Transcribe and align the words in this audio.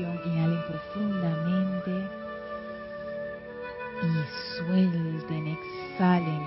inhalen 0.00 0.62
profundamente 0.66 2.08
y 4.02 4.56
suelten, 4.56 5.46
exhalen. 5.46 6.42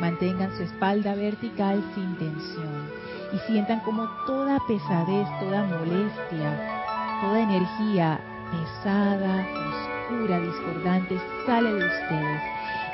Mantengan 0.00 0.54
su 0.56 0.62
espalda 0.62 1.14
vertical 1.14 1.82
sin 1.94 2.16
tensión 2.16 2.90
y 3.32 3.38
sientan 3.46 3.80
como 3.80 4.06
toda 4.26 4.58
pesadez, 4.66 5.26
toda 5.40 5.64
molestia, 5.64 7.20
toda 7.22 7.40
energía 7.40 8.20
pesada, 8.50 9.46
oscura, 10.08 10.40
discordante 10.40 11.18
sale 11.46 11.72
de 11.72 11.86
ustedes 11.86 12.42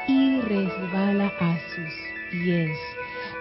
y 0.09 0.41
resbala 0.43 1.27
a 1.41 1.57
sus 1.75 1.95
pies 2.31 2.79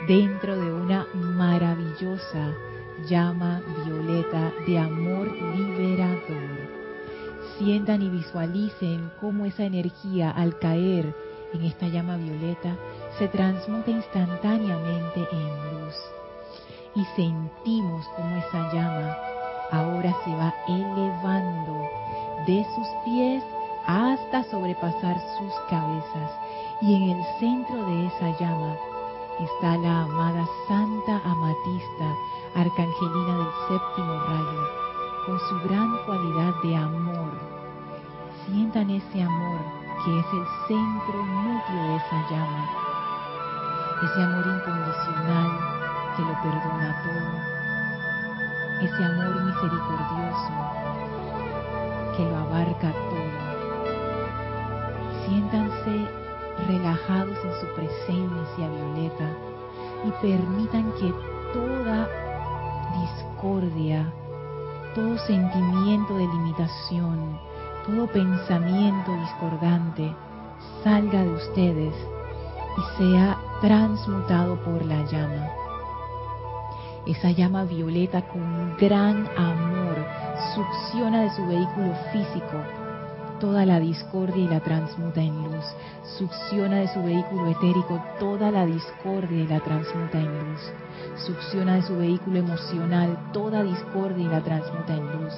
dentro 0.08 0.58
de 0.58 0.74
una 0.74 1.06
maravillosa 1.14 2.71
llama 3.08 3.62
violeta 3.86 4.52
de 4.66 4.80
amor 4.80 5.28
liberador 5.56 6.82
sientan 7.62 8.02
y 8.02 8.10
visualicen 8.10 9.12
cómo 9.20 9.46
esa 9.46 9.64
energía 9.64 10.32
al 10.32 10.58
caer 10.58 11.16
en 11.54 11.64
esta 11.64 11.88
llama 11.88 12.18
violeta 12.18 12.76
se 13.20 13.28
transmuta 13.28 13.92
instantáneamente 13.92 15.28
en 15.32 15.80
luz. 15.80 15.96
Y 16.96 17.06
sentimos 17.16 18.06
cómo 18.16 18.36
esa 18.38 18.74
llama 18.74 19.16
ahora 19.72 20.14
se 20.24 20.32
va 20.36 20.54
elevando 20.68 21.88
de 22.48 22.66
sus 22.76 22.88
pies 23.06 23.44
hasta 23.86 24.44
sobrepasar 24.46 25.18
sus 25.38 25.54
cabezas. 25.70 26.32
Y 26.82 26.96
en 26.96 27.04
el 27.12 27.24
centro 27.40 27.86
de 27.86 28.08
esa 28.08 28.40
llama 28.40 28.76
está 29.44 29.78
la 29.78 30.04
amada 30.04 30.46
Santa 30.68 31.20
Amatista, 31.26 32.16
Arcangelina 32.56 33.38
del 33.38 33.54
séptimo 33.68 34.14
rayo 34.28 34.70
con 35.26 35.40
su 35.40 35.60
gran 35.68 35.98
cualidad 36.06 36.54
de 36.62 36.76
amor. 36.76 37.32
Sientan 38.46 38.90
ese 38.90 39.24
amor 39.24 39.60
que 40.04 40.20
es 40.20 40.26
el 40.34 40.46
centro 40.68 41.26
núcleo 41.26 41.84
de 41.84 41.96
esa 41.96 42.30
llama. 42.30 42.70
Ese 44.04 44.24
amor 44.24 44.46
incondicional 44.48 45.52
que 46.16 46.22
lo 46.24 46.34
perdona 46.42 47.02
todo. 47.04 47.34
Ese 48.82 49.06
amor 49.06 49.44
misericordioso 49.44 50.54
que 52.18 52.24
lo 52.30 52.38
abarca 52.38 52.92
todo. 52.92 53.32
Siéntanse 55.26 56.21
relajados 56.68 57.38
en 57.44 57.54
su 57.60 57.68
presencia 57.76 58.70
violeta 58.70 59.30
y 60.06 60.12
permitan 60.22 60.92
que 60.94 61.14
toda 61.54 62.08
discordia, 63.00 64.12
todo 64.96 65.18
sentimiento 65.20 66.16
de 66.16 66.28
limitación, 66.28 67.40
todo 67.86 68.08
pensamiento 68.08 69.12
discordante 69.14 70.14
salga 70.84 71.24
de 71.24 71.34
ustedes 71.34 71.96
y 72.78 72.98
sea 72.98 73.38
transmutado 73.62 74.56
por 74.64 74.84
la 74.86 75.04
llama. 75.06 75.50
Esa 77.06 77.32
llama 77.32 77.64
violeta 77.64 78.22
con 78.28 78.78
gran 78.78 79.28
amor 79.38 79.96
succiona 80.54 81.22
de 81.22 81.32
su 81.32 81.46
vehículo 81.48 81.94
físico 82.12 82.81
toda 83.42 83.66
la 83.66 83.80
discordia 83.80 84.44
y 84.44 84.48
la 84.48 84.60
transmuta 84.60 85.20
en 85.20 85.36
luz. 85.44 85.66
Succiona 86.20 86.78
de 86.78 86.88
su 86.90 87.02
vehículo 87.02 87.50
etérico 87.50 88.00
toda 88.20 88.52
la 88.52 88.68
discordia 88.68 89.44
y 89.44 89.48
la 89.48 89.60
transmuta 89.60 90.20
en 90.20 90.28
luz. 90.28 90.62
Succiona 91.26 91.76
de 91.76 91.82
su 91.82 91.98
vehículo 91.98 92.38
emocional 92.38 93.18
toda 93.34 93.64
discordia 93.64 94.26
y 94.26 94.30
la 94.30 94.42
transmuta 94.42 94.94
en 94.94 95.06
luz. 95.06 95.34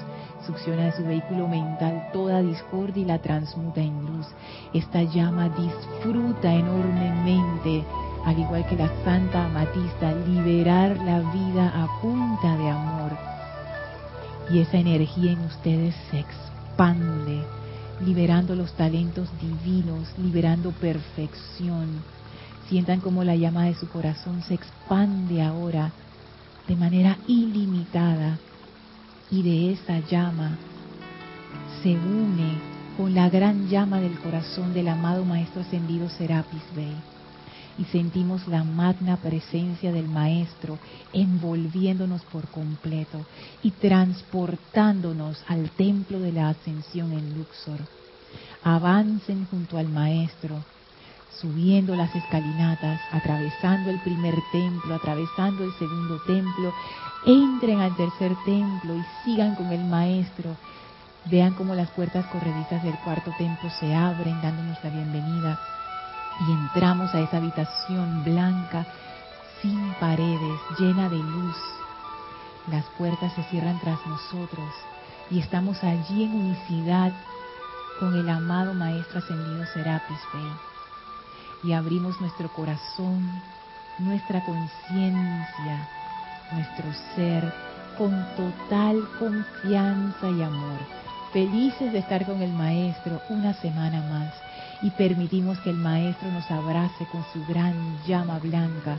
Succiona 0.45 0.83
de 0.83 0.91
su 0.91 1.03
vehículo 1.05 1.47
mental 1.47 2.09
toda 2.11 2.41
discordia 2.41 3.03
y 3.03 3.05
la 3.05 3.19
transmuta 3.19 3.79
en 3.79 4.05
luz. 4.05 4.27
Esta 4.73 5.01
llama 5.03 5.47
disfruta 5.47 6.53
enormemente, 6.53 7.85
al 8.25 8.37
igual 8.37 8.67
que 8.67 8.75
la 8.75 8.89
Santa 9.05 9.45
Amatista, 9.45 10.11
liberar 10.27 10.97
la 10.97 11.19
vida 11.31 11.71
a 11.73 12.01
punta 12.01 12.57
de 12.57 12.69
amor. 12.69 13.11
Y 14.51 14.59
esa 14.59 14.77
energía 14.77 15.31
en 15.31 15.39
ustedes 15.45 15.95
se 16.11 16.19
expande 16.19 17.62
liberando 18.01 18.55
los 18.55 18.73
talentos 18.73 19.29
divinos, 19.39 20.07
liberando 20.17 20.71
perfección. 20.71 22.03
Sientan 22.69 22.99
como 22.99 23.23
la 23.23 23.35
llama 23.35 23.65
de 23.65 23.75
su 23.75 23.87
corazón 23.89 24.41
se 24.41 24.55
expande 24.55 25.41
ahora 25.41 25.91
de 26.67 26.75
manera 26.75 27.17
ilimitada 27.27 28.39
y 29.29 29.43
de 29.43 29.73
esa 29.73 29.99
llama 29.99 30.57
se 31.81 31.89
une 31.89 32.57
con 32.97 33.13
la 33.13 33.29
gran 33.29 33.67
llama 33.67 33.99
del 33.99 34.17
corazón 34.19 34.73
del 34.73 34.87
amado 34.87 35.25
Maestro 35.25 35.61
Ascendido 35.61 36.07
Serapis 36.09 36.63
Bey. 36.75 37.12
Y 37.77 37.85
sentimos 37.85 38.47
la 38.47 38.63
magna 38.63 39.17
presencia 39.17 39.91
del 39.91 40.07
Maestro 40.07 40.77
envolviéndonos 41.11 42.21
por 42.25 42.47
completo 42.49 43.25
y 43.63 43.71
transportándonos 43.71 45.43
al 45.47 45.71
templo 45.71 46.19
de 46.19 46.31
la 46.31 46.49
ascensión 46.49 47.11
en 47.13 47.35
Luxor. 47.35 47.79
Avancen 48.63 49.47
junto 49.49 49.77
al 49.77 49.89
Maestro, 49.89 50.63
subiendo 51.41 51.95
las 51.95 52.15
escalinatas, 52.15 53.01
atravesando 53.11 53.89
el 53.89 53.99
primer 54.01 54.35
templo, 54.51 54.93
atravesando 54.93 55.63
el 55.63 55.73
segundo 55.73 56.21
templo, 56.27 56.73
entren 57.25 57.79
al 57.79 57.95
tercer 57.95 58.35
templo 58.45 58.95
y 58.95 59.03
sigan 59.25 59.55
con 59.55 59.71
el 59.71 59.83
Maestro. 59.83 60.55
Vean 61.25 61.53
cómo 61.53 61.73
las 61.73 61.89
puertas 61.91 62.25
corredizas 62.27 62.83
del 62.83 62.97
cuarto 62.99 63.31
templo 63.37 63.69
se 63.79 63.95
abren 63.95 64.41
dándonos 64.41 64.77
la 64.83 64.89
bienvenida 64.89 65.59
y 66.39 66.51
entramos 66.51 67.13
a 67.13 67.19
esa 67.19 67.37
habitación 67.37 68.23
blanca, 68.23 68.85
sin 69.61 69.93
paredes, 69.99 70.59
llena 70.77 71.09
de 71.09 71.17
luz. 71.17 71.55
Las 72.67 72.85
puertas 72.97 73.33
se 73.33 73.43
cierran 73.43 73.79
tras 73.79 73.99
nosotros 74.05 74.73
y 75.29 75.39
estamos 75.39 75.83
allí 75.83 76.23
en 76.23 76.35
unicidad 76.35 77.11
con 77.99 78.15
el 78.15 78.29
amado 78.29 78.73
Maestro 78.73 79.19
Ascendido 79.19 79.65
Serapis 79.67 80.19
Bey. 80.33 80.51
Y 81.63 81.73
abrimos 81.73 82.19
nuestro 82.19 82.49
corazón, 82.49 83.41
nuestra 83.99 84.43
conciencia, 84.43 85.89
nuestro 86.51 86.93
ser 87.15 87.53
con 87.97 88.11
total 88.35 89.07
confianza 89.19 90.29
y 90.29 90.41
amor. 90.41 90.79
Felices 91.31 91.93
de 91.93 91.99
estar 91.99 92.25
con 92.25 92.41
el 92.41 92.51
Maestro 92.51 93.21
una 93.29 93.53
semana 93.53 94.01
más 94.01 94.42
y 94.83 94.91
permitimos 94.91 95.57
que 95.59 95.69
el 95.69 95.77
Maestro 95.77 96.29
nos 96.31 96.49
abrace 96.51 97.07
con 97.11 97.25
su 97.31 97.43
gran 97.45 97.97
llama 98.05 98.37
blanca 98.39 98.97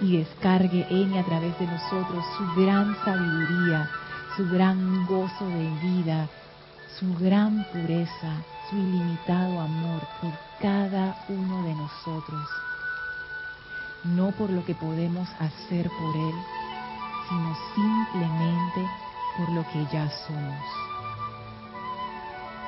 y 0.00 0.18
descargue 0.18 0.86
en 0.88 1.12
y 1.12 1.18
a 1.18 1.24
través 1.24 1.58
de 1.58 1.66
nosotros 1.66 2.24
su 2.38 2.62
gran 2.62 2.96
sabiduría, 3.04 3.90
su 4.36 4.48
gran 4.48 5.06
gozo 5.06 5.46
de 5.46 5.70
vida, 5.82 6.28
su 6.98 7.14
gran 7.16 7.66
pureza, 7.72 8.44
su 8.70 8.76
ilimitado 8.76 9.60
amor 9.60 10.00
por 10.20 10.32
cada 10.60 11.16
uno 11.28 11.64
de 11.64 11.74
nosotros. 11.74 12.48
No 14.04 14.30
por 14.32 14.50
lo 14.50 14.64
que 14.64 14.74
podemos 14.74 15.28
hacer 15.40 15.88
por 15.88 16.16
Él, 16.16 16.34
sino 17.28 17.56
simplemente 17.74 18.86
por 19.36 19.48
lo 19.50 19.62
que 19.72 19.84
ya 19.92 20.08
somos. 20.26 20.93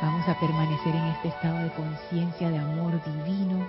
Vamos 0.02 0.28
a 0.28 0.38
permanecer 0.38 0.94
en 0.94 1.04
este 1.04 1.28
estado 1.28 1.56
de 1.58 1.70
conciencia 1.72 2.50
de 2.50 2.58
amor 2.58 2.92
divino 3.02 3.66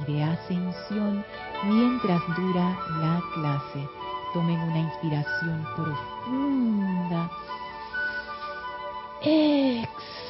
y 0.00 0.12
de 0.12 0.24
ascensión 0.24 1.22
mientras 1.64 2.20
dura 2.34 2.78
la 3.00 3.20
clase. 3.34 3.86
Tomen 4.32 4.58
una 4.58 4.78
inspiración 4.78 5.66
profunda. 5.76 7.30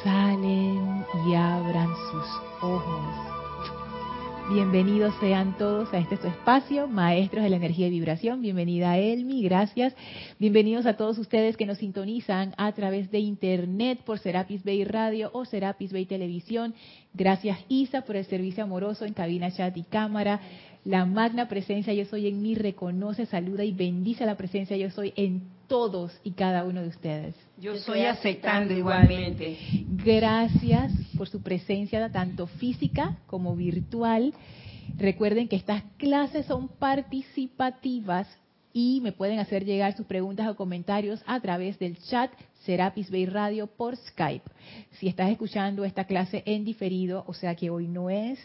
Exhalen 0.03 1.05
y 1.25 1.35
abran 1.35 1.95
sus 2.11 2.27
ojos. 2.61 3.36
Bienvenidos 4.49 5.13
sean 5.19 5.57
todos 5.57 5.93
a 5.93 5.97
este 5.97 6.15
su 6.15 6.25
espacio, 6.25 6.87
Maestros 6.87 7.43
de 7.43 7.49
la 7.49 7.57
Energía 7.57 7.87
y 7.87 7.89
Vibración. 7.89 8.41
Bienvenida 8.41 8.97
Elmi, 8.97 9.43
gracias. 9.43 9.93
Bienvenidos 10.39 10.85
a 10.85 10.95
todos 10.95 11.17
ustedes 11.17 11.57
que 11.57 11.65
nos 11.65 11.79
sintonizan 11.79 12.53
a 12.55 12.71
través 12.71 13.11
de 13.11 13.19
Internet 13.19 13.99
por 14.05 14.19
Serapis 14.19 14.63
Bay 14.63 14.85
Radio 14.85 15.31
o 15.33 15.43
Serapis 15.43 15.91
Bay 15.91 16.05
Televisión. 16.05 16.75
Gracias 17.13 17.59
Isa 17.67 18.03
por 18.03 18.15
el 18.15 18.23
servicio 18.23 18.63
amoroso 18.63 19.03
en 19.03 19.11
cabina, 19.11 19.51
chat 19.51 19.75
y 19.75 19.83
cámara. 19.83 20.39
La 20.85 21.05
magna 21.05 21.49
presencia 21.49 21.93
yo 21.93 22.05
soy 22.05 22.27
en 22.27 22.41
mí 22.41 22.55
reconoce, 22.55 23.25
saluda 23.25 23.65
y 23.65 23.73
bendice 23.73 24.25
la 24.25 24.37
presencia 24.37 24.77
yo 24.77 24.89
soy 24.91 25.11
en 25.17 25.41
todos 25.67 26.19
y 26.23 26.31
cada 26.31 26.63
uno 26.63 26.81
de 26.81 26.87
ustedes. 26.87 27.35
Yo 27.57 27.73
estoy 27.73 28.01
aceptando 28.01 28.73
igualmente. 28.73 29.57
Gracias 29.87 30.91
por 31.17 31.27
su 31.27 31.41
presencia 31.41 32.09
tanto 32.11 32.47
física 32.47 33.17
como 33.27 33.55
virtual. 33.55 34.33
Recuerden 34.97 35.47
que 35.47 35.55
estas 35.55 35.83
clases 35.97 36.45
son 36.45 36.67
participativas 36.67 38.27
y 38.73 39.01
me 39.01 39.11
pueden 39.11 39.39
hacer 39.39 39.65
llegar 39.65 39.95
sus 39.97 40.05
preguntas 40.05 40.47
o 40.47 40.55
comentarios 40.55 41.21
a 41.25 41.39
través 41.39 41.79
del 41.79 41.97
chat 41.97 42.31
Serapis 42.63 43.09
Bay 43.09 43.25
Radio 43.25 43.67
por 43.67 43.95
Skype. 43.95 44.49
Si 44.99 45.07
estás 45.07 45.31
escuchando 45.31 45.83
esta 45.83 46.05
clase 46.05 46.43
en 46.45 46.63
diferido, 46.63 47.23
o 47.27 47.33
sea 47.33 47.55
que 47.55 47.69
hoy 47.69 47.87
no 47.87 48.09
es 48.09 48.39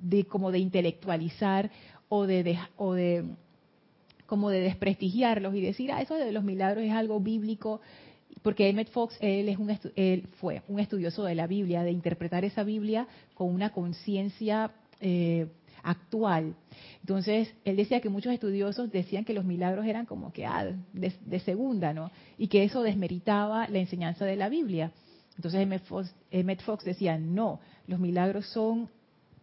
de 0.00 0.24
como 0.24 0.52
de 0.52 0.60
intelectualizar 0.60 1.70
o 2.08 2.26
de, 2.26 2.58
o 2.76 2.94
de 2.94 3.24
como 4.26 4.50
de 4.50 4.60
desprestigiarlos 4.60 5.54
y 5.54 5.60
decir, 5.60 5.92
ah, 5.92 6.00
eso 6.00 6.14
de 6.14 6.32
los 6.32 6.44
milagros 6.44 6.84
es 6.84 6.92
algo 6.92 7.20
bíblico, 7.20 7.80
porque 8.46 8.68
Emmett 8.68 8.90
Fox 8.90 9.16
él 9.20 9.48
es 9.48 9.58
un 9.58 9.76
él 9.96 10.28
fue 10.38 10.62
un 10.68 10.78
estudioso 10.78 11.24
de 11.24 11.34
la 11.34 11.48
Biblia, 11.48 11.82
de 11.82 11.90
interpretar 11.90 12.44
esa 12.44 12.62
Biblia 12.62 13.08
con 13.34 13.52
una 13.52 13.70
conciencia 13.70 14.70
eh, 15.00 15.48
actual. 15.82 16.54
Entonces, 17.00 17.52
él 17.64 17.74
decía 17.74 18.00
que 18.00 18.08
muchos 18.08 18.32
estudiosos 18.32 18.92
decían 18.92 19.24
que 19.24 19.32
los 19.32 19.44
milagros 19.44 19.84
eran 19.84 20.06
como 20.06 20.32
que 20.32 20.46
ah, 20.46 20.64
de, 20.92 21.40
segunda, 21.40 21.92
¿no? 21.92 22.12
Y 22.38 22.46
que 22.46 22.62
eso 22.62 22.84
desmeritaba 22.84 23.66
la 23.66 23.80
enseñanza 23.80 24.24
de 24.24 24.36
la 24.36 24.48
Biblia. 24.48 24.92
Entonces, 25.34 25.62
Emmett 25.62 25.82
Fox, 25.82 26.14
Emmett 26.30 26.62
Fox 26.62 26.84
decía, 26.84 27.18
no, 27.18 27.58
los 27.88 27.98
milagros 27.98 28.46
son 28.50 28.88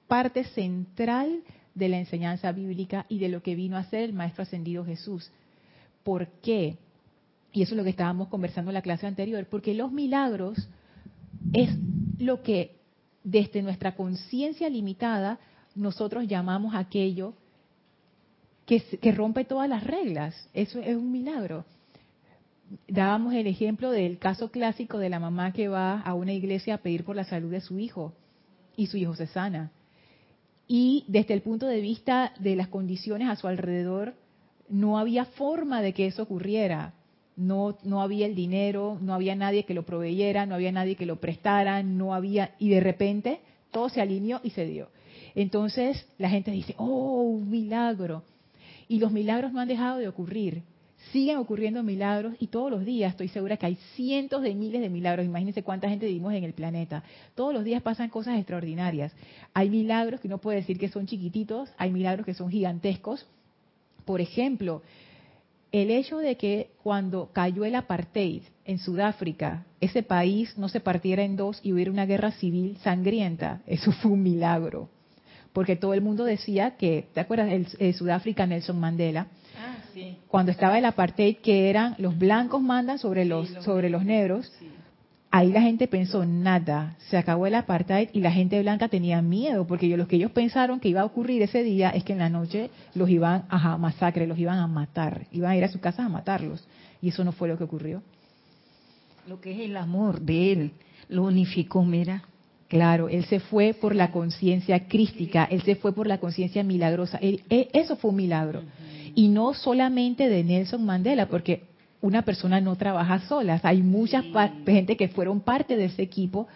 parte 0.07 0.45
central 0.45 1.43
de 1.75 1.89
la 1.89 1.99
enseñanza 1.99 2.53
bíblica 2.53 3.05
y 3.09 3.19
de 3.19 3.27
lo 3.27 3.43
que 3.43 3.55
vino 3.55 3.75
a 3.75 3.83
ser 3.83 4.03
el 4.03 4.13
Maestro 4.13 4.43
Ascendido 4.43 4.85
Jesús. 4.85 5.29
¿Por 6.05 6.29
qué? 6.41 6.77
Y 7.53 7.61
eso 7.61 7.73
es 7.73 7.77
lo 7.77 7.83
que 7.83 7.91
estábamos 7.91 8.29
conversando 8.29 8.71
en 8.71 8.73
la 8.73 8.81
clase 8.81 9.05
anterior, 9.05 9.45
porque 9.49 9.75
los 9.75 9.91
milagros 9.91 10.67
es 11.53 11.69
lo 12.17 12.41
que 12.41 12.75
desde 13.23 13.61
nuestra 13.61 13.95
conciencia 13.95 14.67
limitada 14.69 15.39
nosotros 15.75 16.27
llamamos 16.27 16.73
aquello 16.75 17.35
que, 18.65 19.11
rompe 19.11 19.45
todas 19.45 19.69
las 19.69 19.83
reglas. 19.83 20.49
Eso 20.53 20.79
es 20.79 20.95
un 20.95 21.11
milagro. 21.11 21.63
Dábamos 22.87 23.35
el 23.35 23.45
ejemplo 23.45 23.91
del 23.91 24.17
caso 24.17 24.49
clásico 24.49 24.97
de 24.97 25.09
la 25.09 25.19
mamá 25.19 25.53
que 25.53 25.67
va 25.67 25.99
a 25.99 26.15
una 26.15 26.33
iglesia 26.33 26.75
a 26.75 26.77
pedir 26.79 27.03
por 27.03 27.15
la 27.15 27.23
salud 27.23 27.51
de 27.51 27.61
su 27.61 27.77
hijo 27.77 28.13
y 28.75 28.87
su 28.87 28.97
hijo 28.97 29.15
se 29.15 29.27
sana. 29.27 29.71
Y 30.67 31.05
desde 31.07 31.35
el 31.35 31.41
punto 31.41 31.67
de 31.67 31.81
vista 31.81 32.33
de 32.39 32.55
las 32.55 32.69
condiciones 32.69 33.29
a 33.29 33.35
su 33.35 33.47
alrededor, 33.47 34.15
no 34.69 34.97
había 34.97 35.25
forma 35.25 35.81
de 35.83 35.93
que 35.93 36.07
eso 36.07 36.23
ocurriera 36.23 36.93
no, 37.35 37.77
no 37.83 38.01
había 38.01 38.25
el 38.25 38.35
dinero, 38.35 38.97
no 39.01 39.13
había 39.13 39.35
nadie 39.35 39.63
que 39.63 39.73
lo 39.73 39.83
proveyera, 39.83 40.45
no 40.45 40.55
había 40.55 40.71
nadie 40.71 40.95
que 40.95 41.05
lo 41.05 41.17
prestara, 41.17 41.83
no 41.83 42.13
había, 42.13 42.55
y 42.59 42.69
de 42.69 42.79
repente 42.79 43.39
todo 43.71 43.89
se 43.89 44.01
alineó 44.01 44.39
y 44.43 44.51
se 44.51 44.65
dio. 44.65 44.89
Entonces 45.35 46.05
la 46.17 46.29
gente 46.29 46.51
dice, 46.51 46.75
oh, 46.77 47.23
un 47.23 47.49
milagro. 47.49 48.23
Y 48.87 48.99
los 48.99 49.11
milagros 49.11 49.51
no 49.51 49.59
han 49.59 49.67
dejado 49.67 49.97
de 49.97 50.07
ocurrir. 50.07 50.61
Siguen 51.11 51.37
ocurriendo 51.37 51.83
milagros 51.83 52.35
y 52.39 52.47
todos 52.47 52.71
los 52.71 52.85
días 52.85 53.11
estoy 53.11 53.27
segura 53.27 53.57
que 53.57 53.65
hay 53.65 53.77
cientos 53.95 54.41
de 54.41 54.55
miles 54.55 54.81
de 54.81 54.89
milagros. 54.89 55.25
Imagínense 55.25 55.63
cuánta 55.63 55.89
gente 55.89 56.05
vivimos 56.05 56.33
en 56.33 56.43
el 56.43 56.53
planeta. 56.53 57.03
Todos 57.35 57.53
los 57.53 57.63
días 57.63 57.81
pasan 57.81 58.09
cosas 58.09 58.37
extraordinarias. 58.37 59.13
Hay 59.53 59.69
milagros 59.69 60.21
que 60.21 60.27
no 60.27 60.37
puede 60.37 60.59
decir 60.59 60.79
que 60.79 60.89
son 60.89 61.05
chiquititos, 61.05 61.69
hay 61.77 61.91
milagros 61.91 62.25
que 62.25 62.33
son 62.33 62.49
gigantescos. 62.49 63.27
Por 64.05 64.21
ejemplo, 64.21 64.81
el 65.73 65.89
hecho 65.89 66.19
de 66.19 66.37
que 66.37 66.69
cuando 66.83 67.31
cayó 67.33 67.65
el 67.65 67.73
apartheid 67.73 68.43
en 68.63 68.77
Sudáfrica, 68.77 69.65
ese 69.81 70.03
país 70.03 70.55
no 70.55 70.69
se 70.69 70.79
partiera 70.79 71.23
en 71.23 71.35
dos 71.35 71.59
y 71.63 71.73
hubiera 71.73 71.91
una 71.91 72.05
guerra 72.05 72.31
civil 72.31 72.77
sangrienta, 72.83 73.61
eso 73.65 73.91
fue 73.91 74.11
un 74.11 74.21
milagro. 74.21 74.87
Porque 75.51 75.75
todo 75.75 75.95
el 75.95 76.01
mundo 76.01 76.25
decía 76.25 76.77
que, 76.77 77.07
¿te 77.13 77.19
acuerdas? 77.19 77.49
El, 77.79 77.93
Sudáfrica 77.95 78.45
Nelson 78.45 78.79
Mandela, 78.79 79.27
ah, 79.57 79.77
sí. 79.95 80.17
cuando 80.27 80.51
estaba 80.51 80.77
el 80.77 80.85
apartheid 80.85 81.37
que 81.37 81.71
eran 81.71 81.95
los 81.97 82.17
blancos 82.19 82.61
mandan 82.61 82.99
sobre 82.99 83.25
los, 83.25 83.47
sí, 83.47 83.55
los 83.55 83.65
sobre 83.65 83.89
los 83.89 84.05
negros, 84.05 84.51
sí. 84.59 84.69
Ahí 85.33 85.51
la 85.51 85.63
gente 85.63 85.87
pensó 85.87 86.27
nada, 86.27 86.95
se 87.09 87.17
acabó 87.17 87.47
el 87.47 87.55
apartheid 87.55 88.09
y 88.13 88.19
la 88.19 88.31
gente 88.31 88.61
blanca 88.61 88.87
tenía 88.87 89.19
miedo, 89.23 89.65
porque 89.65 89.97
lo 89.97 90.07
que 90.07 90.17
ellos 90.17 90.29
pensaron 90.31 90.79
que 90.79 90.89
iba 90.89 91.01
a 91.01 91.05
ocurrir 91.05 91.41
ese 91.41 91.63
día 91.63 91.89
es 91.89 92.03
que 92.03 92.13
en 92.13 92.19
la 92.19 92.29
noche 92.29 92.69
los 92.93 93.09
iban 93.09 93.45
a 93.49 93.75
masacre, 93.79 94.27
los 94.27 94.37
iban 94.37 94.59
a 94.59 94.67
matar, 94.67 95.25
iban 95.31 95.49
a 95.49 95.57
ir 95.57 95.63
a 95.63 95.69
sus 95.69 95.81
casas 95.81 96.05
a 96.05 96.09
matarlos. 96.09 96.63
Y 97.01 97.09
eso 97.09 97.23
no 97.23 97.31
fue 97.31 97.47
lo 97.47 97.57
que 97.57 97.63
ocurrió. 97.63 98.03
Lo 99.27 99.41
que 99.41 99.53
es 99.53 99.59
el 99.61 99.75
amor 99.75 100.21
de 100.21 100.51
él, 100.51 100.71
lo 101.09 101.23
unificó, 101.23 101.83
mira. 101.83 102.23
Claro, 102.67 103.09
él 103.09 103.25
se 103.25 103.39
fue 103.39 103.73
por 103.73 103.95
la 103.95 104.11
conciencia 104.11 104.87
crística, 104.87 105.45
él 105.45 105.63
se 105.63 105.75
fue 105.75 105.93
por 105.93 106.05
la 106.05 106.19
conciencia 106.19 106.63
milagrosa. 106.63 107.17
Él, 107.17 107.41
él, 107.49 107.69
eso 107.73 107.95
fue 107.95 108.11
un 108.11 108.17
milagro. 108.17 108.59
Uh 108.59 108.63
-huh. 108.63 109.11
Y 109.15 109.27
no 109.29 109.55
solamente 109.55 110.29
de 110.29 110.43
Nelson 110.43 110.85
Mandela, 110.85 111.25
porque 111.27 111.72
una 112.03 112.21
persona 112.23 112.59
no 112.59 112.75
trabaja 112.75 113.21
sola. 113.21 113.61
Hay 113.63 113.81
mucha 113.81 114.21
gente 114.65 114.97
que 114.97 115.07
fueron 115.07 115.39
parte 115.39 115.77
de 115.77 115.85
ese 115.85 116.03
equipo 116.03 116.47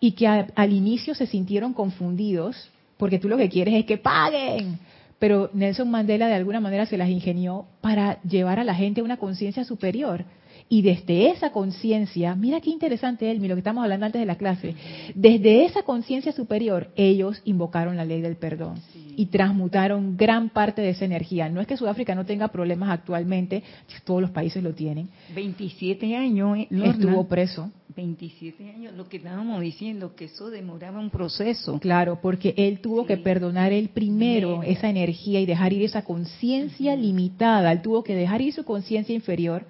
y 0.00 0.12
que 0.12 0.26
a, 0.26 0.48
al 0.56 0.72
inicio 0.72 1.14
se 1.14 1.26
sintieron 1.26 1.72
confundidos, 1.72 2.70
porque 2.96 3.20
tú 3.20 3.28
lo 3.28 3.36
que 3.36 3.48
quieres 3.48 3.74
es 3.74 3.86
que 3.86 3.98
paguen. 3.98 4.80
Pero 5.20 5.48
Nelson 5.52 5.88
Mandela 5.88 6.26
de 6.26 6.34
alguna 6.34 6.60
manera 6.60 6.86
se 6.86 6.96
las 6.96 7.08
ingenió 7.08 7.66
para 7.80 8.20
llevar 8.22 8.58
a 8.58 8.64
la 8.64 8.74
gente 8.74 9.00
a 9.00 9.04
una 9.04 9.16
conciencia 9.16 9.64
superior. 9.64 10.24
Y 10.72 10.82
desde 10.82 11.30
esa 11.30 11.50
conciencia, 11.50 12.36
mira 12.36 12.60
qué 12.60 12.70
interesante, 12.70 13.28
Elmi, 13.28 13.48
lo 13.48 13.56
que 13.56 13.58
estamos 13.58 13.82
hablando 13.82 14.06
antes 14.06 14.20
de 14.20 14.24
la 14.24 14.36
clase, 14.36 14.76
desde 15.16 15.64
esa 15.64 15.82
conciencia 15.82 16.30
superior, 16.30 16.92
ellos 16.94 17.42
invocaron 17.44 17.96
la 17.96 18.04
ley 18.04 18.20
del 18.20 18.36
perdón 18.36 18.76
sí. 18.92 19.14
y 19.16 19.26
transmutaron 19.26 20.16
gran 20.16 20.48
parte 20.48 20.80
de 20.80 20.90
esa 20.90 21.04
energía. 21.04 21.48
No 21.48 21.60
es 21.60 21.66
que 21.66 21.76
Sudáfrica 21.76 22.14
no 22.14 22.24
tenga 22.24 22.46
problemas 22.48 22.88
actualmente, 22.90 23.64
todos 24.04 24.22
los 24.22 24.30
países 24.30 24.62
lo 24.62 24.72
tienen. 24.72 25.08
27 25.34 26.14
años 26.14 26.58
eh, 26.58 26.68
Lorna, 26.70 26.92
estuvo 26.92 27.26
preso. 27.26 27.72
27 27.96 28.70
años, 28.70 28.94
lo 28.94 29.08
que 29.08 29.16
estábamos 29.16 29.60
diciendo, 29.60 30.14
que 30.14 30.26
eso 30.26 30.50
demoraba 30.50 31.00
un 31.00 31.10
proceso. 31.10 31.80
Claro, 31.80 32.20
porque 32.22 32.54
él 32.56 32.78
tuvo 32.78 33.02
sí. 33.02 33.08
que 33.08 33.16
perdonar 33.16 33.72
él 33.72 33.88
primero 33.88 34.60
Bien. 34.60 34.76
esa 34.76 34.88
energía 34.88 35.40
y 35.40 35.46
dejar 35.46 35.72
ir 35.72 35.82
esa 35.82 36.02
conciencia 36.02 36.92
uh 36.92 36.96
-huh. 36.96 37.00
limitada. 37.00 37.72
Él 37.72 37.82
tuvo 37.82 38.04
que 38.04 38.14
dejar 38.14 38.40
ir 38.40 38.52
su 38.52 38.64
conciencia 38.64 39.12
inferior 39.12 39.66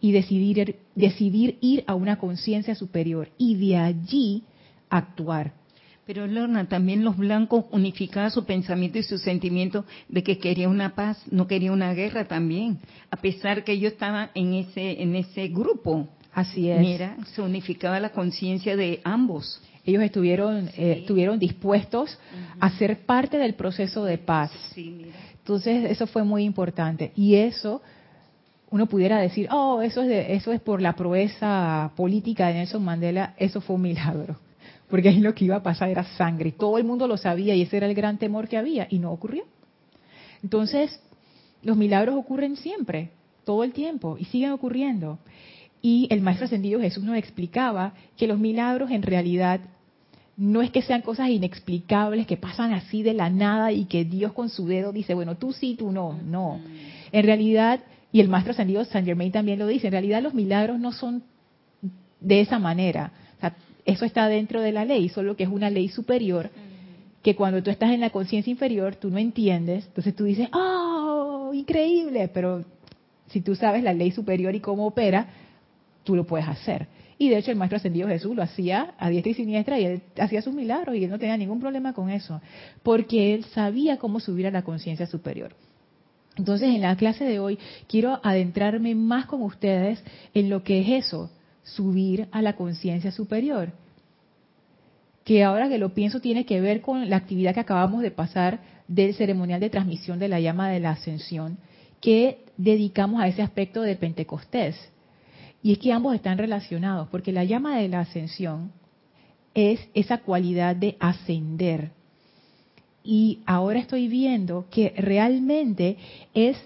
y 0.00 0.12
decidir, 0.12 0.76
decidir 0.94 1.58
ir 1.60 1.84
a 1.86 1.94
una 1.94 2.18
conciencia 2.18 2.74
superior 2.74 3.28
y 3.38 3.54
de 3.56 3.76
allí 3.76 4.44
actuar. 4.88 5.52
Pero 6.06 6.26
Lorna, 6.26 6.68
también 6.68 7.04
los 7.04 7.16
blancos 7.16 7.66
unificaban 7.70 8.32
su 8.32 8.44
pensamiento 8.44 8.98
y 8.98 9.04
su 9.04 9.18
sentimiento 9.18 9.84
de 10.08 10.22
que 10.24 10.38
quería 10.38 10.68
una 10.68 10.94
paz, 10.94 11.22
no 11.30 11.46
quería 11.46 11.70
una 11.70 11.94
guerra 11.94 12.26
también, 12.26 12.78
a 13.10 13.16
pesar 13.16 13.62
que 13.62 13.72
ellos 13.72 13.92
estaban 13.92 14.30
en 14.34 14.54
ese, 14.54 15.02
en 15.02 15.14
ese 15.14 15.48
grupo. 15.48 16.08
Así 16.32 16.68
es. 16.68 16.80
Mira, 16.80 17.16
se 17.34 17.42
unificaba 17.42 18.00
la 18.00 18.10
conciencia 18.10 18.76
de 18.76 19.00
ambos. 19.04 19.62
Ellos 19.84 20.02
estuvieron, 20.02 20.68
sí. 20.68 20.82
eh, 20.82 20.92
estuvieron 21.00 21.38
dispuestos 21.38 22.10
uh 22.10 22.36
-huh. 22.36 22.56
a 22.60 22.70
ser 22.78 23.04
parte 23.04 23.36
del 23.38 23.54
proceso 23.54 24.04
de 24.04 24.18
paz. 24.18 24.50
Sí, 24.74 24.90
mira. 24.90 25.16
Entonces, 25.38 25.90
eso 25.90 26.06
fue 26.06 26.22
muy 26.24 26.44
importante. 26.44 27.12
Y 27.16 27.34
eso 27.34 27.82
uno 28.70 28.86
pudiera 28.86 29.18
decir, 29.18 29.48
oh, 29.50 29.82
eso 29.82 30.02
es, 30.02 30.08
de, 30.08 30.34
eso 30.34 30.52
es 30.52 30.60
por 30.60 30.80
la 30.80 30.94
proeza 30.94 31.90
política 31.96 32.48
de 32.48 32.54
Nelson 32.54 32.84
Mandela, 32.84 33.34
eso 33.36 33.60
fue 33.60 33.76
un 33.76 33.82
milagro. 33.82 34.36
Porque 34.88 35.08
ahí 35.08 35.20
lo 35.20 35.34
que 35.34 35.44
iba 35.44 35.56
a 35.56 35.62
pasar 35.62 35.88
era 35.88 36.04
sangre. 36.16 36.52
Todo 36.52 36.78
el 36.78 36.84
mundo 36.84 37.06
lo 37.06 37.16
sabía 37.16 37.54
y 37.54 37.62
ese 37.62 37.76
era 37.76 37.86
el 37.86 37.94
gran 37.94 38.18
temor 38.18 38.48
que 38.48 38.56
había 38.56 38.86
y 38.90 38.98
no 38.98 39.12
ocurrió. 39.12 39.44
Entonces, 40.42 41.00
los 41.62 41.76
milagros 41.76 42.16
ocurren 42.16 42.56
siempre, 42.56 43.10
todo 43.44 43.64
el 43.64 43.72
tiempo 43.72 44.16
y 44.18 44.24
siguen 44.26 44.52
ocurriendo. 44.52 45.18
Y 45.82 46.06
el 46.10 46.20
Maestro 46.20 46.46
Ascendido 46.46 46.80
Jesús 46.80 47.02
nos 47.04 47.16
explicaba 47.16 47.94
que 48.16 48.26
los 48.26 48.38
milagros 48.38 48.90
en 48.90 49.02
realidad 49.02 49.60
no 50.36 50.62
es 50.62 50.70
que 50.70 50.82
sean 50.82 51.02
cosas 51.02 51.28
inexplicables 51.28 52.26
que 52.26 52.36
pasan 52.36 52.72
así 52.72 53.02
de 53.02 53.14
la 53.14 53.28
nada 53.30 53.72
y 53.72 53.84
que 53.84 54.04
Dios 54.04 54.32
con 54.32 54.48
su 54.48 54.66
dedo 54.66 54.92
dice, 54.92 55.14
bueno, 55.14 55.36
tú 55.36 55.52
sí, 55.52 55.74
tú 55.78 55.92
no. 55.92 56.18
No. 56.24 56.60
En 57.12 57.24
realidad, 57.24 57.80
y 58.12 58.20
el 58.20 58.28
Maestro 58.28 58.52
Ascendido 58.52 58.84
San 58.84 59.04
Germain 59.04 59.32
también 59.32 59.58
lo 59.58 59.66
dice, 59.66 59.86
en 59.86 59.92
realidad 59.92 60.22
los 60.22 60.34
milagros 60.34 60.78
no 60.78 60.92
son 60.92 61.22
de 62.20 62.40
esa 62.40 62.58
manera. 62.58 63.12
O 63.36 63.40
sea, 63.40 63.56
eso 63.84 64.04
está 64.04 64.28
dentro 64.28 64.60
de 64.60 64.72
la 64.72 64.84
ley, 64.84 65.08
solo 65.08 65.36
que 65.36 65.44
es 65.44 65.48
una 65.48 65.70
ley 65.70 65.88
superior 65.88 66.50
que 67.22 67.36
cuando 67.36 67.62
tú 67.62 67.70
estás 67.70 67.90
en 67.90 68.00
la 68.00 68.10
conciencia 68.10 68.50
inferior 68.50 68.96
tú 68.96 69.10
no 69.10 69.18
entiendes, 69.18 69.86
entonces 69.86 70.14
tú 70.14 70.24
dices, 70.24 70.48
¡oh, 70.52 71.50
increíble! 71.52 72.28
Pero 72.28 72.64
si 73.28 73.40
tú 73.40 73.54
sabes 73.54 73.82
la 73.82 73.92
ley 73.92 74.10
superior 74.10 74.54
y 74.54 74.60
cómo 74.60 74.86
opera, 74.86 75.28
tú 76.04 76.16
lo 76.16 76.24
puedes 76.24 76.48
hacer. 76.48 76.88
Y 77.18 77.28
de 77.28 77.36
hecho 77.36 77.50
el 77.50 77.58
Maestro 77.58 77.76
Ascendido 77.76 78.08
Jesús 78.08 78.34
lo 78.34 78.42
hacía 78.42 78.94
a 78.98 79.10
diestra 79.10 79.32
y 79.32 79.34
siniestra 79.34 79.78
y 79.78 79.84
él 79.84 80.02
hacía 80.18 80.40
sus 80.40 80.54
milagros 80.54 80.96
y 80.96 81.04
él 81.04 81.10
no 81.10 81.18
tenía 81.18 81.36
ningún 81.36 81.60
problema 81.60 81.92
con 81.92 82.08
eso, 82.08 82.40
porque 82.82 83.34
él 83.34 83.44
sabía 83.44 83.98
cómo 83.98 84.20
subir 84.20 84.46
a 84.46 84.50
la 84.50 84.62
conciencia 84.62 85.06
superior. 85.06 85.54
Entonces 86.40 86.74
en 86.74 86.80
la 86.80 86.96
clase 86.96 87.24
de 87.24 87.38
hoy 87.38 87.58
quiero 87.86 88.18
adentrarme 88.22 88.94
más 88.94 89.26
con 89.26 89.42
ustedes 89.42 90.02
en 90.34 90.50
lo 90.50 90.64
que 90.64 90.80
es 90.80 91.06
eso, 91.06 91.30
subir 91.62 92.28
a 92.32 92.42
la 92.42 92.56
conciencia 92.56 93.12
superior 93.12 93.72
que 95.24 95.44
ahora 95.44 95.68
que 95.68 95.78
lo 95.78 95.94
pienso 95.94 96.20
tiene 96.20 96.44
que 96.44 96.60
ver 96.60 96.80
con 96.80 97.08
la 97.08 97.16
actividad 97.16 97.54
que 97.54 97.60
acabamos 97.60 98.02
de 98.02 98.10
pasar 98.10 98.58
del 98.88 99.14
ceremonial 99.14 99.60
de 99.60 99.70
transmisión 99.70 100.18
de 100.18 100.26
la 100.26 100.40
llama 100.40 100.68
de 100.70 100.80
la 100.80 100.90
ascensión, 100.90 101.58
que 102.00 102.44
dedicamos 102.56 103.22
a 103.22 103.28
ese 103.28 103.42
aspecto 103.42 103.82
de 103.82 103.94
Pentecostés. 103.94 104.76
Y 105.62 105.70
es 105.70 105.78
que 105.78 105.92
ambos 105.92 106.16
están 106.16 106.38
relacionados, 106.38 107.06
porque 107.10 107.30
la 107.30 107.44
llama 107.44 107.78
de 107.78 107.88
la 107.88 108.00
ascensión 108.00 108.72
es 109.54 109.88
esa 109.94 110.18
cualidad 110.18 110.74
de 110.74 110.96
ascender. 110.98 111.92
Y 113.12 113.40
ahora 113.44 113.80
estoy 113.80 114.06
viendo 114.06 114.66
que 114.70 114.94
realmente 114.96 115.96
es 116.32 116.56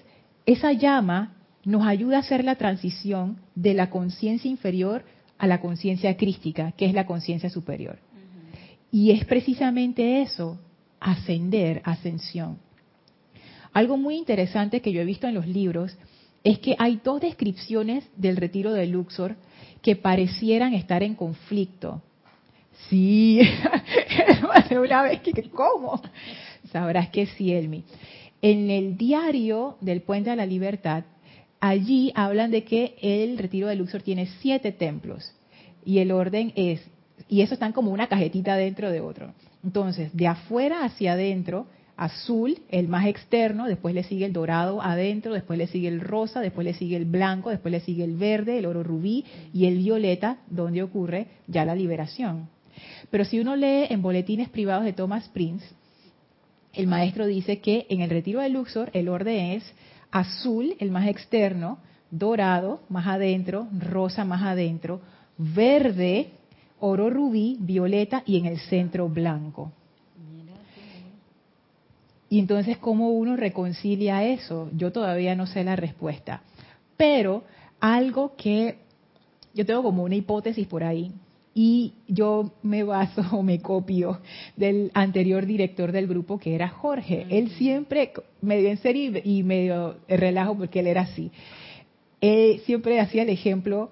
esa 0.45 0.73
llama 0.73 1.33
nos 1.65 1.87
ayuda 1.87 2.19
a 2.19 2.21
hacer 2.21 2.45
la 2.45 2.57
transición 2.57 3.39
de 3.55 3.73
la 3.73 3.89
conciencia 3.89 4.51
inferior 4.51 5.07
a 5.39 5.47
la 5.47 5.63
conciencia 5.63 6.19
crística, 6.19 6.73
que 6.73 6.85
es 6.85 6.93
la 6.93 7.07
conciencia 7.07 7.49
superior. 7.49 7.99
Y 8.93 9.13
es 9.13 9.25
precisamente 9.25 10.21
eso, 10.21 10.61
ascender, 11.01 11.81
ascensión. 11.83 12.59
Algo 13.73 13.97
muy 13.97 14.17
interesante 14.19 14.83
que 14.83 14.93
yo 14.93 15.01
he 15.01 15.07
visto 15.07 15.27
en 15.27 15.33
los 15.33 15.47
libros 15.47 15.97
es 16.45 16.59
que 16.59 16.77
hay 16.79 17.01
dos 17.03 17.23
descripciones 17.23 18.05
del 18.19 18.37
retiro 18.37 18.75
de 18.75 18.87
Luxor 18.87 19.37
que 19.81 19.97
parecieran 19.97 20.75
estar 20.75 21.03
en 21.03 21.15
conflicto. 21.15 22.03
Sí, 22.89 23.41
una 24.71 25.03
vez 25.03 25.21
que, 25.21 25.33
¿cómo? 25.51 26.01
Sabrás 26.71 27.09
que 27.11 27.27
sí, 27.27 27.53
Elmi. 27.53 27.85
En 28.43 28.71
el 28.71 28.97
diario 28.97 29.77
del 29.81 30.03
Puente 30.03 30.31
a 30.31 30.37
la 30.37 30.47
Libertad, 30.47 31.05
allí 31.61 32.13
hablan 32.15 32.51
de 32.51 32.65
que 32.65 32.97
el 33.01 33.39
retiro 33.39 33.69
de 33.69 33.77
Luxor 33.77 34.03
tiene 34.03 34.27
siete 34.41 34.73
templos 34.73 35.33
y 35.85 35.99
el 35.99 36.13
orden 36.13 36.53
es 36.57 36.81
y 37.29 37.41
eso 37.41 37.55
están 37.55 37.73
como 37.73 37.91
una 37.91 38.09
cajetita 38.09 38.57
dentro 38.57 38.91
de 38.91 39.01
otro. 39.01 39.33
Entonces, 39.63 40.15
de 40.15 40.27
afuera 40.27 40.85
hacia 40.85 41.13
adentro, 41.13 41.67
azul, 41.97 42.59
el 42.69 42.89
más 42.89 43.07
externo, 43.07 43.67
después 43.67 43.95
le 43.95 44.03
sigue 44.03 44.27
el 44.27 44.33
dorado 44.33 44.83
adentro, 44.83 45.33
después 45.33 45.59
le 45.59 45.67
sigue 45.67 45.89
el 45.89 46.01
rosa, 46.01 46.41
después 46.41 46.67
le 46.67 46.75
sigue 46.75 46.97
el 46.97 47.07
blanco, 47.07 47.51
después 47.51 47.73
le 47.73 47.81
sigue 47.81 48.05
el 48.05 48.17
verde, 48.17 48.59
el 48.59 48.67
oro 48.67 48.83
rubí 48.83 49.25
y 49.53 49.67
el 49.67 49.79
violeta, 49.79 50.39
donde 50.51 50.83
ocurre 50.83 51.29
ya 51.47 51.65
la 51.65 51.75
liberación. 51.75 52.49
Pero 53.15 53.25
si 53.25 53.39
uno 53.39 53.55
lee 53.55 53.87
en 53.91 54.03
boletines 54.03 54.49
privados 54.49 54.85
de 54.85 54.93
Thomas 54.93 55.29
Prince, 55.29 55.65
el 56.73 56.89
maestro 56.89 57.27
dice 57.27 57.61
que 57.61 57.87
en 57.89 58.01
el 58.01 58.11
retiro 58.11 58.41
de 58.41 58.49
Luxor 58.49 58.91
el 58.93 59.09
orden 59.09 59.53
es 59.53 59.63
azul, 60.11 60.75
el 60.81 60.91
más 60.91 61.07
externo, 61.07 61.79
dorado, 62.11 62.81
más 62.89 63.07
adentro, 63.07 63.69
rosa, 63.79 64.25
más 64.25 64.43
adentro, 64.43 65.01
verde, 65.39 66.31
oro 66.81 67.09
rubí, 67.09 67.57
violeta 67.61 68.25
y 68.27 68.37
en 68.37 68.47
el 68.47 68.59
centro 68.59 69.09
blanco. 69.09 69.71
Y 72.29 72.41
entonces, 72.41 72.79
¿cómo 72.79 73.11
uno 73.11 73.37
reconcilia 73.37 74.25
eso? 74.25 74.71
Yo 74.75 74.91
todavía 74.91 75.37
no 75.37 75.47
sé 75.47 75.63
la 75.63 75.77
respuesta. 75.77 76.43
Pero 76.97 77.45
algo 77.79 78.35
que 78.35 78.79
yo 79.55 79.65
tengo 79.65 79.85
como 79.85 80.03
una 80.03 80.17
hipótesis 80.17 80.67
por 80.67 80.83
ahí, 80.83 81.13
y 81.55 81.95
yo 82.09 82.53
me 82.63 82.83
baso 82.83 83.23
o 83.33 83.43
me 83.43 83.61
copio 83.61 84.21
del 84.57 84.91
anterior 84.95 85.47
director 85.47 85.93
del 85.93 86.07
grupo 86.07 86.39
que 86.39 86.55
era 86.55 86.69
Jorge. 86.69 87.27
Él 87.31 87.51
siempre, 87.51 88.13
medio 88.43 88.69
en 88.69 88.79
serio 88.79 89.21
y 89.23 89.43
medio 89.43 89.97
relajo 90.09 90.57
porque 90.57 90.81
él 90.81 90.89
era 90.89 91.03
así, 91.03 91.31
él 92.21 92.61
siempre 92.65 93.01
hacía 93.01 93.23
el 93.23 93.31
ejemplo 93.31 93.91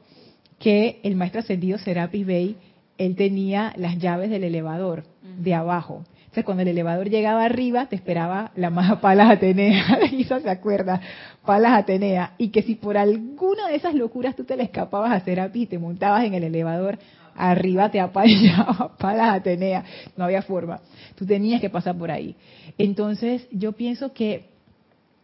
que 0.58 1.00
el 1.02 1.16
maestro 1.16 1.40
ascendido 1.40 1.78
Serapis 1.78 2.26
Bey 2.26 2.56
él 2.98 3.16
tenía 3.16 3.72
las 3.76 3.98
llaves 3.98 4.30
del 4.30 4.44
elevador 4.44 5.04
de 5.22 5.54
abajo. 5.54 6.04
Entonces, 6.32 6.44
cuando 6.44 6.62
el 6.62 6.68
elevador 6.68 7.10
llegaba 7.10 7.44
arriba, 7.44 7.86
te 7.86 7.96
esperaba 7.96 8.52
la 8.54 8.70
más 8.70 8.98
Palas 9.00 9.30
Atenea, 9.30 9.98
eso 10.12 10.40
se 10.40 10.48
acuerda, 10.48 11.00
Palas 11.44 11.72
Atenea, 11.72 12.34
y 12.38 12.48
que 12.48 12.62
si 12.62 12.74
por 12.74 12.96
alguna 12.96 13.68
de 13.68 13.76
esas 13.76 13.94
locuras 13.94 14.36
tú 14.36 14.44
te 14.44 14.56
le 14.56 14.62
escapabas 14.62 15.12
a 15.12 15.24
Serapi 15.24 15.62
y 15.62 15.66
te 15.66 15.78
montabas 15.78 16.24
en 16.24 16.34
el 16.34 16.44
elevador, 16.44 16.98
arriba 17.34 17.90
te 17.90 18.00
apañaba 18.00 18.96
Palas 18.98 19.36
Atenea, 19.36 19.84
no 20.16 20.24
había 20.24 20.42
forma, 20.42 20.80
tú 21.14 21.26
tenías 21.26 21.60
que 21.60 21.70
pasar 21.70 21.96
por 21.96 22.10
ahí. 22.10 22.36
Entonces, 22.78 23.46
yo 23.50 23.72
pienso 23.72 24.12
que 24.12 24.50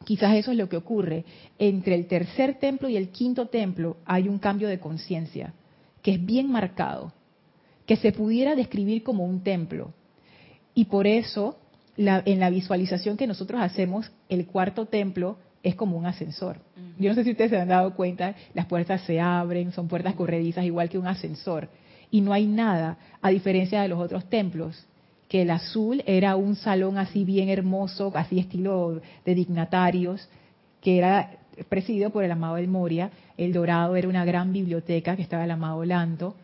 quizás 0.05 0.37
eso 0.37 0.53
es 0.53 0.59
lo 0.59 0.69
que 0.69 0.77
ocurre. 0.77 1.25
Entre 1.59 1.95
el 1.95 2.07
tercer 2.07 2.59
templo 2.59 2.89
y 2.89 2.97
el 2.97 3.11
quinto 3.11 3.47
templo 3.47 3.97
hay 4.05 4.29
un 4.29 4.39
cambio 4.39 4.69
de 4.69 4.79
conciencia, 4.79 5.55
que 6.03 6.13
es 6.13 6.25
bien 6.25 6.51
marcado 6.51 7.13
que 7.89 7.97
se 7.97 8.13
pudiera 8.13 8.55
describir 8.55 9.03
como 9.03 9.25
un 9.25 9.43
templo. 9.43 9.95
Y 10.75 10.85
por 10.85 11.07
eso, 11.07 11.59
en 11.97 12.39
la 12.39 12.51
visualización 12.51 13.17
que 13.17 13.27
nosotros 13.27 13.63
hacemos, 13.63 14.13
el 14.29 14.47
cuarto 14.47 14.85
templo 14.85 15.39
es 15.63 15.75
como 15.75 15.97
un 15.97 16.05
ascensor. 16.05 16.59
Yo 16.99 17.09
no 17.09 17.15
sé 17.15 17.25
si 17.25 17.31
ustedes 17.31 17.51
se 17.51 17.59
han 17.59 17.69
dado 17.69 17.95
cuenta, 17.95 18.35
las 18.53 18.67
puertas 18.67 19.01
se 19.03 19.21
abren, 19.21 19.73
son 19.73 19.89
puertas 19.89 20.15
corredizas 20.15 20.67
igual 20.67 20.91
que 20.91 20.99
un 20.99 21.07
ascensor. 21.07 21.69
Y 22.11 22.21
no 22.21 22.33
hay 22.33 22.47
nada, 22.47 22.97
a 23.21 23.31
diferencia 23.31 23.83
de 23.83 23.89
los 23.89 24.01
otros 24.01 24.29
templos, 24.29 24.87
que 25.29 25.43
el 25.43 25.51
azul 25.51 26.03
era 26.07 26.37
un 26.37 26.57
salón 26.57 26.97
así 26.97 27.25
bien 27.25 27.49
hermoso, 27.51 28.11
así 28.15 28.39
estilo 28.39 29.03
de 29.25 29.35
dignatarios, 29.35 30.29
que 30.81 30.99
era 30.99 31.39
presidido 31.69 32.11
por 32.11 32.25
el 32.25 32.33
amado 32.33 32.57
El 32.57 32.69
Moria, 32.69 33.11
el 33.37 33.53
dorado 33.53 33.97
era 33.97 34.09
una 34.09 34.25
gran 34.25 34.53
biblioteca 34.53 35.17
que 35.17 35.23
estaba 35.23 35.45
el 35.45 35.51
amado 35.51 35.85
Lanto, 35.85 36.35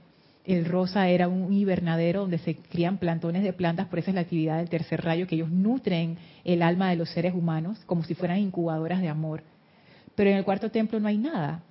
el 0.44 0.66
rosa 0.66 1.08
era 1.08 1.26
un 1.26 1.52
invernadero 1.54 2.20
donde 2.20 2.38
se 2.38 2.56
crían 2.56 2.98
plantones 2.98 3.42
de 3.42 3.54
plantas, 3.54 3.88
por 3.88 3.98
esa 3.98 4.10
es 4.10 4.14
la 4.14 4.20
actividad 4.20 4.58
del 4.58 4.68
tercer 4.68 5.02
rayo, 5.02 5.26
que 5.26 5.36
ellos 5.36 5.50
nutren 5.50 6.18
el 6.44 6.62
alma 6.62 6.90
de 6.90 6.96
los 6.96 7.08
seres 7.10 7.34
humanos 7.34 7.80
como 7.86 8.04
si 8.04 8.14
fueran 8.14 8.38
incubadoras 8.38 9.00
de 9.00 9.08
amor. 9.08 9.42
Pero 10.14 10.30
en 10.30 10.36
el 10.36 10.44
cuarto 10.44 10.70
templo 10.70 11.00
no 11.00 11.08
hay 11.08 11.16
nada. 11.16 11.62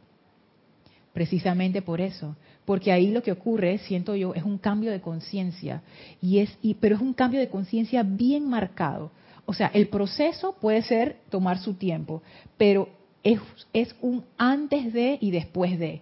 Precisamente 1.14 1.84
por 1.84 2.02
eso, 2.02 2.36
porque 2.66 2.92
ahí 2.92 3.12
lo 3.12 3.24
que 3.24 3.32
ocurre, 3.32 3.78
siento 3.80 4.16
yo, 4.16 4.34
es 4.34 4.44
un 4.44 4.58
cambio 4.58 4.92
de 4.92 5.02
conciencia 5.02 5.82
y 6.22 6.40
es 6.40 6.58
y, 6.62 6.76
pero 6.76 6.96
es 6.96 7.02
un 7.02 7.14
cambio 7.14 7.40
de 7.40 7.50
conciencia 7.50 8.04
bien 8.04 8.48
marcado. 8.48 9.12
O 9.46 9.54
sea, 9.54 9.68
el 9.74 9.90
proceso 9.90 10.56
puede 10.60 10.82
ser 10.84 11.18
tomar 11.30 11.60
su 11.60 11.74
tiempo, 11.74 12.22
pero 12.58 12.90
es, 13.24 13.40
es 13.74 13.96
un 14.02 14.24
antes 14.38 14.94
de 14.94 15.18
y 15.20 15.32
después 15.32 15.78
de. 15.78 16.02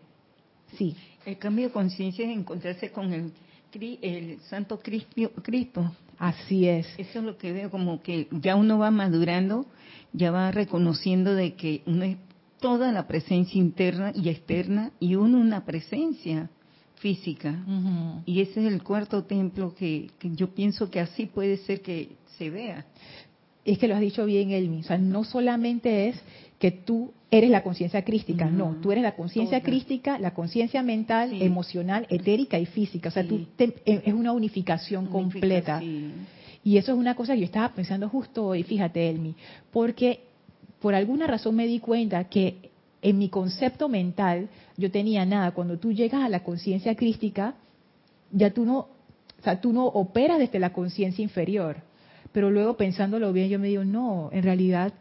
Sí. 0.77 0.95
El 1.25 1.37
cambio 1.37 1.67
de 1.67 1.71
conciencia 1.71 2.25
es 2.25 2.35
encontrarse 2.35 2.91
con 2.91 3.13
el, 3.13 3.31
el 4.01 4.39
Santo 4.41 4.79
Cristo. 4.79 5.91
Así 6.17 6.67
es. 6.67 6.87
Eso 6.97 7.19
es 7.19 7.25
lo 7.25 7.37
que 7.37 7.51
veo, 7.51 7.71
como 7.71 8.01
que 8.01 8.27
ya 8.31 8.55
uno 8.55 8.77
va 8.77 8.91
madurando, 8.91 9.65
ya 10.13 10.31
va 10.31 10.51
reconociendo 10.51 11.33
de 11.33 11.55
que 11.55 11.81
uno 11.85 12.03
es 12.03 12.17
toda 12.61 12.93
la 12.93 13.07
presencia 13.07 13.59
interna 13.59 14.13
y 14.15 14.29
externa 14.29 14.91
y 14.99 15.15
uno 15.15 15.39
una 15.39 15.65
presencia 15.65 16.49
física. 16.95 17.65
Y 18.25 18.39
ese 18.41 18.61
es 18.61 18.71
el 18.71 18.83
cuarto 18.83 19.23
templo 19.23 19.73
que, 19.75 20.11
que, 20.19 20.29
yo 20.35 20.53
pienso 20.53 20.89
que 20.89 21.01
así 21.01 21.25
puede 21.25 21.57
ser 21.57 21.81
que 21.81 22.11
se 22.37 22.49
vea. 22.49 22.85
Es 23.65 23.77
que 23.77 23.87
lo 23.87 23.95
has 23.95 24.01
dicho 24.01 24.25
bien, 24.25 24.51
Elmi. 24.51 24.79
O 24.79 24.83
sea, 24.83 24.97
no 24.97 25.23
solamente 25.23 26.07
es 26.09 26.21
que 26.59 26.71
tú 26.71 27.11
eres 27.31 27.49
la 27.49 27.63
conciencia 27.63 28.03
crística, 28.03 28.45
no, 28.45 28.75
tú 28.81 28.91
eres 28.91 29.03
la 29.03 29.15
conciencia 29.15 29.61
crística, 29.61 30.19
la 30.19 30.33
conciencia 30.33 30.83
mental, 30.83 31.41
emocional, 31.41 32.05
etérica 32.09 32.59
y 32.59 32.67
física, 32.67 33.09
o 33.09 33.11
sea, 33.11 33.27
tú 33.27 33.47
e, 33.57 33.73
es 33.85 34.13
una 34.13 34.31
unificación 34.33 35.07
completa. 35.07 35.81
Y 36.63 36.77
eso 36.77 36.91
es 36.91 36.97
una 36.97 37.15
cosa 37.15 37.33
que 37.33 37.39
yo 37.39 37.45
estaba 37.45 37.69
pensando 37.69 38.07
justo 38.09 38.45
hoy, 38.45 38.61
fíjate, 38.61 39.09
Elmi, 39.09 39.33
porque 39.71 40.30
por 40.81 40.95
alguna 40.95 41.27
razón 41.27 41.55
me 41.55 41.67
di 41.67 41.79
cuenta 41.79 42.25
que 42.25 42.71
en 43.01 43.17
mi 43.17 43.29
concepto 43.29 43.87
mental, 43.87 44.49
yo 44.77 44.91
tenía 44.91 45.25
nada. 45.25 45.51
Cuando 45.51 45.77
tú 45.77 45.91
llegas 45.91 46.23
a 46.23 46.29
la 46.29 46.43
conciencia 46.43 46.95
crística, 46.95 47.55
ya 48.31 48.51
tú 48.51 48.65
no, 48.65 48.77
o 48.77 49.43
sea, 49.43 49.61
tú 49.61 49.73
no 49.73 49.85
operas 49.85 50.39
desde 50.39 50.59
la 50.59 50.73
conciencia 50.73 51.23
inferior. 51.23 51.77
Pero 52.31 52.49
luego 52.49 52.77
pensándolo 52.77 53.33
bien, 53.33 53.49
yo 53.49 53.59
me 53.59 53.67
digo, 53.67 53.83
no, 53.83 54.29
en 54.31 54.43
realidad 54.43 54.93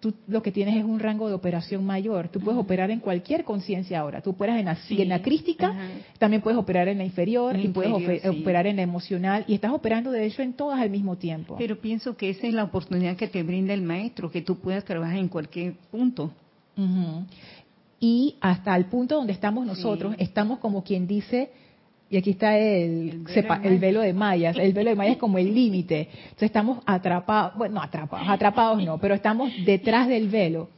tú 0.00 0.14
lo 0.26 0.42
que 0.42 0.50
tienes 0.50 0.76
es 0.76 0.84
un 0.84 0.98
rango 0.98 1.28
de 1.28 1.34
operación 1.34 1.84
mayor. 1.84 2.28
Tú 2.28 2.40
puedes 2.40 2.58
operar 2.58 2.90
en 2.90 3.00
cualquier 3.00 3.44
conciencia 3.44 4.00
ahora. 4.00 4.22
Tú 4.22 4.30
operas 4.30 4.58
en 4.58 4.64
la, 4.64 4.78
en 4.88 5.08
la 5.08 5.22
crística, 5.22 5.74
también 6.18 6.42
puedes 6.42 6.58
operar 6.58 6.88
en 6.88 6.98
la 6.98 7.04
inferior, 7.04 7.58
y 7.58 7.68
puedes 7.68 7.92
operar 8.26 8.66
en 8.66 8.76
la 8.76 8.82
emocional, 8.82 9.44
y 9.46 9.54
estás 9.54 9.72
operando 9.72 10.10
de 10.10 10.24
hecho 10.24 10.42
en 10.42 10.54
todas 10.54 10.80
al 10.80 10.90
mismo 10.90 11.16
tiempo. 11.16 11.56
Pero 11.58 11.78
pienso 11.80 12.16
que 12.16 12.30
esa 12.30 12.46
es 12.46 12.54
la 12.54 12.64
oportunidad 12.64 13.16
que 13.16 13.28
te 13.28 13.42
brinda 13.42 13.74
el 13.74 13.82
maestro, 13.82 14.30
que 14.30 14.40
tú 14.40 14.56
puedas 14.56 14.84
trabajar 14.84 15.18
en 15.18 15.28
cualquier 15.28 15.74
punto. 15.90 16.32
Y 18.00 18.36
hasta 18.40 18.74
el 18.74 18.86
punto 18.86 19.16
donde 19.16 19.34
estamos 19.34 19.66
nosotros, 19.66 20.14
estamos 20.18 20.58
como 20.60 20.82
quien 20.82 21.06
dice, 21.06 21.50
y 22.10 22.16
aquí 22.16 22.30
está 22.30 22.58
el, 22.58 23.24
el, 23.62 23.78
velo, 23.78 24.00
de 24.00 24.12
mayas. 24.12 24.56
El 24.56 24.72
velo 24.72 24.90
de 24.90 24.96
mayas 24.96 25.12
es 25.12 25.18
como 25.20 25.38
el 25.38 25.54
límite. 25.54 26.08
Entonces 26.24 26.46
estamos 26.46 26.82
atrapados, 26.84 27.54
bueno, 27.56 27.76
no 27.76 27.82
atrapados, 27.82 28.28
atrapados 28.28 28.84
no, 28.84 28.98
pero 28.98 29.14
estamos 29.14 29.52
detrás 29.64 30.08
del 30.08 30.28
velo. 30.28 30.68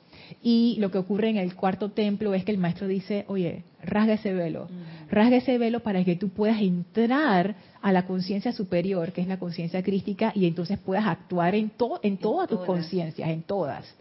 Y 0.42 0.76
lo 0.78 0.90
que 0.90 0.98
ocurre 0.98 1.30
en 1.30 1.38
el 1.38 1.54
cuarto 1.54 1.90
templo 1.90 2.34
es 2.34 2.44
que 2.44 2.52
el 2.52 2.58
maestro 2.58 2.86
dice, 2.86 3.24
oye, 3.28 3.64
rasga 3.82 4.14
ese 4.14 4.34
velo, 4.34 4.68
rasga 5.10 5.36
ese 5.36 5.56
velo 5.56 5.80
para 5.80 6.04
que 6.04 6.16
tú 6.16 6.28
puedas 6.28 6.60
entrar 6.60 7.54
a 7.80 7.92
la 7.92 8.06
conciencia 8.06 8.52
superior, 8.52 9.12
que 9.12 9.22
es 9.22 9.26
la 9.26 9.38
conciencia 9.38 9.82
crística, 9.82 10.32
y 10.34 10.46
entonces 10.46 10.78
puedas 10.78 11.06
actuar 11.06 11.54
en, 11.54 11.72
en 12.02 12.16
todas 12.18 12.48
tus 12.48 12.60
conciencias, 12.60 13.28
en 13.30 13.42
todas. 13.42 13.94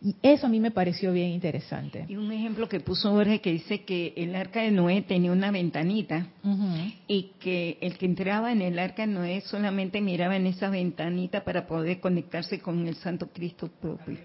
Y 0.00 0.14
eso 0.22 0.46
a 0.46 0.48
mí 0.48 0.60
me 0.60 0.70
pareció 0.70 1.12
bien 1.12 1.30
interesante. 1.30 2.04
Y 2.08 2.16
un 2.16 2.30
ejemplo 2.30 2.68
que 2.68 2.80
puso 2.80 3.10
Jorge 3.10 3.40
que 3.40 3.52
dice 3.52 3.82
que 3.82 4.14
el 4.16 4.34
arca 4.36 4.62
de 4.62 4.70
Noé 4.70 5.02
tenía 5.02 5.32
una 5.32 5.50
ventanita 5.50 6.28
y 7.06 7.32
que 7.40 7.78
el 7.80 7.98
que 7.98 8.06
entraba 8.06 8.52
en 8.52 8.62
el 8.62 8.78
arca 8.78 9.06
de 9.06 9.12
Noé 9.12 9.40
solamente 9.40 10.00
miraba 10.00 10.36
en 10.36 10.46
esa 10.46 10.70
ventanita 10.70 11.44
para 11.44 11.66
poder 11.66 12.00
conectarse 12.00 12.60
con 12.60 12.86
el 12.86 12.94
Santo 12.96 13.28
Cristo 13.32 13.68
propio. 13.80 14.18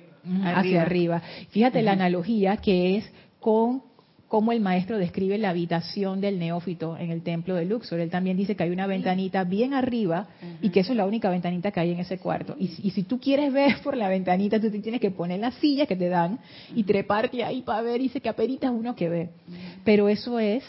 Hacia 0.45 0.83
arriba. 0.83 1.21
Fíjate 1.49 1.81
la 1.81 1.91
analogía 1.93 2.57
que 2.57 2.97
es 2.97 3.11
con 3.39 3.83
cómo 4.33 4.51
el 4.51 4.61
maestro 4.61 4.97
describe 4.97 5.37
la 5.37 5.51
habitación 5.51 6.19
del 6.19 6.39
neófito 6.39 6.97
en 6.97 7.11
el 7.11 7.21
templo 7.21 7.53
de 7.53 7.65
Luxor. 7.65 7.99
Él 7.99 8.09
también 8.09 8.35
dice 8.35 8.55
que 8.55 8.63
hay 8.63 8.71
una 8.71 8.87
ventanita 8.87 9.43
bien 9.43 9.75
arriba 9.75 10.25
y 10.59 10.69
que 10.69 10.79
eso 10.79 10.91
es 10.91 10.97
la 10.97 11.05
única 11.05 11.29
ventanita 11.29 11.69
que 11.69 11.79
hay 11.79 11.91
en 11.91 11.99
ese 11.99 12.17
cuarto. 12.17 12.55
Y, 12.57 12.69
si 12.89 13.03
tú 13.03 13.19
quieres 13.19 13.53
ver 13.53 13.79
por 13.83 13.95
la 13.95 14.09
ventanita, 14.09 14.59
tú 14.59 14.71
te 14.71 14.79
tienes 14.79 14.99
que 14.99 15.11
poner 15.11 15.39
las 15.39 15.53
sillas 15.57 15.87
que 15.87 15.95
te 15.95 16.09
dan 16.09 16.39
y 16.75 16.81
treparte 16.81 17.43
ahí 17.43 17.61
para 17.61 17.83
ver. 17.83 18.01
Y 18.01 18.05
dice 18.05 18.21
que 18.21 18.29
apenas 18.29 18.71
uno 18.71 18.95
que 18.95 19.07
ve. 19.07 19.29
Pero 19.83 20.09
eso 20.09 20.39
es 20.39 20.63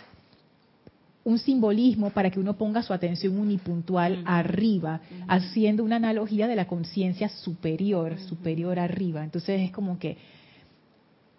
un 1.24 1.38
simbolismo 1.38 2.10
para 2.10 2.28
que 2.28 2.38
uno 2.38 2.58
ponga 2.58 2.82
su 2.82 2.92
atención 2.92 3.38
unipuntual 3.38 4.22
arriba, 4.26 5.00
haciendo 5.26 5.84
una 5.84 5.96
analogía 5.96 6.46
de 6.46 6.56
la 6.56 6.66
conciencia 6.66 7.30
superior, 7.30 8.18
superior 8.28 8.78
arriba. 8.78 9.24
Entonces 9.24 9.62
es 9.62 9.70
como 9.70 9.98
que 9.98 10.18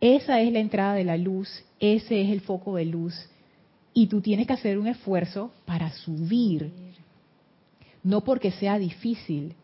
esa 0.01 0.41
es 0.41 0.51
la 0.51 0.59
entrada 0.59 0.93
de 0.93 1.03
la 1.03 1.17
luz, 1.17 1.49
ese 1.79 2.21
es 2.21 2.29
el 2.29 2.41
foco 2.41 2.75
de 2.75 2.85
luz. 2.85 3.13
Y 3.93 4.07
tú 4.07 4.21
tienes 4.21 4.47
que 4.47 4.53
hacer 4.53 4.77
un 4.77 4.87
esfuerzo 4.87 5.51
para 5.65 5.91
subir. 5.91 6.71
No 8.03 8.21
porque 8.21 8.51
sea 8.51 8.77
difícil, 8.77 9.55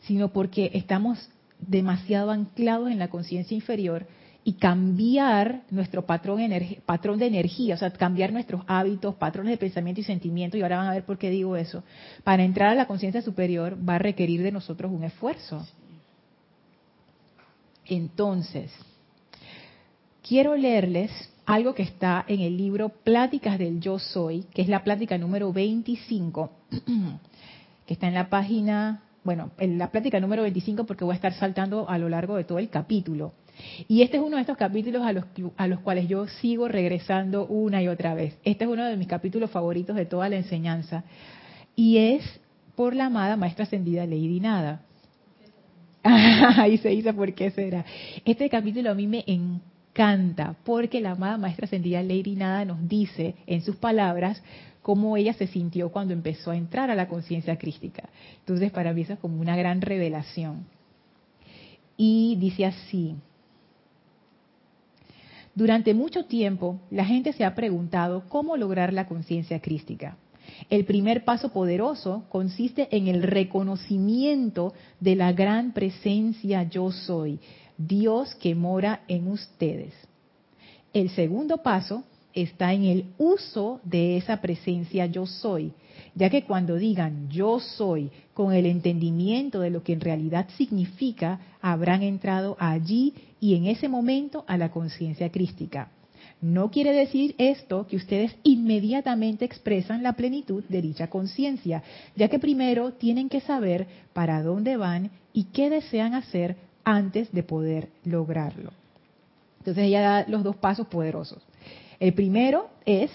sino 0.00 0.32
porque 0.32 0.70
estamos 0.74 1.28
demasiado 1.58 2.30
anclados 2.30 2.90
en 2.90 2.98
la 2.98 3.08
conciencia 3.08 3.54
inferior 3.54 4.06
y 4.42 4.54
cambiar 4.54 5.62
nuestro 5.70 6.06
patrón, 6.06 6.40
patrón 6.86 7.18
de 7.18 7.26
energía, 7.26 7.74
o 7.74 7.78
sea, 7.78 7.90
cambiar 7.90 8.32
nuestros 8.32 8.62
hábitos, 8.66 9.14
patrones 9.16 9.50
de 9.50 9.58
pensamiento 9.58 10.00
y 10.00 10.04
sentimiento, 10.04 10.56
y 10.56 10.62
ahora 10.62 10.78
van 10.78 10.88
a 10.88 10.94
ver 10.94 11.04
por 11.04 11.18
qué 11.18 11.28
digo 11.28 11.56
eso, 11.56 11.82
para 12.24 12.42
entrar 12.42 12.70
a 12.70 12.74
la 12.74 12.86
conciencia 12.86 13.20
superior 13.20 13.76
va 13.86 13.96
a 13.96 13.98
requerir 13.98 14.42
de 14.42 14.52
nosotros 14.52 14.90
un 14.90 15.04
esfuerzo. 15.04 15.66
Entonces, 17.84 18.72
quiero 20.26 20.56
leerles 20.56 21.10
algo 21.46 21.74
que 21.74 21.82
está 21.82 22.24
en 22.28 22.40
el 22.40 22.56
libro 22.56 22.90
Pláticas 22.90 23.58
del 23.58 23.80
Yo 23.80 23.98
Soy, 23.98 24.44
que 24.54 24.62
es 24.62 24.68
la 24.68 24.84
plática 24.84 25.18
número 25.18 25.52
25, 25.52 26.50
que 27.86 27.94
está 27.94 28.06
en 28.06 28.14
la 28.14 28.28
página, 28.28 29.02
bueno, 29.24 29.50
en 29.58 29.78
la 29.78 29.90
plática 29.90 30.20
número 30.20 30.42
25 30.42 30.84
porque 30.84 31.04
voy 31.04 31.12
a 31.12 31.16
estar 31.16 31.32
saltando 31.34 31.88
a 31.88 31.98
lo 31.98 32.08
largo 32.08 32.36
de 32.36 32.44
todo 32.44 32.58
el 32.58 32.68
capítulo. 32.68 33.32
Y 33.88 34.02
este 34.02 34.16
es 34.16 34.22
uno 34.22 34.36
de 34.36 34.42
estos 34.42 34.56
capítulos 34.56 35.02
a 35.02 35.12
los, 35.12 35.24
a 35.56 35.66
los 35.66 35.80
cuales 35.80 36.08
yo 36.08 36.26
sigo 36.28 36.68
regresando 36.68 37.46
una 37.46 37.82
y 37.82 37.88
otra 37.88 38.14
vez. 38.14 38.38
Este 38.44 38.64
es 38.64 38.70
uno 38.70 38.84
de 38.84 38.96
mis 38.96 39.08
capítulos 39.08 39.50
favoritos 39.50 39.96
de 39.96 40.06
toda 40.06 40.28
la 40.28 40.36
enseñanza. 40.36 41.04
Y 41.76 41.98
es 41.98 42.40
por 42.74 42.94
la 42.94 43.06
amada 43.06 43.36
Maestra 43.36 43.64
Ascendida 43.64 44.06
Lady 44.06 44.40
Nada. 44.40 44.82
Ahí 46.02 46.78
se 46.78 46.88
dice 46.90 47.12
por 47.12 47.34
qué 47.34 47.50
será. 47.50 47.84
Este 48.24 48.48
capítulo 48.48 48.90
a 48.92 48.94
mí 48.94 49.06
me 49.06 49.24
encanta 49.26 49.69
canta, 49.92 50.56
porque 50.64 51.00
la 51.00 51.12
amada 51.12 51.36
maestra 51.36 51.64
ascendida 51.64 52.02
Lady 52.02 52.36
Nada 52.36 52.64
nos 52.64 52.88
dice 52.88 53.34
en 53.46 53.62
sus 53.62 53.76
palabras 53.76 54.42
cómo 54.82 55.16
ella 55.16 55.32
se 55.34 55.46
sintió 55.46 55.90
cuando 55.90 56.12
empezó 56.14 56.50
a 56.50 56.56
entrar 56.56 56.90
a 56.90 56.94
la 56.94 57.08
conciencia 57.08 57.58
crística. 57.58 58.08
Entonces, 58.38 58.70
para 58.70 58.92
mí 58.92 59.02
eso 59.02 59.14
es 59.14 59.18
como 59.18 59.40
una 59.40 59.56
gran 59.56 59.80
revelación. 59.80 60.66
Y 61.96 62.36
dice 62.40 62.64
así, 62.64 63.14
durante 65.54 65.92
mucho 65.92 66.24
tiempo 66.24 66.80
la 66.90 67.04
gente 67.04 67.32
se 67.32 67.44
ha 67.44 67.54
preguntado 67.54 68.24
cómo 68.28 68.56
lograr 68.56 68.92
la 68.92 69.06
conciencia 69.06 69.60
crística. 69.60 70.16
El 70.68 70.84
primer 70.84 71.24
paso 71.24 71.52
poderoso 71.52 72.24
consiste 72.28 72.88
en 72.96 73.08
el 73.08 73.22
reconocimiento 73.22 74.72
de 74.98 75.16
la 75.16 75.32
gran 75.32 75.72
presencia 75.72 76.62
yo 76.64 76.90
soy, 76.90 77.38
Dios 77.86 78.34
que 78.34 78.54
mora 78.54 79.00
en 79.08 79.28
ustedes. 79.28 79.94
El 80.92 81.08
segundo 81.10 81.62
paso 81.62 82.04
está 82.34 82.74
en 82.74 82.84
el 82.84 83.06
uso 83.16 83.80
de 83.84 84.18
esa 84.18 84.42
presencia 84.42 85.06
yo 85.06 85.24
soy, 85.24 85.72
ya 86.14 86.28
que 86.28 86.44
cuando 86.44 86.76
digan 86.76 87.30
yo 87.30 87.58
soy 87.58 88.10
con 88.34 88.52
el 88.52 88.66
entendimiento 88.66 89.60
de 89.60 89.70
lo 89.70 89.82
que 89.82 89.94
en 89.94 90.00
realidad 90.00 90.46
significa, 90.58 91.40
habrán 91.62 92.02
entrado 92.02 92.54
allí 92.58 93.14
y 93.40 93.54
en 93.54 93.64
ese 93.66 93.88
momento 93.88 94.44
a 94.46 94.58
la 94.58 94.70
conciencia 94.70 95.30
crística. 95.30 95.90
No 96.42 96.70
quiere 96.70 96.92
decir 96.92 97.34
esto 97.38 97.86
que 97.86 97.96
ustedes 97.96 98.36
inmediatamente 98.42 99.46
expresan 99.46 100.02
la 100.02 100.12
plenitud 100.12 100.64
de 100.68 100.82
dicha 100.82 101.08
conciencia, 101.08 101.82
ya 102.14 102.28
que 102.28 102.38
primero 102.38 102.92
tienen 102.92 103.30
que 103.30 103.40
saber 103.40 103.86
para 104.12 104.42
dónde 104.42 104.76
van 104.76 105.10
y 105.32 105.44
qué 105.44 105.70
desean 105.70 106.12
hacer 106.14 106.56
antes 106.84 107.32
de 107.32 107.42
poder 107.42 107.88
lograrlo. 108.04 108.72
Entonces 109.58 109.84
ella 109.84 110.00
da 110.00 110.24
los 110.28 110.42
dos 110.42 110.56
pasos 110.56 110.86
poderosos. 110.86 111.42
El 111.98 112.14
primero 112.14 112.70
es 112.86 113.10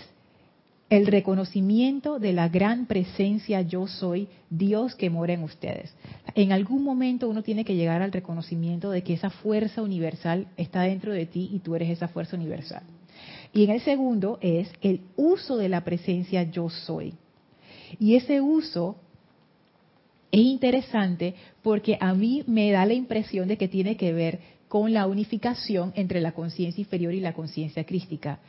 el 0.90 1.08
reconocimiento 1.08 2.20
de 2.20 2.34
la 2.34 2.48
gran 2.48 2.86
presencia 2.86 3.62
yo 3.62 3.88
soy, 3.88 4.28
Dios 4.52 4.94
que 4.96 5.10
mora 5.10 5.34
en 5.34 5.44
ustedes. 5.44 5.94
En 6.36 6.52
algún 6.52 6.84
momento 6.84 7.28
uno 7.28 7.42
tiene 7.42 7.66
que 7.66 7.76
llegar 7.76 8.04
al 8.04 8.12
reconocimiento 8.12 8.92
de 8.92 9.02
que 9.02 9.14
esa 9.14 9.32
fuerza 9.32 9.82
universal 9.82 10.48
está 10.58 10.82
dentro 10.82 11.12
de 11.12 11.26
ti 11.26 11.50
y 11.52 11.60
tú 11.60 11.76
eres 11.76 11.90
esa 11.90 12.08
fuerza 12.08 12.36
universal. 12.36 12.84
Y 13.52 13.64
en 13.64 13.72
el 13.72 13.82
segundo 13.82 14.38
es 14.42 14.70
el 14.82 15.02
uso 15.16 15.58
de 15.58 15.70
la 15.70 15.84
presencia 15.84 16.44
yo 16.44 16.70
soy. 16.70 17.16
Y 18.00 18.16
ese 18.16 18.42
uso 18.42 18.98
es 20.36 20.42
interesante 20.42 21.34
porque 21.64 21.98
a 22.02 22.14
mí 22.14 22.44
me 22.46 22.70
da 22.70 22.86
la 22.86 22.94
impresión 22.94 23.48
de 23.48 23.58
que 23.58 23.70
tiene 23.70 23.96
que 23.96 24.12
ver 24.12 24.40
con 24.68 24.94
la 24.94 25.08
unificación 25.08 25.94
entre 25.96 26.20
la 26.20 26.34
conciencia 26.34 26.82
inferior 26.82 27.14
y 27.14 27.22
la 27.22 27.34
conciencia 27.34 27.86
crística. 27.86 28.40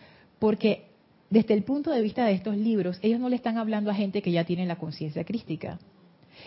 Porque 0.41 0.87
desde 1.31 1.55
el 1.55 1.63
punto 1.63 1.93
de 1.93 2.03
vista 2.03 2.25
de 2.25 2.33
estos 2.33 2.57
libros, 2.57 2.99
ellos 3.03 3.21
no 3.21 3.29
le 3.29 3.37
están 3.37 3.57
hablando 3.57 3.89
a 3.91 3.95
gente 3.95 4.21
que 4.21 4.33
ya 4.33 4.43
tiene 4.45 4.67
la 4.67 4.77
conciencia 4.77 5.23
crística. 5.23 5.79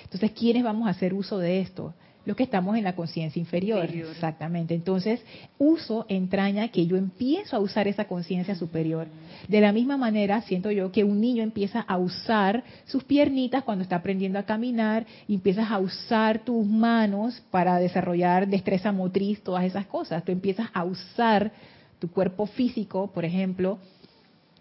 Entonces, 0.04 0.32
¿quiénes 0.32 0.64
vamos 0.64 0.88
a 0.88 0.92
hacer 0.92 1.14
uso 1.14 1.38
de 1.38 1.62
esto? 1.62 1.94
Los 2.30 2.38
que 2.38 2.44
estamos 2.44 2.78
en 2.78 2.84
la 2.84 2.94
conciencia 2.94 3.40
inferior. 3.40 3.86
Exactamente. 3.86 4.76
Entonces, 4.76 5.20
uso 5.58 6.06
entraña 6.10 6.68
que 6.68 6.86
yo 6.86 6.96
empiezo 6.96 7.56
a 7.56 7.60
usar 7.60 7.88
esa 7.88 8.06
conciencia 8.06 8.54
superior. 8.54 9.08
De 9.48 9.60
la 9.60 9.72
misma 9.72 9.98
manera, 9.98 10.40
siento 10.44 10.70
yo 10.70 10.92
que 10.92 11.04
un 11.04 11.20
niño 11.20 11.42
empieza 11.42 11.80
a 11.80 11.98
usar 11.98 12.64
sus 12.86 13.04
piernitas 13.04 13.64
cuando 13.64 13.82
está 13.82 13.96
aprendiendo 13.96 14.38
a 14.38 14.44
caminar, 14.44 15.08
y 15.28 15.34
empiezas 15.34 15.72
a 15.72 15.80
usar 15.80 16.46
tus 16.46 16.68
manos 16.68 17.42
para 17.50 17.80
desarrollar 17.80 18.48
destreza 18.48 18.92
motriz, 18.92 19.42
todas 19.42 19.64
esas 19.64 19.88
cosas. 19.88 20.24
Tú 20.24 20.32
empiezas 20.32 20.68
a 20.72 20.84
usar 20.84 21.52
tu 21.98 22.12
cuerpo 22.12 22.46
físico, 22.46 23.08
por 23.12 23.26
ejemplo, 23.26 23.80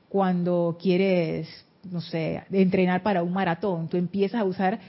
cuando 0.09 0.79
quieres, 0.81 1.67
no 1.85 2.01
sé, 2.01 2.45
entrenar 2.51 3.03
para 3.03 3.23
un 3.23 3.35
maratón. 3.35 3.89
Tú 3.89 3.99
empiezas 3.99 4.41
a 4.41 4.45
usar 4.45 4.81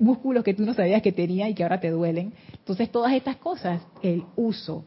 músculos 0.00 0.44
que 0.44 0.54
tú 0.54 0.64
no 0.64 0.74
sabías 0.74 1.02
que 1.02 1.12
tenía 1.12 1.48
y 1.48 1.54
que 1.54 1.62
ahora 1.62 1.80
te 1.80 1.90
duelen. 1.90 2.32
Entonces, 2.52 2.90
todas 2.90 3.12
estas 3.12 3.36
cosas, 3.36 3.82
el 4.02 4.24
uso. 4.36 4.84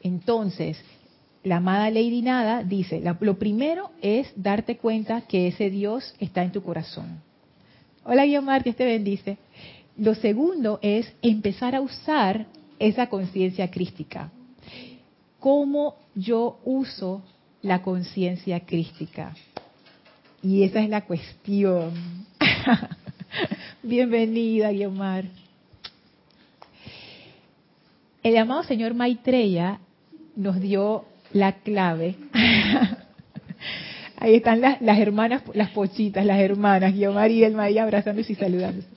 Entonces, 0.00 0.78
la 1.42 1.56
amada 1.56 1.90
Lady 1.90 2.22
Nada 2.22 2.62
dice, 2.62 3.00
lo 3.20 3.38
primero 3.38 3.90
es 4.02 4.32
darte 4.36 4.76
cuenta 4.76 5.22
que 5.22 5.48
ese 5.48 5.70
Dios 5.70 6.14
está 6.18 6.42
en 6.42 6.52
tu 6.52 6.62
corazón. 6.62 7.20
Hola 8.04 8.24
Guiomar, 8.24 8.62
Dios 8.62 8.76
te 8.76 8.84
bendice. 8.84 9.38
Lo 9.96 10.14
segundo 10.14 10.78
es 10.82 11.12
empezar 11.22 11.74
a 11.74 11.80
usar 11.80 12.46
esa 12.78 13.08
conciencia 13.08 13.70
crística. 13.70 14.30
¿Cómo 15.40 15.96
yo 16.14 16.58
uso 16.64 17.22
la 17.62 17.82
conciencia 17.82 18.60
crística? 18.60 19.34
Y 20.42 20.62
esa 20.64 20.80
es 20.80 20.88
la 20.88 21.04
cuestión. 21.04 21.92
Bienvenida, 23.86 24.72
Guiomar. 24.72 25.26
El 28.24 28.32
llamado 28.32 28.64
señor 28.64 28.94
Maitreya 28.94 29.78
nos 30.34 30.60
dio 30.60 31.04
la 31.32 31.52
clave. 31.52 32.16
Ahí 34.16 34.34
están 34.34 34.60
las, 34.60 34.98
hermanas, 34.98 35.44
las 35.54 35.70
pochitas, 35.70 36.26
las 36.26 36.40
hermanas, 36.40 36.94
Guiomar 36.94 37.30
y 37.30 37.44
Elma 37.44 37.62
ahí 37.64 37.78
abrazándose 37.78 38.32
y 38.32 38.34
saludándose. 38.34 38.88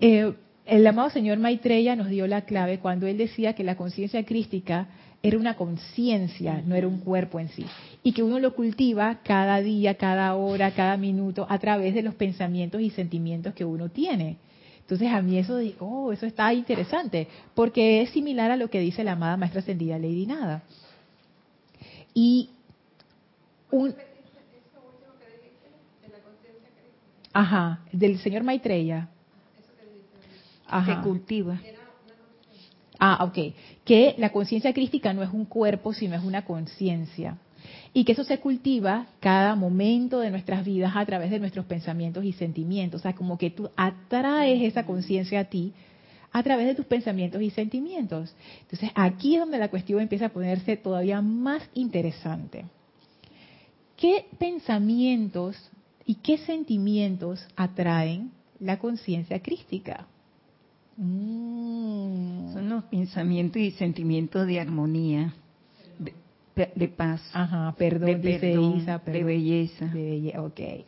Eh, 0.00 0.32
el 0.66 0.84
amado 0.84 1.10
señor 1.10 1.38
Maitreya 1.38 1.94
nos 1.94 2.08
dio 2.08 2.26
la 2.26 2.40
clave 2.40 2.80
cuando 2.80 3.06
él 3.06 3.16
decía 3.16 3.52
que 3.52 3.62
la 3.62 3.76
conciencia 3.76 4.24
crística 4.24 4.88
era 5.22 5.36
una 5.36 5.56
conciencia, 5.56 6.62
no 6.64 6.74
era 6.74 6.86
un 6.86 7.00
cuerpo 7.00 7.40
en 7.40 7.48
sí. 7.48 7.64
Y 8.02 8.12
que 8.12 8.22
uno 8.22 8.38
lo 8.38 8.54
cultiva 8.54 9.20
cada 9.24 9.60
día, 9.60 9.96
cada 9.96 10.34
hora, 10.34 10.70
cada 10.72 10.96
minuto, 10.96 11.46
a 11.48 11.58
través 11.58 11.94
de 11.94 12.02
los 12.02 12.14
pensamientos 12.14 12.80
y 12.80 12.90
sentimientos 12.90 13.54
que 13.54 13.64
uno 13.64 13.88
tiene. 13.88 14.36
Entonces 14.80 15.08
a 15.12 15.20
mí 15.20 15.36
eso 15.36 15.58
digo, 15.58 15.86
oh, 15.86 16.12
eso 16.12 16.24
está 16.24 16.54
interesante, 16.54 17.28
porque 17.54 18.00
es 18.00 18.10
similar 18.10 18.50
a 18.50 18.56
lo 18.56 18.70
que 18.70 18.80
dice 18.80 19.04
la 19.04 19.12
amada 19.12 19.36
maestra 19.36 19.60
ascendida 19.60 19.98
Lady 19.98 20.26
Nada. 20.26 20.62
Y 22.14 22.50
un... 23.70 23.94
Ajá, 27.32 27.80
del 27.92 28.18
señor 28.18 28.44
Maitreya. 28.44 29.08
Ajá. 30.66 30.96
Se 30.96 31.02
cultiva. 31.02 31.60
Ah, 32.98 33.24
ok. 33.24 33.54
Que 33.84 34.14
la 34.18 34.30
conciencia 34.30 34.72
crística 34.72 35.12
no 35.12 35.22
es 35.22 35.30
un 35.32 35.44
cuerpo, 35.44 35.92
sino 35.92 36.16
es 36.16 36.24
una 36.24 36.44
conciencia. 36.44 37.38
Y 37.92 38.04
que 38.04 38.12
eso 38.12 38.24
se 38.24 38.38
cultiva 38.38 39.06
cada 39.20 39.54
momento 39.54 40.20
de 40.20 40.30
nuestras 40.30 40.64
vidas 40.64 40.92
a 40.94 41.04
través 41.06 41.30
de 41.30 41.38
nuestros 41.38 41.66
pensamientos 41.66 42.24
y 42.24 42.32
sentimientos. 42.32 43.00
O 43.00 43.02
sea, 43.02 43.14
como 43.14 43.38
que 43.38 43.50
tú 43.50 43.70
atraes 43.76 44.62
esa 44.62 44.84
conciencia 44.84 45.40
a 45.40 45.44
ti 45.44 45.72
a 46.30 46.42
través 46.42 46.66
de 46.66 46.74
tus 46.74 46.86
pensamientos 46.86 47.40
y 47.40 47.50
sentimientos. 47.50 48.34
Entonces, 48.62 48.90
aquí 48.94 49.34
es 49.34 49.40
donde 49.40 49.58
la 49.58 49.70
cuestión 49.70 50.00
empieza 50.00 50.26
a 50.26 50.30
ponerse 50.30 50.76
todavía 50.76 51.22
más 51.22 51.62
interesante. 51.74 52.66
¿Qué 53.96 54.26
pensamientos 54.38 55.56
y 56.04 56.16
qué 56.16 56.38
sentimientos 56.38 57.46
atraen 57.56 58.30
la 58.60 58.78
conciencia 58.78 59.40
crística? 59.40 60.06
Mm. 60.96 62.37
Los 62.78 62.84
pensamientos 62.84 63.60
y 63.60 63.72
sentimientos 63.72 64.46
de 64.46 64.60
armonía, 64.60 65.34
de, 66.54 66.86
paz, 66.86 67.20
Ajá, 67.32 67.74
perdón, 67.76 68.22
de, 68.22 68.38
de 68.38 69.24
belleza. 69.24 69.86
De 69.86 70.32
Ok. 70.38 70.86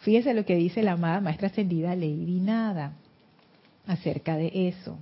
Fíjese 0.00 0.34
lo 0.34 0.44
que 0.44 0.56
dice 0.56 0.82
la 0.82 0.92
amada 0.92 1.22
maestra 1.22 1.48
ascendida 1.48 1.96
Lady 1.96 2.40
Nada 2.40 2.92
acerca 3.86 4.36
de 4.36 4.68
eso. 4.68 4.98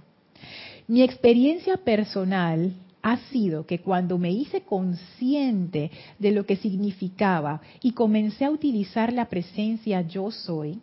Mi 0.86 1.02
experiencia 1.02 1.76
personal 1.78 2.72
ha 3.02 3.16
sido 3.32 3.66
que 3.66 3.80
cuando 3.80 4.16
me 4.16 4.30
hice 4.30 4.60
consciente 4.60 5.90
de 6.20 6.30
lo 6.30 6.46
que 6.46 6.54
significaba 6.54 7.62
y 7.82 7.94
comencé 7.94 8.44
a 8.44 8.50
utilizar 8.52 9.12
la 9.12 9.24
presencia 9.24 10.02
yo 10.02 10.30
soy, 10.30 10.78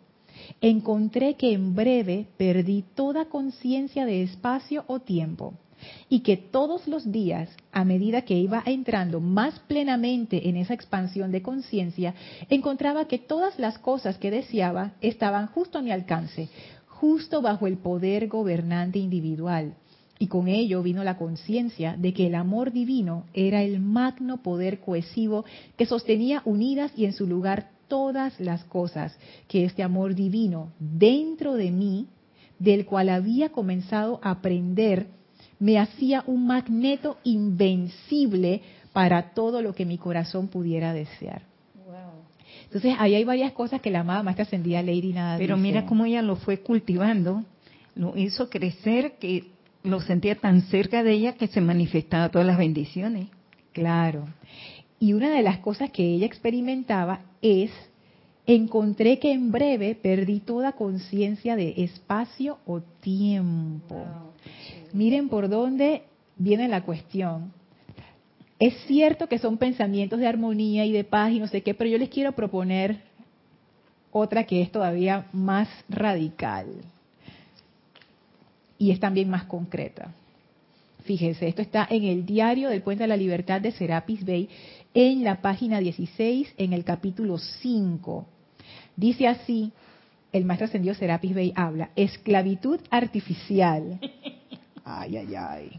encontré 0.60 1.34
que 1.34 1.52
en 1.52 1.74
breve 1.74 2.26
perdí 2.36 2.84
toda 2.94 3.26
conciencia 3.26 4.06
de 4.06 4.22
espacio 4.22 4.84
o 4.86 5.00
tiempo 5.00 5.54
y 6.08 6.20
que 6.20 6.36
todos 6.36 6.88
los 6.88 7.10
días, 7.10 7.50
a 7.72 7.84
medida 7.84 8.22
que 8.22 8.34
iba 8.34 8.62
entrando 8.64 9.20
más 9.20 9.58
plenamente 9.60 10.48
en 10.48 10.56
esa 10.56 10.74
expansión 10.74 11.32
de 11.32 11.42
conciencia, 11.42 12.14
encontraba 12.48 13.06
que 13.06 13.18
todas 13.18 13.58
las 13.58 13.78
cosas 13.78 14.18
que 14.18 14.30
deseaba 14.30 14.92
estaban 15.00 15.46
justo 15.48 15.78
a 15.78 15.82
mi 15.82 15.90
alcance, 15.90 16.48
justo 16.86 17.42
bajo 17.42 17.66
el 17.66 17.76
poder 17.76 18.28
gobernante 18.28 18.98
individual. 18.98 19.74
Y 20.18 20.28
con 20.28 20.48
ello 20.48 20.82
vino 20.82 21.04
la 21.04 21.18
conciencia 21.18 21.94
de 21.98 22.14
que 22.14 22.26
el 22.28 22.34
amor 22.34 22.72
divino 22.72 23.24
era 23.34 23.62
el 23.62 23.80
magno 23.80 24.42
poder 24.42 24.80
cohesivo 24.80 25.44
que 25.76 25.84
sostenía 25.84 26.40
unidas 26.46 26.90
y 26.96 27.04
en 27.04 27.12
su 27.12 27.26
lugar 27.26 27.68
todas 27.88 28.38
las 28.40 28.64
cosas, 28.64 29.18
que 29.48 29.64
este 29.64 29.82
amor 29.82 30.14
divino 30.14 30.72
dentro 30.78 31.54
de 31.54 31.70
mí, 31.70 32.08
del 32.58 32.86
cual 32.86 33.08
había 33.08 33.50
comenzado 33.50 34.20
a 34.22 34.30
aprender, 34.30 35.08
me 35.58 35.78
hacía 35.78 36.24
un 36.26 36.46
magneto 36.46 37.18
invencible 37.24 38.62
para 38.92 39.34
todo 39.34 39.62
lo 39.62 39.74
que 39.74 39.84
mi 39.84 39.98
corazón 39.98 40.48
pudiera 40.48 40.92
desear. 40.92 41.42
Entonces 42.64 42.94
ahí 42.98 43.14
hay 43.14 43.24
varias 43.24 43.52
cosas 43.52 43.80
que 43.80 43.90
la 43.90 44.00
amada 44.00 44.22
maestra 44.22 44.44
ascendida 44.44 44.82
Lady 44.82 45.12
nada. 45.12 45.38
Pero 45.38 45.56
mira 45.56 45.86
cómo 45.86 46.04
ella 46.04 46.20
lo 46.22 46.36
fue 46.36 46.60
cultivando, 46.60 47.44
lo 47.94 48.16
hizo 48.16 48.50
crecer, 48.50 49.12
que 49.18 49.44
lo 49.82 50.00
sentía 50.00 50.34
tan 50.34 50.62
cerca 50.62 51.02
de 51.02 51.12
ella 51.12 51.34
que 51.34 51.46
se 51.46 51.60
manifestaba 51.60 52.28
todas 52.28 52.46
las 52.46 52.58
bendiciones. 52.58 53.28
Claro. 53.72 54.26
Y 54.98 55.12
una 55.12 55.30
de 55.30 55.42
las 55.42 55.58
cosas 55.58 55.90
que 55.90 56.04
ella 56.04 56.26
experimentaba 56.26 57.20
es, 57.42 57.70
encontré 58.46 59.18
que 59.18 59.32
en 59.32 59.52
breve 59.52 59.94
perdí 59.94 60.40
toda 60.40 60.72
conciencia 60.72 61.56
de 61.56 61.74
espacio 61.78 62.58
o 62.66 62.80
tiempo. 62.80 64.04
Miren 64.92 65.28
por 65.28 65.48
dónde 65.48 66.04
viene 66.36 66.68
la 66.68 66.82
cuestión. 66.82 67.52
Es 68.58 68.74
cierto 68.86 69.28
que 69.28 69.38
son 69.38 69.58
pensamientos 69.58 70.18
de 70.18 70.26
armonía 70.26 70.86
y 70.86 70.92
de 70.92 71.04
paz 71.04 71.32
y 71.32 71.40
no 71.40 71.46
sé 71.46 71.62
qué, 71.62 71.74
pero 71.74 71.90
yo 71.90 71.98
les 71.98 72.08
quiero 72.08 72.32
proponer 72.32 73.02
otra 74.12 74.44
que 74.44 74.62
es 74.62 74.72
todavía 74.72 75.26
más 75.32 75.68
radical 75.90 76.66
y 78.78 78.90
es 78.90 79.00
también 79.00 79.28
más 79.28 79.44
concreta. 79.44 80.14
Fíjense, 81.04 81.46
esto 81.46 81.62
está 81.62 81.86
en 81.88 82.04
el 82.04 82.26
diario 82.26 82.68
del 82.68 82.82
Puente 82.82 83.04
de 83.04 83.08
la 83.08 83.16
Libertad 83.16 83.60
de 83.60 83.70
Serapis 83.72 84.24
Bay, 84.24 84.48
en 84.96 85.24
la 85.24 85.42
página 85.42 85.78
16, 85.78 86.54
en 86.56 86.72
el 86.72 86.82
capítulo 86.82 87.36
5. 87.36 88.26
Dice 88.96 89.28
así, 89.28 89.70
el 90.32 90.46
maestro 90.46 90.68
ascendido 90.68 90.94
Serapis 90.94 91.34
Bay 91.34 91.52
habla, 91.54 91.90
esclavitud 91.96 92.80
artificial. 92.90 94.00
Ay, 94.88 95.16
ay, 95.16 95.34
ay. 95.34 95.70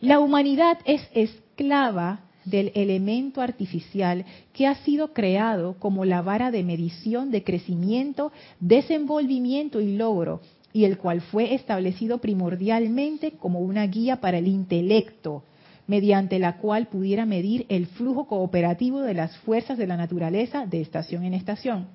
La 0.00 0.18
humanidad 0.18 0.78
es 0.86 1.06
esclava 1.12 2.20
del 2.46 2.72
elemento 2.74 3.42
artificial 3.42 4.24
que 4.54 4.66
ha 4.66 4.74
sido 4.76 5.12
creado 5.12 5.74
como 5.78 6.06
la 6.06 6.22
vara 6.22 6.50
de 6.50 6.62
medición 6.62 7.30
de 7.30 7.44
crecimiento, 7.44 8.32
desenvolvimiento 8.58 9.82
y 9.82 9.98
logro, 9.98 10.40
y 10.72 10.84
el 10.84 10.96
cual 10.96 11.20
fue 11.20 11.52
establecido 11.52 12.22
primordialmente 12.22 13.32
como 13.32 13.60
una 13.60 13.86
guía 13.86 14.22
para 14.22 14.38
el 14.38 14.48
intelecto, 14.48 15.44
mediante 15.86 16.38
la 16.38 16.58
cual 16.58 16.86
pudiera 16.86 17.26
medir 17.26 17.66
el 17.68 17.86
flujo 17.86 18.26
cooperativo 18.26 19.00
de 19.00 19.14
las 19.14 19.36
fuerzas 19.38 19.78
de 19.78 19.86
la 19.86 19.96
naturaleza 19.96 20.66
de 20.66 20.80
estación 20.80 21.24
en 21.24 21.34
estación. 21.34 21.88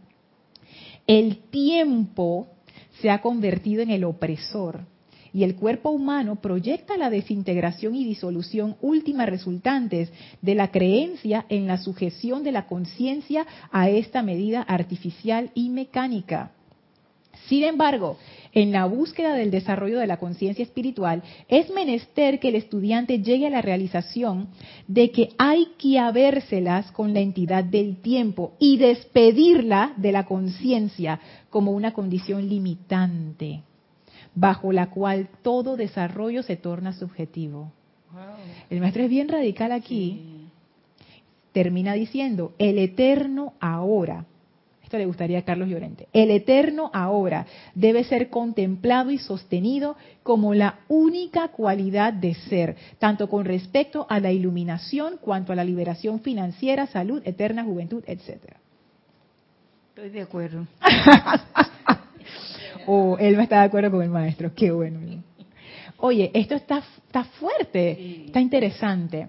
El 1.06 1.38
tiempo 1.38 2.47
se 3.02 3.10
ha 3.10 3.21
convertido 3.21 3.82
en 3.82 3.91
el 3.91 4.04
opresor 4.04 4.82
y 5.34 5.43
el 5.43 5.56
cuerpo 5.56 5.89
humano 5.89 6.38
proyecta 6.38 6.97
la 6.97 7.10
desintegración 7.10 7.95
y 7.95 8.04
disolución 8.04 8.76
última 8.82 9.26
resultantes 9.26 10.12
de 10.41 10.56
la 10.56 10.71
creencia 10.71 11.45
en 11.50 11.67
la 11.67 11.78
sujeción 11.78 12.43
de 12.43 12.52
la 12.52 12.65
conciencia 12.65 13.45
a 13.71 13.89
esta 13.89 14.23
medida 14.23 14.62
artificial 14.62 15.52
y 15.54 15.69
mecánica. 15.69 16.52
Sin 17.47 17.63
embargo, 17.63 18.17
en 18.53 18.71
la 18.71 18.86
búsqueda 18.86 19.33
del 19.33 19.51
desarrollo 19.51 19.99
de 19.99 20.07
la 20.07 20.17
conciencia 20.17 20.63
espiritual, 20.63 21.23
es 21.47 21.69
menester 21.69 22.39
que 22.39 22.49
el 22.49 22.55
estudiante 22.55 23.19
llegue 23.19 23.47
a 23.47 23.51
la 23.51 23.62
realización 23.62 24.49
de 24.88 25.12
que 25.12 25.29
hay 25.38 25.67
que 25.77 25.99
habérselas 25.99 26.91
con 26.91 27.13
la 27.13 27.19
entidad 27.19 27.63
del 27.63 27.97
tiempo 27.97 28.53
y 28.60 28.77
despedirla 28.77 29.93
de 29.97 30.12
la 30.12 30.25
conciencia 30.25 31.19
como 31.49 31.71
una 31.71 31.93
condición 31.93 32.47
limitante 32.47 33.63
bajo 34.39 34.71
la 34.71 34.91
cual 34.91 35.29
todo 35.41 35.77
desarrollo 35.77 36.43
se 36.43 36.57
torna 36.57 36.93
subjetivo. 36.93 37.71
El 38.69 38.79
maestro 38.81 39.03
es 39.03 39.10
bien 39.10 39.29
radical 39.29 39.71
aquí. 39.71 40.47
Termina 41.53 41.93
diciendo, 41.93 42.53
el 42.60 42.77
eterno 42.77 43.53
ahora. 43.60 44.25
Esto 44.88 44.97
le 44.97 45.06
gustaría 45.06 45.39
a 45.39 45.41
Carlos 45.41 45.67
Llorente. 45.67 46.08
El 46.13 46.32
eterno 46.32 46.89
ahora 46.93 47.45
debe 47.76 48.06
ser 48.06 48.30
contemplado 48.30 49.12
y 49.12 49.17
sostenido 49.17 49.97
como 50.23 50.54
la 50.54 50.80
única 50.88 51.50
cualidad 51.50 52.13
de 52.13 52.36
ser, 52.36 52.78
tanto 52.97 53.28
con 53.28 53.43
respecto 53.43 54.06
a 54.08 54.21
la 54.21 54.32
iluminación 54.32 55.17
cuanto 55.19 55.52
a 55.52 55.58
la 55.58 55.65
liberación 55.65 56.21
financiera, 56.21 56.88
salud, 56.88 57.21
eterna 57.26 57.65
juventud, 57.65 58.02
etcétera. 58.08 58.62
Estoy 59.89 60.10
de 60.10 60.21
acuerdo. 60.21 60.65
oh, 62.88 63.17
él 63.19 63.36
me 63.36 63.43
está 63.43 63.60
de 63.60 63.65
acuerdo 63.65 63.91
con 63.91 64.04
el 64.04 64.10
maestro. 64.10 64.54
Qué 64.56 64.71
bueno. 64.71 65.02
Oye, 65.97 66.32
esto 66.34 66.56
está, 66.56 66.82
está 67.08 67.26
fuerte, 67.26 68.28
está 68.28 68.39
interesante 68.39 69.28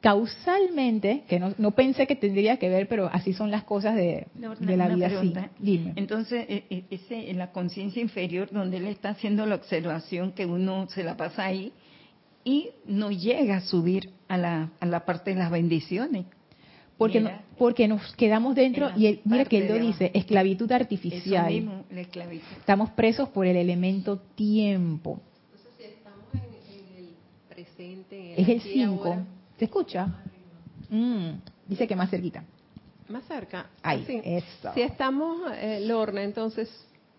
causalmente, 0.00 1.24
que 1.28 1.40
no, 1.40 1.70
pensé 1.72 2.06
que 2.06 2.14
tendría 2.14 2.56
que 2.58 2.68
ver, 2.68 2.88
pero 2.88 3.10
así 3.12 3.32
son 3.32 3.50
las 3.50 3.64
cosas 3.64 3.96
de, 3.96 4.28
la 4.36 4.88
vida. 4.88 5.50
Entonces, 5.96 6.46
e, 6.48 6.64
e, 6.70 6.84
ese, 6.90 7.30
en 7.30 7.38
la 7.38 7.50
conciencia 7.50 8.00
inferior, 8.00 8.48
donde 8.50 8.76
él 8.76 8.86
está 8.86 9.10
haciendo 9.10 9.44
la 9.46 9.56
observación 9.56 10.32
que 10.32 10.46
uno 10.46 10.88
se 10.90 11.02
la 11.02 11.16
pasa 11.16 11.46
ahí 11.46 11.72
y 12.44 12.70
no 12.86 13.10
llega 13.10 13.56
a 13.56 13.60
subir 13.60 14.10
a 14.28 14.36
la, 14.36 14.70
a 14.78 14.86
la 14.86 15.04
parte 15.04 15.30
de 15.30 15.36
las 15.36 15.50
bendiciones. 15.50 16.26
Porque, 16.96 17.20
no, 17.20 17.30
porque 17.56 17.86
nos 17.86 18.14
quedamos 18.16 18.56
dentro, 18.56 18.90
y 18.96 19.20
mira 19.24 19.44
que 19.44 19.58
él 19.58 19.68
lo 19.68 19.78
dice, 19.78 20.10
esclavitud 20.14 20.70
artificial. 20.72 21.86
Estamos 22.58 22.90
presos 22.90 23.28
por 23.28 23.46
el 23.46 23.56
elemento 23.56 24.18
tiempo. 24.18 25.20
Entonces, 25.52 25.72
si 25.78 25.84
estamos 25.84 26.24
en, 26.34 27.04
el 27.04 27.10
presente, 27.48 28.40
es 28.40 28.48
el 28.48 28.60
5 28.60 29.16
¿Se 29.58 29.64
escucha? 29.64 30.06
Mm, 30.88 31.30
dice 31.66 31.86
que 31.86 31.96
más 31.96 32.10
cerquita. 32.10 32.44
Más 33.08 33.24
cerca. 33.24 33.66
Ahí, 33.82 34.04
eso. 34.24 34.72
Si 34.74 34.82
estamos, 34.82 35.40
eh, 35.56 35.80
Lorna, 35.86 36.22
entonces, 36.22 36.68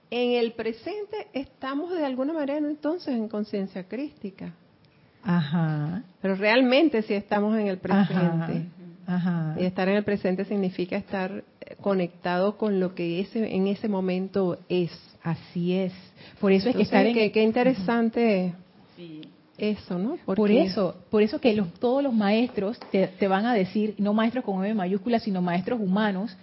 en 0.10 0.32
el 0.40 0.54
presente 0.54 1.28
estamos 1.34 1.92
de 1.92 2.06
alguna 2.06 2.34
manera 2.34 2.58
entonces 2.58 3.14
en 3.14 3.28
conciencia 3.28 3.84
crística. 3.88 4.54
Ajá. 5.24 6.04
Pero 6.22 6.36
realmente 6.36 7.02
si 7.02 7.14
estamos 7.14 7.58
en 7.58 7.68
el 7.68 7.78
presente. 7.78 8.68
Ajá. 9.06 9.56
Y 9.60 9.66
estar 9.66 9.90
en 9.90 9.96
el 9.96 10.04
presente 10.04 10.46
significa 10.46 10.96
estar 10.96 11.44
eh, 11.62 11.76
conectado 11.82 12.58
con 12.58 12.80
lo 12.80 12.96
que 12.96 13.20
ese, 13.20 13.54
en 13.54 13.68
ese 13.68 13.90
momento 13.90 14.60
es. 14.70 14.92
Así 15.24 15.74
es. 15.74 15.94
Por 16.40 16.52
eso 16.52 16.70
es 16.70 16.76
que 16.76 16.84
estar 16.84 17.06
en... 17.06 17.32
Qué, 17.32 17.44
interesante. 17.44 18.54
Sí 18.96 19.22
eso, 19.60 19.98
¿no? 19.98 20.18
Por 20.26 20.52
eso, 20.52 20.96
por 21.10 21.22
eso 21.22 21.40
que 21.40 21.62
todos 21.80 22.04
los 22.04 22.14
maestros 22.14 22.80
te, 22.92 23.28
van 23.28 23.46
a 23.46 23.54
decir, 23.54 23.96
no 23.98 24.14
maestros 24.14 24.44
con 24.44 24.64
M 24.64 24.74
mayúscula, 24.74 25.20
sino 25.20 25.42
maestros 25.42 25.80
humanos, 25.80 26.36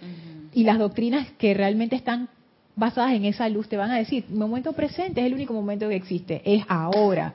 y 0.53 0.63
las 0.63 0.79
doctrinas 0.79 1.27
que 1.37 1.53
realmente 1.53 1.95
están 1.95 2.29
basadas 2.75 3.13
en 3.13 3.25
esa 3.25 3.49
luz 3.49 3.67
te 3.67 3.77
van 3.77 3.91
a 3.91 3.97
decir, 3.97 4.25
momento 4.29 4.73
presente 4.73 5.21
es 5.21 5.27
el 5.27 5.33
único 5.33 5.53
momento 5.53 5.89
que 5.89 5.95
existe, 5.95 6.41
es 6.45 6.63
ahora, 6.67 7.33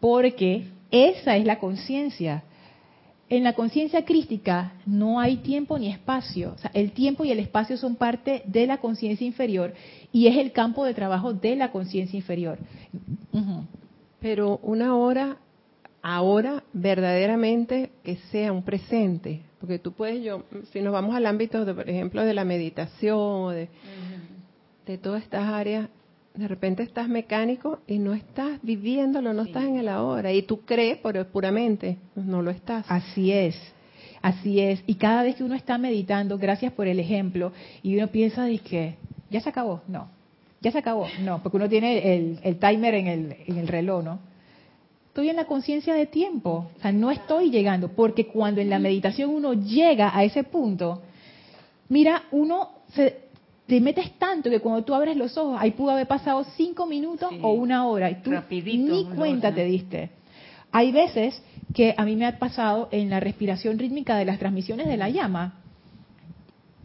porque 0.00 0.66
esa 0.90 1.36
es 1.36 1.44
la 1.44 1.58
conciencia. 1.58 2.44
En 3.28 3.44
la 3.44 3.54
conciencia 3.54 4.04
crística 4.04 4.74
no 4.84 5.18
hay 5.18 5.38
tiempo 5.38 5.78
ni 5.78 5.88
espacio. 5.90 6.52
O 6.54 6.58
sea, 6.58 6.70
el 6.74 6.92
tiempo 6.92 7.24
y 7.24 7.30
el 7.30 7.38
espacio 7.38 7.78
son 7.78 7.96
parte 7.96 8.42
de 8.44 8.66
la 8.66 8.76
conciencia 8.76 9.26
inferior 9.26 9.72
y 10.12 10.26
es 10.26 10.36
el 10.36 10.52
campo 10.52 10.84
de 10.84 10.92
trabajo 10.92 11.32
de 11.32 11.56
la 11.56 11.70
conciencia 11.70 12.14
inferior. 12.14 12.58
Pero 14.22 14.58
una 14.62 14.96
hora, 14.96 15.36
ahora, 16.00 16.62
verdaderamente 16.72 17.90
que 18.04 18.16
sea 18.30 18.52
un 18.52 18.62
presente. 18.62 19.42
Porque 19.60 19.78
tú 19.78 19.92
puedes, 19.92 20.24
yo, 20.24 20.44
si 20.72 20.80
nos 20.80 20.92
vamos 20.92 21.14
al 21.14 21.26
ámbito, 21.26 21.64
de, 21.64 21.74
por 21.74 21.88
ejemplo, 21.88 22.24
de 22.24 22.32
la 22.32 22.44
meditación, 22.44 23.54
de, 23.54 23.68
de 24.86 24.98
todas 24.98 25.22
estas 25.22 25.48
áreas, 25.48 25.88
de 26.34 26.48
repente 26.48 26.82
estás 26.82 27.08
mecánico 27.08 27.80
y 27.86 27.98
no 27.98 28.14
estás 28.14 28.58
viviéndolo, 28.62 29.32
no 29.32 29.42
estás 29.42 29.64
en 29.64 29.76
el 29.76 29.88
ahora. 29.88 30.32
Y 30.32 30.42
tú 30.42 30.60
crees, 30.60 30.98
pero 31.02 31.26
puramente, 31.26 31.98
pues 32.14 32.24
no 32.24 32.42
lo 32.42 32.50
estás. 32.50 32.86
Así 32.88 33.32
es. 33.32 33.56
Así 34.22 34.60
es. 34.60 34.82
Y 34.86 34.94
cada 34.94 35.24
vez 35.24 35.36
que 35.36 35.44
uno 35.44 35.54
está 35.54 35.78
meditando, 35.78 36.38
gracias 36.38 36.72
por 36.72 36.86
el 36.86 37.00
ejemplo, 37.00 37.52
y 37.82 37.96
uno 37.96 38.06
piensa 38.06 38.44
de 38.44 38.58
que 38.58 38.96
ya 39.30 39.40
se 39.40 39.48
acabó, 39.48 39.82
no, 39.88 40.08
ya 40.62 40.70
se 40.70 40.78
acabó. 40.78 41.06
No, 41.20 41.42
porque 41.42 41.56
uno 41.56 41.68
tiene 41.68 42.38
el, 42.42 42.58
timer 42.58 42.94
en 42.94 43.06
el, 43.08 43.36
en 43.46 43.58
el 43.58 43.68
reloj, 43.68 44.04
¿no? 44.04 44.18
Estoy 45.08 45.28
en 45.28 45.36
la 45.36 45.44
conciencia 45.44 45.92
de 45.92 46.06
tiempo. 46.06 46.70
O 46.76 46.80
sea, 46.80 46.92
no 46.92 47.10
estoy 47.10 47.50
llegando. 47.50 47.88
Porque 47.88 48.28
cuando 48.28 48.60
en 48.60 48.70
la 48.70 48.78
meditación 48.78 49.30
uno 49.30 49.52
llega 49.52 50.16
a 50.16 50.24
ese 50.24 50.44
punto, 50.44 51.02
mira, 51.88 52.22
uno 52.30 52.70
se, 52.94 53.22
te 53.66 53.80
metes 53.80 54.12
tanto 54.18 54.48
que 54.48 54.60
cuando 54.60 54.84
tú 54.84 54.94
abres 54.94 55.16
los 55.16 55.36
ojos, 55.36 55.56
ahí 55.60 55.72
pudo 55.72 55.90
haber 55.90 56.06
pasado 56.06 56.44
cinco 56.56 56.86
minutos 56.86 57.30
o 57.42 57.52
una 57.52 57.86
hora. 57.86 58.10
Y 58.10 58.22
tú 58.22 58.30
ni 58.30 59.04
cuenta 59.16 59.54
te 59.54 59.64
diste. 59.64 60.10
Hay 60.70 60.92
veces 60.92 61.42
que 61.74 61.94
a 61.96 62.04
mí 62.04 62.16
me 62.16 62.26
ha 62.26 62.38
pasado 62.38 62.88
en 62.92 63.10
la 63.10 63.20
respiración 63.20 63.78
rítmica 63.78 64.16
de 64.16 64.24
las 64.24 64.38
transmisiones 64.38 64.86
de 64.86 64.96
la 64.96 65.10
llama. 65.10 65.60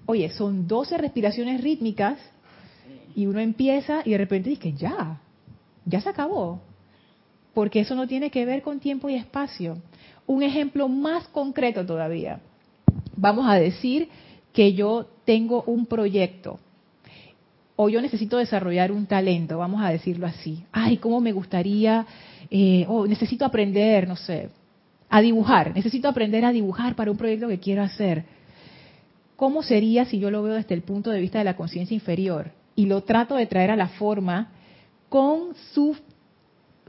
Oye, 0.06 0.30
son 0.30 0.68
12 0.68 0.98
respiraciones 0.98 1.62
rítmicas 1.62 2.18
y 3.18 3.26
uno 3.26 3.40
empieza 3.40 4.04
y 4.06 4.12
de 4.12 4.20
repente 4.20 4.52
dice, 4.52 4.74
ya, 4.74 5.20
ya 5.86 6.00
se 6.02 6.10
acabó. 6.10 6.62
Porque 7.56 7.80
eso 7.80 7.96
no 7.96 8.08
tiene 8.08 8.30
que 8.30 8.46
ver 8.46 8.62
con 8.62 8.80
tiempo 8.80 9.10
y 9.10 9.16
espacio. 9.16 9.80
Un 10.28 10.44
ejemplo 10.44 10.88
más 10.88 11.28
concreto 11.30 11.84
todavía. 11.84 12.42
Vamos 13.16 13.50
a 13.50 13.56
decir 13.56 14.08
que 14.54 14.74
yo 14.74 15.08
tengo 15.26 15.64
un 15.64 15.88
proyecto 15.88 16.60
o 17.76 17.90
yo 17.90 18.04
necesito 18.04 18.38
desarrollar 18.38 18.92
un 18.92 19.08
talento, 19.08 19.58
vamos 19.58 19.84
a 19.84 19.90
decirlo 19.90 20.28
así. 20.28 20.64
Ay, 20.72 20.98
cómo 20.98 21.20
me 21.20 21.32
gustaría, 21.32 22.06
eh, 22.52 22.86
o 22.88 23.08
necesito 23.08 23.46
aprender, 23.46 24.08
no 24.08 24.16
sé, 24.16 24.50
a 25.10 25.22
dibujar. 25.22 25.74
Necesito 25.74 26.08
aprender 26.08 26.46
a 26.46 26.52
dibujar 26.52 26.96
para 26.96 27.10
un 27.10 27.18
proyecto 27.18 27.48
que 27.48 27.58
quiero 27.58 27.82
hacer. 27.82 28.26
¿Cómo 29.36 29.64
sería 29.64 30.06
si 30.06 30.20
yo 30.20 30.30
lo 30.30 30.44
veo 30.44 30.54
desde 30.54 30.76
el 30.76 30.84
punto 30.84 31.10
de 31.10 31.20
vista 31.20 31.40
de 31.40 31.46
la 31.46 31.56
conciencia 31.56 31.96
inferior? 31.96 32.52
Y 32.78 32.86
lo 32.86 33.02
trato 33.02 33.36
de 33.36 33.48
traer 33.48 33.72
a 33.72 33.76
la 33.76 33.90
forma 33.90 34.50
con 35.10 35.56
su 35.74 35.98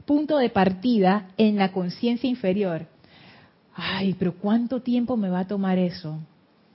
punto 0.05 0.37
de 0.37 0.49
partida 0.49 1.29
en 1.35 1.57
la 1.57 1.71
conciencia 1.71 2.29
inferior. 2.29 2.85
Ay, 3.75 4.15
pero 4.17 4.35
¿cuánto 4.35 4.81
tiempo 4.81 5.17
me 5.17 5.29
va 5.29 5.39
a 5.39 5.47
tomar 5.47 5.79
eso? 5.79 6.19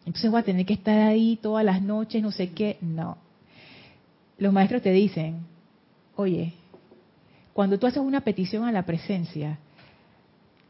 Entonces 0.04 0.30
voy 0.30 0.40
a 0.40 0.44
tener 0.44 0.66
que 0.66 0.74
estar 0.74 0.98
ahí 0.98 1.38
todas 1.40 1.64
las 1.64 1.80
noches, 1.80 2.22
no 2.22 2.32
sé 2.32 2.50
qué. 2.50 2.76
No. 2.80 3.16
Los 4.36 4.52
maestros 4.52 4.82
te 4.82 4.90
dicen, 4.90 5.46
oye, 6.16 6.52
cuando 7.52 7.78
tú 7.78 7.86
haces 7.86 8.02
una 8.02 8.22
petición 8.22 8.64
a 8.64 8.72
la 8.72 8.84
presencia, 8.84 9.58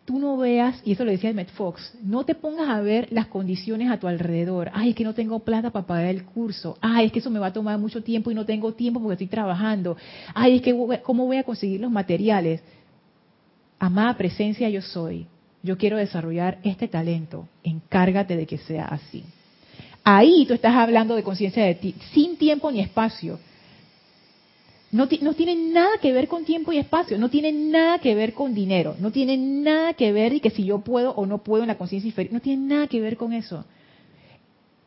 tú 0.05 0.19
no 0.19 0.37
veas, 0.37 0.81
y 0.85 0.93
eso 0.93 1.05
lo 1.05 1.11
decía 1.11 1.33
Met 1.33 1.51
Fox, 1.51 1.97
no 2.03 2.25
te 2.25 2.35
pongas 2.35 2.69
a 2.69 2.81
ver 2.81 3.09
las 3.11 3.27
condiciones 3.27 3.91
a 3.91 3.99
tu 3.99 4.07
alrededor. 4.07 4.71
Ay, 4.75 4.91
es 4.91 4.97
que 4.97 5.05
no 5.05 5.15
tengo 5.15 5.39
plata 5.41 5.71
para 5.71 5.87
pagar 5.87 6.07
el 6.07 6.25
curso. 6.25 6.77
Ay, 6.81 7.07
es 7.07 7.13
que 7.13 7.21
eso 7.21 7.31
me 7.31 7.39
va 7.39 7.47
a 7.47 7.53
tomar 7.53 7.79
mucho 7.79 8.03
tiempo 8.03 8.31
y 8.31 8.35
no 8.35 8.45
tengo 8.45 8.73
tiempo 8.73 9.01
porque 9.01 9.15
estoy 9.15 9.27
trabajando. 9.29 9.97
Ay, 10.35 10.57
es 10.57 10.63
que 10.63 10.75
¿cómo 11.03 11.27
voy 11.27 11.37
a 11.37 11.45
conseguir 11.45 11.81
los 11.81 11.91
materiales? 11.91 12.63
Amada 13.79 14.17
presencia 14.17 14.69
yo 14.69 14.83
soy. 14.83 15.27
Yo 15.63 15.79
quiero 15.79 15.97
desarrollar 15.97 16.59
este 16.63 16.89
talento. 16.89 17.49
Encárgate 17.63 18.37
de 18.37 18.47
que 18.47 18.59
sea 18.59 18.85
así. 18.85 19.25
Ahí 20.05 20.45
tú 20.47 20.53
estás 20.53 20.75
hablando 20.75 21.17
de 21.17 21.23
conciencia 21.23 21.65
de 21.65 21.75
ti, 21.75 21.95
sin 22.13 22.37
tiempo 22.37 22.71
ni 22.71 22.81
espacio. 22.81 23.39
No, 24.95 25.09
no 25.23 25.35
tienen 25.35 25.73
nada 25.73 25.99
que 26.01 26.13
ver 26.13 26.29
con 26.29 26.45
tiempo 26.45 26.71
y 26.71 26.79
espacio, 26.79 27.19
no 27.19 27.29
tienen 27.29 27.73
nada 27.73 27.99
que 27.99 28.15
ver 28.15 28.33
con 28.33 28.55
dinero, 28.55 28.95
no 29.01 29.11
tienen 29.11 29.65
nada 29.65 29.95
que 29.95 30.13
ver 30.13 30.33
y 30.35 30.39
que 30.39 30.51
si 30.51 30.65
yo 30.65 30.83
puedo 30.83 31.11
o 31.11 31.27
no 31.27 31.43
puedo 31.43 31.65
en 31.65 31.67
la 31.67 31.77
conciencia 31.77 32.07
inferior, 32.07 32.33
no 32.33 32.39
tienen 32.39 32.69
nada 32.69 32.87
que 32.87 33.01
ver 33.01 33.17
con 33.17 33.33
eso. 33.33 33.65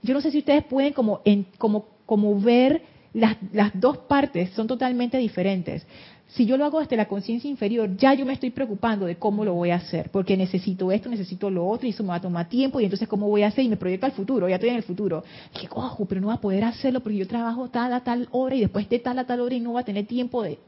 Yo 0.02 0.14
no 0.14 0.22
sé 0.22 0.32
si 0.32 0.38
ustedes 0.38 0.64
pueden 0.64 0.94
como, 0.94 1.20
en, 1.26 1.46
como, 1.58 1.88
como 2.06 2.40
ver 2.40 2.84
las, 3.14 3.36
las 3.52 3.78
dos 3.78 3.98
partes, 3.98 4.52
son 4.52 4.66
totalmente 4.66 5.18
diferentes 5.18 5.86
si 6.28 6.46
yo 6.46 6.58
lo 6.58 6.66
hago 6.66 6.80
desde 6.82 6.98
la 6.98 7.08
conciencia 7.08 7.50
inferior, 7.50 7.96
ya 7.96 8.14
yo 8.14 8.26
me 8.26 8.34
estoy 8.34 8.50
preocupando 8.50 9.06
de 9.06 9.16
cómo 9.16 9.46
lo 9.46 9.54
voy 9.54 9.70
a 9.70 9.76
hacer, 9.76 10.10
porque 10.12 10.36
necesito 10.36 10.92
esto, 10.92 11.10
necesito 11.10 11.50
lo 11.50 11.66
otro, 11.66 11.88
y 11.88 11.92
eso 11.92 12.04
me 12.04 12.10
va 12.10 12.16
a 12.16 12.22
tomar 12.22 12.50
tiempo, 12.50 12.82
y 12.82 12.84
entonces 12.84 13.08
cómo 13.08 13.30
voy 13.30 13.44
a 13.44 13.48
hacer, 13.48 13.64
y 13.64 13.70
me 13.70 13.78
proyecto 13.78 14.06
al 14.06 14.12
futuro, 14.12 14.50
ya 14.50 14.56
estoy 14.56 14.70
en 14.70 14.76
el 14.76 14.84
futuro. 14.84 15.24
Que 15.54 15.68
ojo, 15.72 16.06
pero 16.06 16.20
no 16.20 16.28
va 16.28 16.34
a 16.34 16.42
poder 16.42 16.66
hacerlo 16.66 17.00
porque 17.00 17.18
yo 17.18 17.28
trabajo 17.28 17.70
tal 17.70 17.94
a 17.94 18.02
tal 18.04 18.28
hora 18.32 18.56
y 18.56 18.60
después 18.60 18.90
de 18.90 19.00
tal 19.00 19.18
a 19.20 19.26
tal 19.26 19.40
hora 19.40 19.56
y 19.56 19.62
no 19.62 19.74
va 19.74 19.82
a 19.82 19.86
tener 19.86 20.06
tiempo 20.06 20.44
de... 20.44 20.60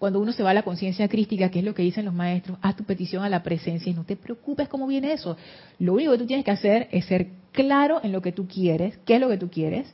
Cuando 0.00 0.20
uno 0.20 0.32
se 0.32 0.42
va 0.42 0.50
a 0.50 0.54
la 0.54 0.64
conciencia 0.64 1.08
crística, 1.08 1.48
que 1.50 1.60
es 1.60 1.64
lo 1.64 1.72
que 1.72 1.82
dicen 1.82 2.04
los 2.04 2.12
maestros, 2.12 2.58
haz 2.60 2.76
tu 2.76 2.82
petición 2.82 3.22
a 3.22 3.28
la 3.28 3.44
presencia 3.44 3.90
y 3.90 3.94
no 3.94 4.04
te 4.04 4.16
preocupes 4.16 4.68
cómo 4.68 4.88
viene 4.88 5.12
eso. 5.12 5.36
Lo 5.78 5.94
único 5.94 6.10
que 6.12 6.18
tú 6.18 6.26
tienes 6.26 6.44
que 6.44 6.50
hacer 6.50 6.88
es 6.90 7.04
ser 7.04 7.28
claro 7.52 8.00
en 8.02 8.10
lo 8.10 8.20
que 8.20 8.32
tú 8.32 8.48
quieres, 8.48 8.98
qué 9.06 9.14
es 9.14 9.20
lo 9.20 9.28
que 9.28 9.38
tú 9.38 9.48
quieres, 9.48 9.86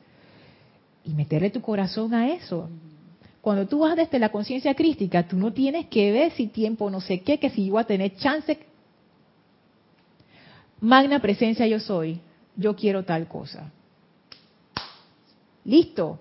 y 1.04 1.12
meterle 1.12 1.50
tu 1.50 1.60
corazón 1.60 2.14
a 2.14 2.32
eso. 2.32 2.70
Cuando 3.40 3.66
tú 3.66 3.80
vas 3.80 3.96
desde 3.96 4.18
la 4.18 4.28
conciencia 4.28 4.74
crística, 4.74 5.26
tú 5.26 5.36
no 5.36 5.52
tienes 5.52 5.86
que 5.86 6.12
ver 6.12 6.32
si 6.32 6.48
tiempo 6.48 6.90
no 6.90 7.00
sé 7.00 7.20
qué, 7.20 7.38
que 7.38 7.50
si 7.50 7.66
yo 7.66 7.72
voy 7.72 7.82
a 7.82 7.86
tener 7.86 8.16
chance. 8.16 8.58
Magna 10.80 11.20
presencia 11.20 11.66
yo 11.66 11.80
soy, 11.80 12.20
yo 12.56 12.76
quiero 12.76 13.04
tal 13.04 13.26
cosa. 13.28 13.72
Listo. 15.64 16.18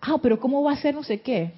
Ah, 0.00 0.18
pero 0.22 0.38
¿cómo 0.38 0.62
va 0.62 0.72
a 0.72 0.76
ser 0.76 0.94
no 0.94 1.02
sé 1.02 1.20
qué? 1.20 1.52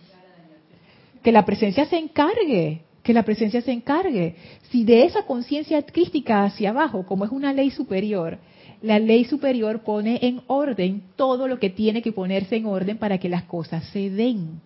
Que 1.22 1.32
la 1.32 1.44
presencia 1.44 1.84
se 1.84 1.98
encargue, 1.98 2.82
que 3.02 3.12
la 3.12 3.24
presencia 3.24 3.60
se 3.60 3.72
encargue. 3.72 4.36
Si 4.70 4.84
de 4.84 5.04
esa 5.04 5.24
conciencia 5.24 5.82
crística 5.82 6.44
hacia 6.44 6.70
abajo, 6.70 7.04
como 7.04 7.26
es 7.26 7.30
una 7.30 7.52
ley 7.52 7.70
superior, 7.70 8.38
la 8.80 8.98
ley 8.98 9.24
superior 9.24 9.82
pone 9.82 10.18
en 10.22 10.40
orden 10.46 11.02
todo 11.16 11.48
lo 11.48 11.58
que 11.58 11.68
tiene 11.68 12.00
que 12.00 12.12
ponerse 12.12 12.56
en 12.56 12.66
orden 12.66 12.96
para 12.96 13.18
que 13.18 13.28
las 13.28 13.42
cosas 13.44 13.84
se 13.86 14.08
den. 14.08 14.60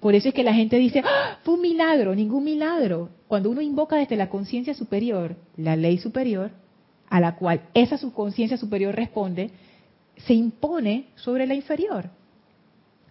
Por 0.00 0.14
eso 0.14 0.28
es 0.28 0.34
que 0.34 0.44
la 0.44 0.54
gente 0.54 0.76
dice, 0.78 1.02
¡Ah, 1.04 1.38
fue 1.42 1.54
un 1.54 1.60
milagro, 1.60 2.14
ningún 2.14 2.44
milagro. 2.44 3.10
Cuando 3.28 3.50
uno 3.50 3.60
invoca 3.60 3.96
desde 3.96 4.16
la 4.16 4.28
conciencia 4.28 4.74
superior, 4.74 5.36
la 5.56 5.76
ley 5.76 5.98
superior, 5.98 6.50
a 7.08 7.20
la 7.20 7.36
cual 7.36 7.62
esa 7.74 7.98
subconsciencia 7.98 8.56
superior 8.56 8.94
responde, 8.94 9.50
se 10.16 10.34
impone 10.34 11.06
sobre 11.16 11.46
la 11.46 11.54
inferior. 11.54 12.10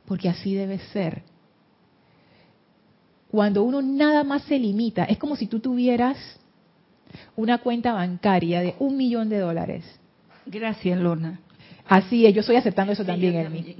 Porque 0.05 0.29
así 0.29 0.53
debe 0.53 0.79
ser. 0.79 1.23
Cuando 3.29 3.63
uno 3.63 3.81
nada 3.81 4.23
más 4.23 4.43
se 4.43 4.59
limita, 4.59 5.05
es 5.05 5.17
como 5.17 5.35
si 5.35 5.47
tú 5.47 5.59
tuvieras 5.59 6.17
una 7.35 7.59
cuenta 7.59 7.93
bancaria 7.93 8.61
de 8.61 8.75
un 8.79 8.97
millón 8.97 9.29
de 9.29 9.39
dólares. 9.39 9.85
Gracias, 10.45 10.99
Lorna. 10.99 11.39
Así 11.87 12.25
es, 12.25 12.33
yo 12.33 12.41
estoy 12.41 12.55
aceptando 12.55 12.93
eso 12.93 13.05
también, 13.05 13.35
Elmi. 13.35 13.75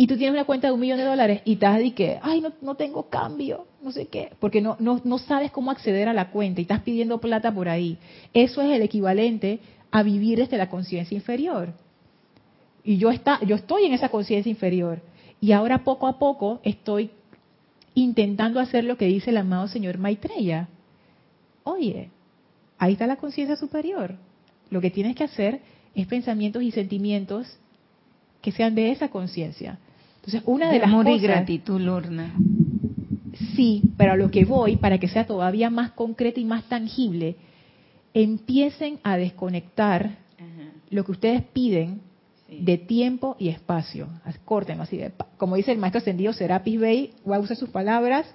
Y 0.00 0.06
tú 0.06 0.16
tienes 0.16 0.32
una 0.32 0.46
cuenta 0.46 0.68
de 0.68 0.72
un 0.72 0.80
millón 0.80 0.96
de 0.96 1.04
dólares 1.04 1.42
y 1.44 1.52
estás 1.52 1.76
de 1.76 1.92
que, 1.92 2.18
ay, 2.22 2.40
no, 2.40 2.54
no 2.62 2.74
tengo 2.74 3.10
cambio, 3.10 3.66
no 3.82 3.92
sé 3.92 4.06
qué, 4.06 4.32
porque 4.40 4.62
no, 4.62 4.78
no, 4.80 4.98
no 5.04 5.18
sabes 5.18 5.50
cómo 5.50 5.70
acceder 5.70 6.08
a 6.08 6.14
la 6.14 6.30
cuenta 6.30 6.58
y 6.58 6.62
estás 6.62 6.80
pidiendo 6.80 7.20
plata 7.20 7.52
por 7.52 7.68
ahí. 7.68 7.98
Eso 8.32 8.62
es 8.62 8.70
el 8.70 8.80
equivalente 8.80 9.60
a 9.90 10.02
vivir 10.02 10.38
desde 10.38 10.56
la 10.56 10.70
conciencia 10.70 11.14
inferior. 11.14 11.74
Y 12.82 12.96
yo, 12.96 13.10
está, 13.10 13.40
yo 13.44 13.56
estoy 13.56 13.84
en 13.84 13.92
esa 13.92 14.08
conciencia 14.08 14.48
inferior. 14.48 15.02
Y 15.38 15.52
ahora 15.52 15.84
poco 15.84 16.06
a 16.06 16.18
poco 16.18 16.60
estoy 16.62 17.10
intentando 17.92 18.58
hacer 18.58 18.84
lo 18.84 18.96
que 18.96 19.04
dice 19.04 19.28
el 19.28 19.36
amado 19.36 19.68
señor 19.68 19.98
Maitreya. 19.98 20.70
Oye, 21.62 22.08
ahí 22.78 22.94
está 22.94 23.06
la 23.06 23.16
conciencia 23.16 23.54
superior. 23.54 24.14
Lo 24.70 24.80
que 24.80 24.90
tienes 24.90 25.14
que 25.14 25.24
hacer 25.24 25.60
es 25.94 26.06
pensamientos 26.06 26.62
y 26.62 26.70
sentimientos 26.70 27.58
que 28.40 28.50
sean 28.50 28.74
de 28.74 28.92
esa 28.92 29.10
conciencia. 29.10 29.78
Entonces, 30.20 30.42
una 30.46 30.66
de, 30.68 30.74
De 30.74 30.78
las 30.80 30.88
amor 30.90 31.04
cosas, 31.06 31.18
y 31.22 31.26
gratitud, 31.26 31.80
Lorna. 31.80 32.40
sí, 33.56 33.84
pero 33.96 34.12
a 34.12 34.16
lo 34.16 34.30
que 34.30 34.44
voy, 34.44 34.76
para 34.76 34.98
que 34.98 35.08
sea 35.08 35.26
todavía 35.26 35.70
más 35.70 35.92
concreto 35.92 36.40
y 36.40 36.44
más 36.44 36.64
tangible, 36.64 37.36
empiecen 38.14 38.98
a 39.02 39.16
desconectar 39.16 40.18
lo 40.90 41.04
que 41.04 41.12
ustedes 41.12 41.42
piden 41.52 42.00
Sí. 42.48 42.58
de 42.62 42.78
tiempo 42.78 43.36
y 43.38 43.48
espacio. 43.48 44.08
Córtenlo 44.44 44.82
así 44.82 44.96
de, 44.96 45.12
como 45.36 45.54
dice 45.54 45.70
el 45.70 45.78
maestro 45.78 45.98
ascendido 46.00 46.32
Serapis 46.32 46.80
Bey, 46.80 47.12
voy 47.24 47.36
a 47.36 47.38
usar 47.40 47.56
sus 47.56 47.68
palabras. 47.70 48.26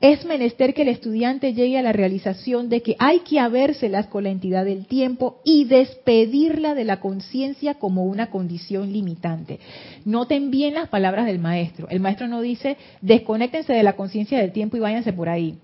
Es 0.00 0.24
menester 0.24 0.74
que 0.74 0.82
el 0.82 0.88
estudiante 0.88 1.54
llegue 1.54 1.76
a 1.76 1.82
la 1.82 1.92
realización 1.92 2.68
de 2.68 2.82
que 2.82 2.94
hay 3.00 3.20
que 3.20 3.40
habérselas 3.40 4.06
con 4.06 4.24
la 4.24 4.30
entidad 4.30 4.64
del 4.64 4.86
tiempo 4.86 5.40
y 5.44 5.64
despedirla 5.64 6.76
de 6.76 6.84
la 6.84 7.00
conciencia 7.00 7.74
como 7.74 8.04
una 8.04 8.30
condición 8.30 8.92
limitante. 8.92 9.58
Noten 10.04 10.52
bien 10.52 10.74
las 10.74 10.88
palabras 10.88 11.26
del 11.26 11.40
maestro. 11.40 11.88
El 11.88 11.98
maestro 11.98 12.28
no 12.28 12.40
dice, 12.40 12.76
desconéctense 13.00 13.72
de 13.72 13.82
la 13.82 13.94
conciencia 13.94 14.38
del 14.38 14.52
tiempo 14.52 14.76
y 14.76 14.80
váyanse 14.80 15.12
por 15.12 15.28
ahí. 15.28 15.58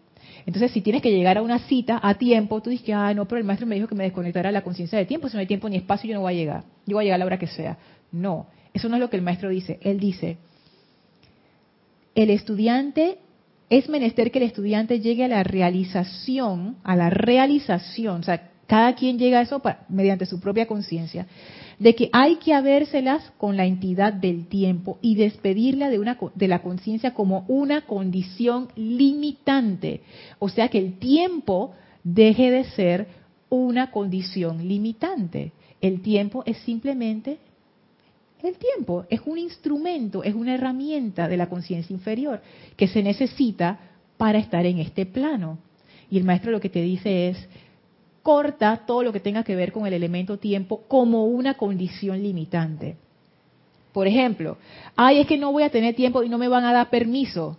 Entonces, 0.47 0.73
si 0.73 0.81
tienes 0.81 1.01
que 1.01 1.13
llegar 1.13 1.39
a 1.39 1.43
una 1.43 1.61
cita 1.61 2.01
a 2.03 2.15
tiempo, 2.15 2.61
tú 2.61 2.71
dices, 2.71 2.91
ah, 2.93 3.15
no, 3.15 3.27
pero 3.27 3.39
el 3.39 3.45
maestro 3.45 3.69
me 3.69 3.77
dijo 3.77 3.87
que 3.87 3.95
me 3.95 4.05
desconectara 4.05 4.49
de 4.49 4.53
la 4.53 4.63
conciencia 4.63 4.99
del 4.99 5.07
tiempo, 5.07 5.29
si 5.29 5.37
no 5.37 5.41
hay 5.41 5.47
tiempo 5.47 5.69
ni 5.69 5.77
espacio, 5.77 6.09
yo 6.09 6.17
no 6.17 6.23
voy 6.23 6.35
a 6.35 6.37
llegar. 6.37 6.65
Yo 6.87 6.97
voy 6.97 7.03
a 7.03 7.05
llegar 7.05 7.17
a 7.17 7.19
la 7.19 7.27
hora 7.27 7.39
que 7.39 7.47
sea. 7.47 7.79
No, 8.11 8.49
eso 8.73 8.89
no 8.89 8.97
es 8.97 9.01
lo 9.01 9.11
que 9.11 9.17
el 9.17 9.23
maestro 9.23 9.49
dice. 9.49 9.79
Él 9.83 10.01
dice, 10.01 10.39
el 12.15 12.31
estudiante, 12.31 13.19
es 13.79 13.89
menester 13.89 14.31
que 14.31 14.39
el 14.39 14.45
estudiante 14.45 15.01
llegue 15.01 15.25
a 15.25 15.29
la 15.29 15.43
realización, 15.43 16.77
a 16.85 16.95
la 16.95 17.11
realización, 17.11 18.21
o 18.21 18.23
sea, 18.23 18.51
cada 18.69 18.95
quien 18.95 19.19
llega 19.19 19.41
a 19.41 19.43
eso 19.43 19.61
mediante 19.89 20.27
su 20.27 20.41
propia 20.41 20.67
conciencia, 20.67 21.27
de 21.81 21.95
que 21.97 22.09
hay 22.13 22.37
que 22.37 22.55
habérselas 22.55 23.33
con 23.37 23.57
la 23.57 23.67
entidad 23.67 24.13
del 24.13 24.47
tiempo 24.47 24.99
y 25.03 25.17
despedirla 25.17 25.91
de, 25.91 25.99
una, 25.99 26.17
de 26.37 26.49
la 26.49 26.63
conciencia 26.63 27.15
como 27.15 27.45
una 27.49 27.83
condición 27.83 28.69
limitante. 28.77 30.03
O 30.39 30.49
sea, 30.49 30.69
que 30.69 30.79
el 30.79 30.99
tiempo 30.99 31.73
deje 32.05 32.53
de 32.53 32.65
ser 32.65 33.09
una 33.49 33.91
condición 33.91 34.69
limitante. 34.69 35.53
El 35.81 36.01
tiempo 36.01 36.45
es 36.47 36.59
simplemente 36.59 37.39
el 38.47 38.57
tiempo 38.57 39.07
es 39.11 39.21
un 39.25 39.39
instrumento, 39.39 40.23
es 40.23 40.35
una 40.35 40.55
herramienta 40.55 41.29
de 41.29 41.37
la 41.37 41.49
conciencia 41.49 41.95
inferior 41.95 42.41
que 42.77 42.89
se 42.89 43.03
necesita 43.03 43.79
para 44.17 44.39
estar 44.39 44.67
en 44.67 44.79
este 44.79 45.07
plano. 45.07 45.59
Y 46.11 46.19
el 46.19 46.25
maestro 46.25 46.53
lo 46.53 46.61
que 46.61 46.69
te 46.69 46.83
dice 46.83 47.29
es, 47.29 47.49
corta 48.23 48.83
todo 48.87 49.03
lo 49.03 49.13
que 49.13 49.21
tenga 49.21 49.45
que 49.45 49.57
ver 49.57 49.73
con 49.73 49.87
el 49.87 49.93
elemento 49.93 50.39
tiempo 50.39 50.83
como 50.89 51.27
una 51.27 51.55
condición 51.55 52.23
limitante. 52.23 52.97
Por 53.93 54.09
ejemplo, 54.09 54.59
ay, 54.97 55.21
es 55.21 55.27
que 55.27 55.39
no 55.39 55.53
voy 55.53 55.63
a 55.63 55.71
tener 55.71 55.95
tiempo 55.95 56.23
y 56.23 56.29
no 56.29 56.39
me 56.39 56.49
van 56.49 56.65
a 56.65 56.73
dar 56.73 56.91
permiso. 56.91 57.59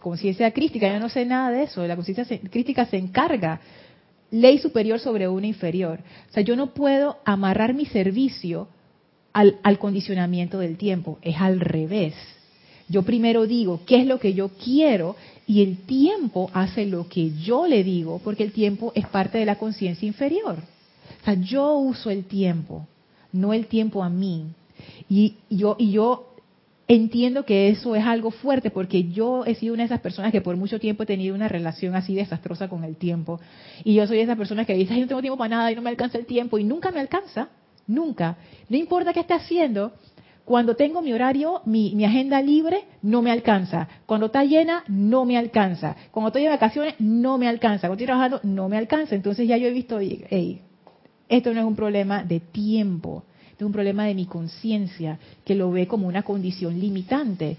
Conciencia 0.00 0.50
crística, 0.50 0.92
yo 0.92 0.98
no 0.98 1.08
sé 1.08 1.24
nada 1.24 1.50
de 1.50 1.62
eso. 1.62 1.86
La 1.86 1.94
conciencia 1.94 2.26
crística 2.50 2.86
se 2.86 2.96
encarga. 2.96 3.60
Ley 4.32 4.58
superior 4.58 4.98
sobre 4.98 5.28
una 5.28 5.46
inferior. 5.46 6.00
O 6.30 6.32
sea, 6.32 6.42
yo 6.42 6.56
no 6.56 6.74
puedo 6.74 7.18
amarrar 7.24 7.74
mi 7.74 7.86
servicio 7.86 8.68
al, 9.32 9.58
al 9.62 9.78
condicionamiento 9.78 10.58
del 10.58 10.76
tiempo. 10.76 11.18
Es 11.22 11.36
al 11.40 11.60
revés. 11.60 12.14
Yo 12.88 13.02
primero 13.02 13.46
digo 13.46 13.80
qué 13.86 14.00
es 14.00 14.06
lo 14.06 14.18
que 14.18 14.34
yo 14.34 14.50
quiero 14.50 15.16
y 15.46 15.62
el 15.62 15.78
tiempo 15.78 16.50
hace 16.52 16.86
lo 16.86 17.08
que 17.08 17.32
yo 17.40 17.66
le 17.66 17.84
digo 17.84 18.20
porque 18.22 18.42
el 18.42 18.52
tiempo 18.52 18.92
es 18.94 19.06
parte 19.06 19.38
de 19.38 19.46
la 19.46 19.56
conciencia 19.56 20.06
inferior. 20.06 20.56
O 21.20 21.24
sea, 21.24 21.34
yo 21.34 21.74
uso 21.76 22.10
el 22.10 22.24
tiempo, 22.24 22.86
no 23.32 23.52
el 23.52 23.66
tiempo 23.66 24.02
a 24.02 24.10
mí. 24.10 24.46
Y 25.08 25.36
yo, 25.48 25.76
y 25.78 25.92
yo 25.92 26.34
entiendo 26.88 27.44
que 27.44 27.68
eso 27.68 27.94
es 27.94 28.04
algo 28.04 28.30
fuerte 28.30 28.70
porque 28.70 29.04
yo 29.10 29.44
he 29.46 29.54
sido 29.54 29.74
una 29.74 29.84
de 29.84 29.86
esas 29.86 30.00
personas 30.00 30.32
que 30.32 30.40
por 30.40 30.56
mucho 30.56 30.78
tiempo 30.78 31.04
he 31.04 31.06
tenido 31.06 31.34
una 31.34 31.48
relación 31.48 31.94
así 31.94 32.14
desastrosa 32.14 32.68
con 32.68 32.84
el 32.84 32.96
tiempo. 32.96 33.40
Y 33.84 33.94
yo 33.94 34.06
soy 34.06 34.18
de 34.18 34.24
esas 34.24 34.36
personas 34.36 34.66
que 34.66 34.74
dicen, 34.74 34.96
"Ay, 34.96 35.02
no 35.02 35.08
tengo 35.08 35.20
tiempo 35.20 35.38
para 35.38 35.56
nada 35.56 35.72
y 35.72 35.76
no 35.76 35.82
me 35.82 35.90
alcanza 35.90 36.18
el 36.18 36.26
tiempo 36.26 36.58
y 36.58 36.64
nunca 36.64 36.90
me 36.90 37.00
alcanza, 37.00 37.48
nunca. 37.86 38.36
No 38.68 38.76
importa 38.76 39.12
qué 39.12 39.20
esté 39.20 39.34
haciendo, 39.34 39.92
cuando 40.44 40.74
tengo 40.74 41.02
mi 41.02 41.12
horario, 41.12 41.62
mi, 41.66 42.04
agenda 42.04 42.42
libre, 42.42 42.84
no 43.02 43.22
me 43.22 43.30
alcanza. 43.30 43.88
Cuando 44.06 44.26
está 44.26 44.44
llena, 44.44 44.82
no 44.88 45.24
me 45.24 45.38
alcanza. 45.38 45.96
Cuando 46.10 46.28
estoy 46.28 46.42
de 46.42 46.48
vacaciones, 46.48 46.94
no 46.98 47.38
me 47.38 47.48
alcanza. 47.48 47.86
Cuando 47.86 47.94
estoy 47.94 48.06
trabajando, 48.06 48.40
no 48.42 48.68
me 48.68 48.76
alcanza. 48.76 49.14
Entonces 49.14 49.46
ya 49.46 49.56
yo 49.56 49.68
he 49.68 49.72
visto, 49.72 50.00
hey, 50.00 50.60
esto 51.28 51.54
no 51.54 51.60
es 51.60 51.66
un 51.66 51.76
problema 51.76 52.24
de 52.24 52.40
tiempo, 52.40 53.22
es 53.56 53.62
un 53.62 53.72
problema 53.72 54.04
de 54.04 54.14
mi 54.14 54.26
conciencia, 54.26 55.18
que 55.44 55.54
lo 55.54 55.70
ve 55.70 55.86
como 55.86 56.08
una 56.08 56.22
condición 56.22 56.78
limitante. 56.78 57.56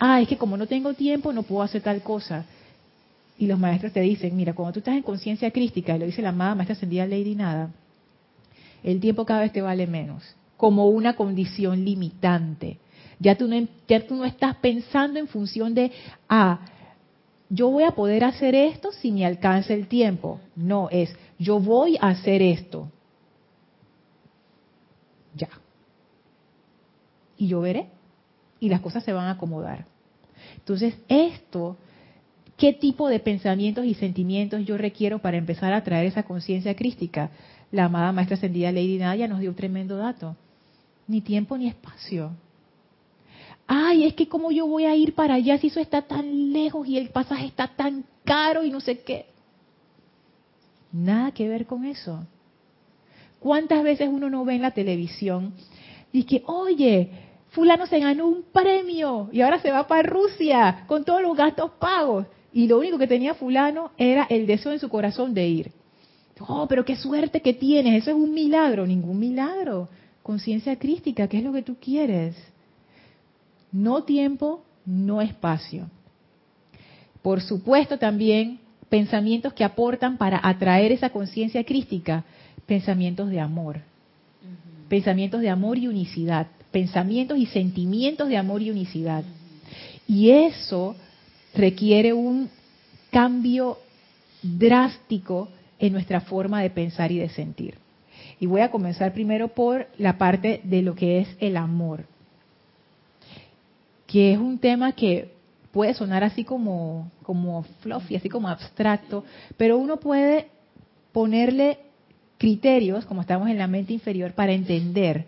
Ah, 0.00 0.20
es 0.20 0.28
que 0.28 0.36
como 0.36 0.56
no 0.56 0.66
tengo 0.66 0.94
tiempo, 0.94 1.32
no 1.32 1.44
puedo 1.44 1.62
hacer 1.62 1.82
tal 1.82 2.02
cosa. 2.02 2.44
Y 3.38 3.46
los 3.46 3.58
maestros 3.58 3.92
te 3.92 4.00
dicen, 4.00 4.36
mira, 4.36 4.52
cuando 4.54 4.72
tú 4.72 4.80
estás 4.80 4.96
en 4.96 5.02
conciencia 5.02 5.52
crística, 5.52 5.94
y 5.94 6.00
lo 6.00 6.06
dice 6.06 6.20
la 6.20 6.30
amada 6.30 6.56
maestra 6.56 6.74
ascendida 6.74 7.06
Lady 7.06 7.36
Nada, 7.36 7.70
el 8.92 9.00
tiempo 9.00 9.26
cada 9.26 9.42
vez 9.42 9.52
te 9.52 9.60
vale 9.60 9.86
menos, 9.86 10.24
como 10.56 10.88
una 10.88 11.14
condición 11.14 11.84
limitante. 11.84 12.78
Ya 13.20 13.36
tú 13.36 13.46
no, 13.46 14.24
estás 14.24 14.56
pensando 14.56 15.18
en 15.18 15.28
función 15.28 15.74
de, 15.74 15.92
ah, 16.26 16.60
yo 17.50 17.68
voy 17.68 17.84
a 17.84 17.90
poder 17.90 18.24
hacer 18.24 18.54
esto 18.54 18.90
si 18.92 19.12
me 19.12 19.26
alcanza 19.26 19.74
el 19.74 19.88
tiempo. 19.88 20.40
No, 20.56 20.88
es, 20.90 21.14
yo 21.38 21.60
voy 21.60 21.98
a 22.00 22.08
hacer 22.08 22.40
esto. 22.40 22.90
Ya. 25.36 25.50
Y 27.36 27.48
yo 27.48 27.60
veré. 27.60 27.88
Y 28.58 28.70
las 28.70 28.80
cosas 28.80 29.04
se 29.04 29.12
van 29.12 29.26
a 29.26 29.32
acomodar. 29.32 29.84
Entonces, 30.56 30.94
esto, 31.08 31.76
¿qué 32.56 32.72
tipo 32.72 33.08
de 33.08 33.20
pensamientos 33.20 33.84
y 33.84 33.92
sentimientos 33.92 34.64
yo 34.64 34.78
requiero 34.78 35.18
para 35.18 35.36
empezar 35.36 35.74
a 35.74 35.84
traer 35.84 36.06
esa 36.06 36.22
conciencia 36.22 36.74
crística? 36.74 37.30
La 37.70 37.84
amada 37.84 38.12
maestra 38.12 38.36
ascendida 38.36 38.72
Lady 38.72 38.98
Nadia 38.98 39.28
nos 39.28 39.40
dio 39.40 39.50
un 39.50 39.56
tremendo 39.56 39.96
dato. 39.96 40.36
Ni 41.06 41.20
tiempo 41.20 41.56
ni 41.56 41.68
espacio. 41.68 42.32
Ay, 43.66 44.04
es 44.04 44.14
que 44.14 44.28
cómo 44.28 44.50
yo 44.50 44.66
voy 44.66 44.86
a 44.86 44.96
ir 44.96 45.14
para 45.14 45.34
allá 45.34 45.58
si 45.58 45.66
eso 45.66 45.80
está 45.80 46.02
tan 46.02 46.52
lejos 46.52 46.86
y 46.88 46.96
el 46.96 47.10
pasaje 47.10 47.46
está 47.46 47.68
tan 47.68 48.04
caro 48.24 48.64
y 48.64 48.70
no 48.70 48.80
sé 48.80 49.00
qué. 49.00 49.26
Nada 50.90 51.32
que 51.32 51.48
ver 51.48 51.66
con 51.66 51.84
eso. 51.84 52.26
¿Cuántas 53.40 53.82
veces 53.82 54.08
uno 54.10 54.30
no 54.30 54.44
ve 54.46 54.54
en 54.54 54.62
la 54.62 54.70
televisión 54.70 55.52
y 56.12 56.24
que, 56.24 56.42
oye, 56.46 57.10
fulano 57.50 57.86
se 57.86 58.00
ganó 58.00 58.26
un 58.26 58.44
premio 58.44 59.28
y 59.32 59.42
ahora 59.42 59.60
se 59.60 59.70
va 59.70 59.86
para 59.86 60.02
Rusia 60.02 60.84
con 60.86 61.04
todos 61.04 61.20
los 61.20 61.36
gastos 61.36 61.72
pagos? 61.72 62.26
Y 62.52 62.66
lo 62.66 62.78
único 62.78 62.98
que 62.98 63.06
tenía 63.06 63.34
fulano 63.34 63.92
era 63.98 64.26
el 64.30 64.46
deseo 64.46 64.72
en 64.72 64.80
su 64.80 64.88
corazón 64.88 65.34
de 65.34 65.46
ir. 65.46 65.72
Oh, 66.40 66.66
pero 66.68 66.84
qué 66.84 66.96
suerte 66.96 67.40
que 67.40 67.54
tienes, 67.54 68.02
eso 68.02 68.10
es 68.10 68.16
un 68.16 68.32
milagro, 68.32 68.86
ningún 68.86 69.18
milagro. 69.18 69.88
Conciencia 70.22 70.78
crística, 70.78 71.26
¿qué 71.26 71.38
es 71.38 71.44
lo 71.44 71.52
que 71.52 71.62
tú 71.62 71.76
quieres? 71.80 72.36
No 73.72 74.04
tiempo, 74.04 74.62
no 74.84 75.20
espacio. 75.20 75.90
Por 77.22 77.40
supuesto 77.40 77.98
también 77.98 78.60
pensamientos 78.88 79.52
que 79.52 79.64
aportan 79.64 80.16
para 80.16 80.40
atraer 80.42 80.92
esa 80.92 81.10
conciencia 81.10 81.64
crística, 81.64 82.24
pensamientos 82.66 83.30
de 83.30 83.40
amor, 83.40 83.80
pensamientos 84.88 85.40
de 85.40 85.50
amor 85.50 85.78
y 85.78 85.88
unicidad, 85.88 86.46
pensamientos 86.70 87.38
y 87.38 87.46
sentimientos 87.46 88.28
de 88.28 88.36
amor 88.36 88.62
y 88.62 88.70
unicidad. 88.70 89.24
Y 90.06 90.30
eso 90.30 90.96
requiere 91.54 92.12
un 92.12 92.48
cambio 93.10 93.78
drástico 94.42 95.48
en 95.78 95.92
nuestra 95.92 96.20
forma 96.20 96.62
de 96.62 96.70
pensar 96.70 97.12
y 97.12 97.18
de 97.18 97.28
sentir. 97.28 97.74
Y 98.40 98.46
voy 98.46 98.60
a 98.60 98.70
comenzar 98.70 99.12
primero 99.12 99.48
por 99.48 99.88
la 99.98 100.18
parte 100.18 100.60
de 100.64 100.82
lo 100.82 100.94
que 100.94 101.20
es 101.20 101.28
el 101.40 101.56
amor, 101.56 102.04
que 104.06 104.32
es 104.32 104.38
un 104.38 104.58
tema 104.58 104.92
que 104.92 105.32
puede 105.72 105.94
sonar 105.94 106.24
así 106.24 106.44
como, 106.44 107.10
como 107.22 107.62
fluffy, 107.80 108.16
así 108.16 108.28
como 108.28 108.48
abstracto, 108.48 109.24
pero 109.56 109.78
uno 109.78 109.98
puede 109.98 110.48
ponerle 111.12 111.78
criterios, 112.38 113.04
como 113.04 113.20
estamos 113.20 113.48
en 113.48 113.58
la 113.58 113.66
mente 113.66 113.92
inferior, 113.92 114.32
para 114.32 114.52
entender 114.52 115.26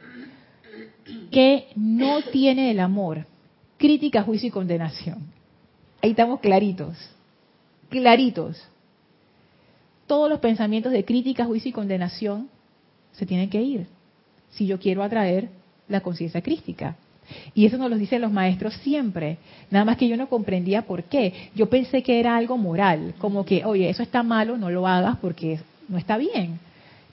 que 1.31 1.69
no 1.75 2.23
tiene 2.23 2.71
el 2.71 2.81
amor 2.81 3.27
crítica, 3.77 4.23
juicio 4.23 4.49
y 4.49 4.53
condenación. 4.53 5.19
Ahí 6.03 6.11
estamos 6.11 6.41
claritos, 6.41 6.97
claritos. 7.89 8.70
Todos 10.11 10.29
los 10.29 10.41
pensamientos 10.41 10.91
de 10.91 11.05
crítica, 11.05 11.45
juicio 11.45 11.69
y 11.69 11.73
condenación 11.73 12.49
se 13.13 13.27
tienen 13.27 13.49
que 13.49 13.63
ir 13.63 13.87
si 14.51 14.67
yo 14.67 14.81
quiero 14.81 15.05
atraer 15.05 15.51
la 15.87 16.01
conciencia 16.01 16.43
crística. 16.43 16.97
Y 17.55 17.65
eso 17.65 17.79
nos 17.79 17.89
lo 17.89 17.97
dicen 17.97 18.21
los 18.21 18.33
maestros 18.33 18.75
siempre. 18.83 19.39
Nada 19.71 19.85
más 19.85 19.97
que 19.99 20.09
yo 20.09 20.17
no 20.17 20.29
comprendía 20.29 20.83
por 20.83 21.05
qué. 21.05 21.51
Yo 21.55 21.71
pensé 21.71 22.03
que 22.03 22.19
era 22.19 22.37
algo 22.37 22.59
moral, 22.59 23.15
como 23.19 23.45
que, 23.45 23.65
oye, 23.65 23.89
eso 23.89 24.03
está 24.03 24.25
malo, 24.25 24.57
no 24.57 24.69
lo 24.69 24.85
hagas 24.89 25.17
porque 25.19 25.61
no 25.89 25.97
está 25.97 26.17
bien. 26.17 26.59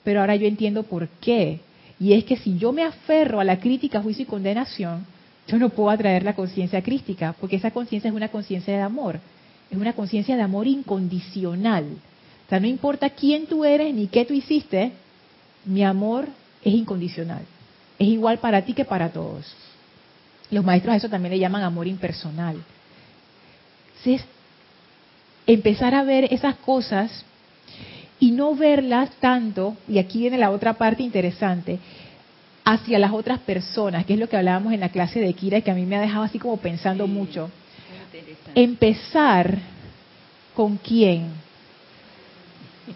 Pero 0.02 0.18
ahora 0.18 0.34
yo 0.34 0.48
entiendo 0.48 0.82
por 0.82 1.06
qué. 1.06 1.60
Y 2.00 2.14
es 2.14 2.24
que 2.24 2.36
si 2.36 2.58
yo 2.58 2.72
me 2.72 2.82
aferro 2.82 3.38
a 3.38 3.44
la 3.44 3.60
crítica, 3.60 4.02
juicio 4.02 4.24
y 4.24 4.26
condenación, 4.26 5.06
yo 5.46 5.56
no 5.60 5.68
puedo 5.68 5.90
atraer 5.90 6.24
la 6.24 6.34
conciencia 6.34 6.82
crística, 6.82 7.32
porque 7.40 7.54
esa 7.54 7.70
conciencia 7.70 8.08
es 8.08 8.16
una 8.16 8.30
conciencia 8.30 8.74
de 8.74 8.82
amor. 8.82 9.20
Es 9.70 9.78
una 9.78 9.92
conciencia 9.92 10.34
de 10.34 10.42
amor 10.42 10.66
incondicional. 10.66 11.84
O 12.48 12.50
sea, 12.50 12.60
no 12.60 12.66
importa 12.66 13.10
quién 13.10 13.46
tú 13.46 13.62
eres 13.62 13.94
ni 13.94 14.06
qué 14.06 14.24
tú 14.24 14.32
hiciste, 14.32 14.92
mi 15.66 15.84
amor 15.84 16.26
es 16.64 16.72
incondicional. 16.72 17.42
Es 17.98 18.08
igual 18.08 18.38
para 18.38 18.62
ti 18.62 18.72
que 18.72 18.86
para 18.86 19.10
todos. 19.10 19.54
Los 20.50 20.64
maestros 20.64 20.94
a 20.94 20.96
eso 20.96 21.10
también 21.10 21.32
le 21.32 21.38
llaman 21.38 21.62
amor 21.62 21.86
impersonal. 21.86 22.56
Entonces, 23.98 24.26
empezar 25.46 25.94
a 25.94 26.04
ver 26.04 26.32
esas 26.32 26.54
cosas 26.56 27.22
y 28.18 28.30
no 28.30 28.54
verlas 28.54 29.10
tanto, 29.20 29.76
y 29.86 29.98
aquí 29.98 30.20
viene 30.20 30.38
la 30.38 30.50
otra 30.50 30.72
parte 30.72 31.02
interesante, 31.02 31.78
hacia 32.64 32.98
las 32.98 33.12
otras 33.12 33.40
personas, 33.40 34.06
que 34.06 34.14
es 34.14 34.18
lo 34.18 34.28
que 34.30 34.38
hablábamos 34.38 34.72
en 34.72 34.80
la 34.80 34.88
clase 34.88 35.20
de 35.20 35.34
Kira, 35.34 35.60
que 35.60 35.70
a 35.70 35.74
mí 35.74 35.84
me 35.84 35.96
ha 35.96 36.00
dejado 36.00 36.24
así 36.24 36.38
como 36.38 36.56
pensando 36.56 37.06
mucho. 37.06 37.50
Empezar 38.54 39.58
con 40.54 40.78
quién? 40.78 41.47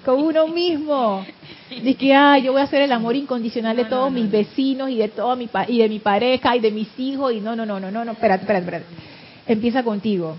Con 0.05 0.23
uno 0.23 0.49
mismo. 0.49 1.25
Dice 1.71 1.95
que 1.95 2.15
ah, 2.15 2.39
yo 2.39 2.53
voy 2.53 2.61
a 2.61 2.65
hacer 2.65 2.83
el 2.83 2.93
amor 2.93 3.17
incondicional 3.17 3.77
de 3.77 3.85
todos 3.85 4.11
mis 4.13 4.31
vecinos 4.31 4.91
y 4.91 4.97
de 4.97 5.09
toda 5.09 5.37
mi 5.37 5.49
y 5.69 5.79
de 5.79 5.89
mi 5.89 5.99
pareja 5.99 6.57
y 6.57 6.61
de 6.61 6.71
mis 6.71 6.89
hijos 6.99 7.33
y 7.33 7.41
no, 7.41 7.57
no, 7.57 7.65
no, 7.65 7.81
no, 7.81 7.91
no, 7.91 8.05
no, 8.05 8.13
espérate, 8.13 8.43
espérate, 8.43 8.65
espérate. 8.65 8.87
Empieza 9.47 9.83
contigo. 9.83 10.37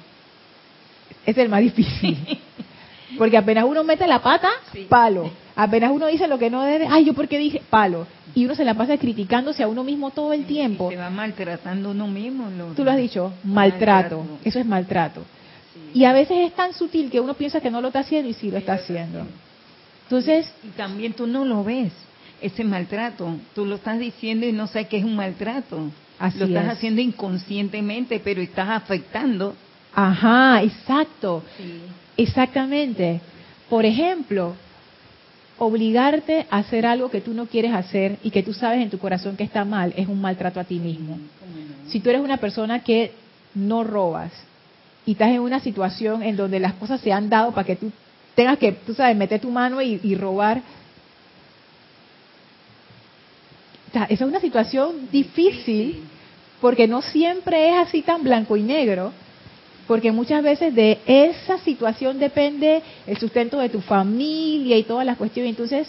Es 1.26 1.38
el 1.38 1.50
más 1.50 1.62
difícil. 1.62 2.18
Porque 3.18 3.38
apenas 3.38 3.66
uno 3.66 3.84
mete 3.84 4.08
la 4.08 4.22
pata, 4.22 4.50
palo. 4.90 5.32
Apenas 5.56 5.92
uno 5.92 6.08
dice 6.08 6.28
lo 6.28 6.40
que 6.40 6.50
no 6.50 6.64
debe, 6.64 6.88
ay, 6.90 7.06
yo 7.06 7.14
porque 7.14 7.38
dije, 7.38 7.62
palo. 7.70 8.08
Y 8.34 8.46
uno 8.46 8.56
se 8.56 8.66
la 8.66 8.74
pasa 8.74 8.98
criticándose 8.98 9.62
a 9.62 9.68
uno 9.68 9.84
mismo 9.84 10.10
todo 10.10 10.34
el 10.34 10.46
tiempo. 10.46 10.90
se 10.90 10.98
va 10.98 11.12
maltratando 11.12 11.92
uno 11.92 12.08
mismo. 12.08 12.50
Tú 12.76 12.84
lo 12.84 12.90
has 12.90 12.98
dicho, 12.98 13.32
maltrato. 13.44 14.26
Eso 14.44 14.60
es 14.60 14.66
maltrato. 14.66 15.24
Y 15.94 16.06
a 16.06 16.14
veces 16.14 16.38
es 16.40 16.54
tan 16.54 16.74
sutil 16.74 17.12
que 17.12 17.20
uno 17.20 17.36
piensa 17.36 17.62
que 17.62 17.70
no 17.70 17.82
lo 17.82 17.90
está 17.90 18.00
haciendo 18.00 18.30
y 18.30 18.34
sí 18.34 18.50
lo 18.50 18.58
está 18.58 18.74
haciendo. 18.74 19.28
Entonces... 20.14 20.54
Y 20.64 20.68
también 20.78 21.14
tú 21.14 21.26
no 21.26 21.44
lo 21.44 21.64
ves, 21.64 21.92
ese 22.40 22.64
maltrato. 22.64 23.36
Tú 23.56 23.66
lo 23.66 23.76
estás 23.76 23.98
diciendo 23.98 24.46
y 24.46 24.52
no 24.52 24.68
sabes 24.68 24.88
que 24.88 24.98
es 24.98 25.04
un 25.04 25.16
maltrato. 25.16 25.90
Así 26.20 26.38
lo 26.38 26.46
estás 26.46 26.70
haciendo 26.70 27.02
inconscientemente, 27.02 28.20
pero 28.20 28.40
estás 28.40 28.70
afectando. 28.70 29.56
Ajá, 29.94 30.62
exacto. 30.62 31.44
Exactamente. 32.16 33.22
Por 33.70 33.86
ejemplo, 33.86 34.54
obligarte 35.58 36.46
a 36.52 36.58
hacer 36.58 36.86
algo 36.86 37.10
que 37.10 37.22
tú 37.22 37.34
no 37.34 37.48
quieres 37.48 37.74
hacer 37.74 38.20
y 38.22 38.30
que 38.30 38.44
tú 38.44 38.54
sabes 38.54 38.84
en 38.84 38.92
tu 38.92 39.00
corazón 39.00 39.36
que 39.36 39.44
está 39.44 39.66
mal 39.66 39.94
es 39.98 40.08
un 40.08 40.22
maltrato 40.22 40.60
a 40.60 40.64
ti 40.64 40.78
mismo. 40.78 41.18
Si 41.88 42.00
tú 42.00 42.12
eres 42.12 42.22
una 42.22 42.38
persona 42.38 42.84
que 42.84 43.14
no 43.56 43.84
robas 43.84 44.32
y 45.08 45.14
estás 45.14 45.30
en 45.30 45.40
una 45.40 45.60
situación 45.60 46.22
en 46.22 46.36
donde 46.36 46.60
las 46.60 46.74
cosas 46.74 47.02
se 47.02 47.12
han 47.12 47.30
dado 47.30 47.52
para 47.52 47.66
que 47.66 47.76
tú 47.76 47.92
tengas 48.36 48.58
que, 48.58 48.72
tú 48.72 48.94
sabes, 48.94 49.16
meter 49.16 49.40
tu 49.40 49.50
mano 49.50 49.82
y, 49.82 50.16
robar, 50.16 50.62
esa 53.94 54.06
es 54.06 54.22
una 54.22 54.40
situación 54.40 55.08
difícil 55.12 56.04
porque 56.60 56.88
no 56.88 57.02
siempre 57.02 57.70
es 57.70 57.76
así 57.76 58.02
tan 58.02 58.24
blanco 58.24 58.58
y 58.58 58.64
negro 58.64 59.12
porque 59.88 60.12
muchas 60.12 60.42
veces 60.42 60.74
de 60.74 61.00
esa 61.06 61.58
situación 61.60 62.18
depende 62.18 62.82
el 63.06 63.18
sustento 63.18 63.60
de 63.60 63.70
tu 63.70 63.82
familia 63.82 64.78
y 64.78 64.84
todas 64.84 65.06
las 65.06 65.18
cuestiones. 65.18 65.52
Entonces, 65.52 65.88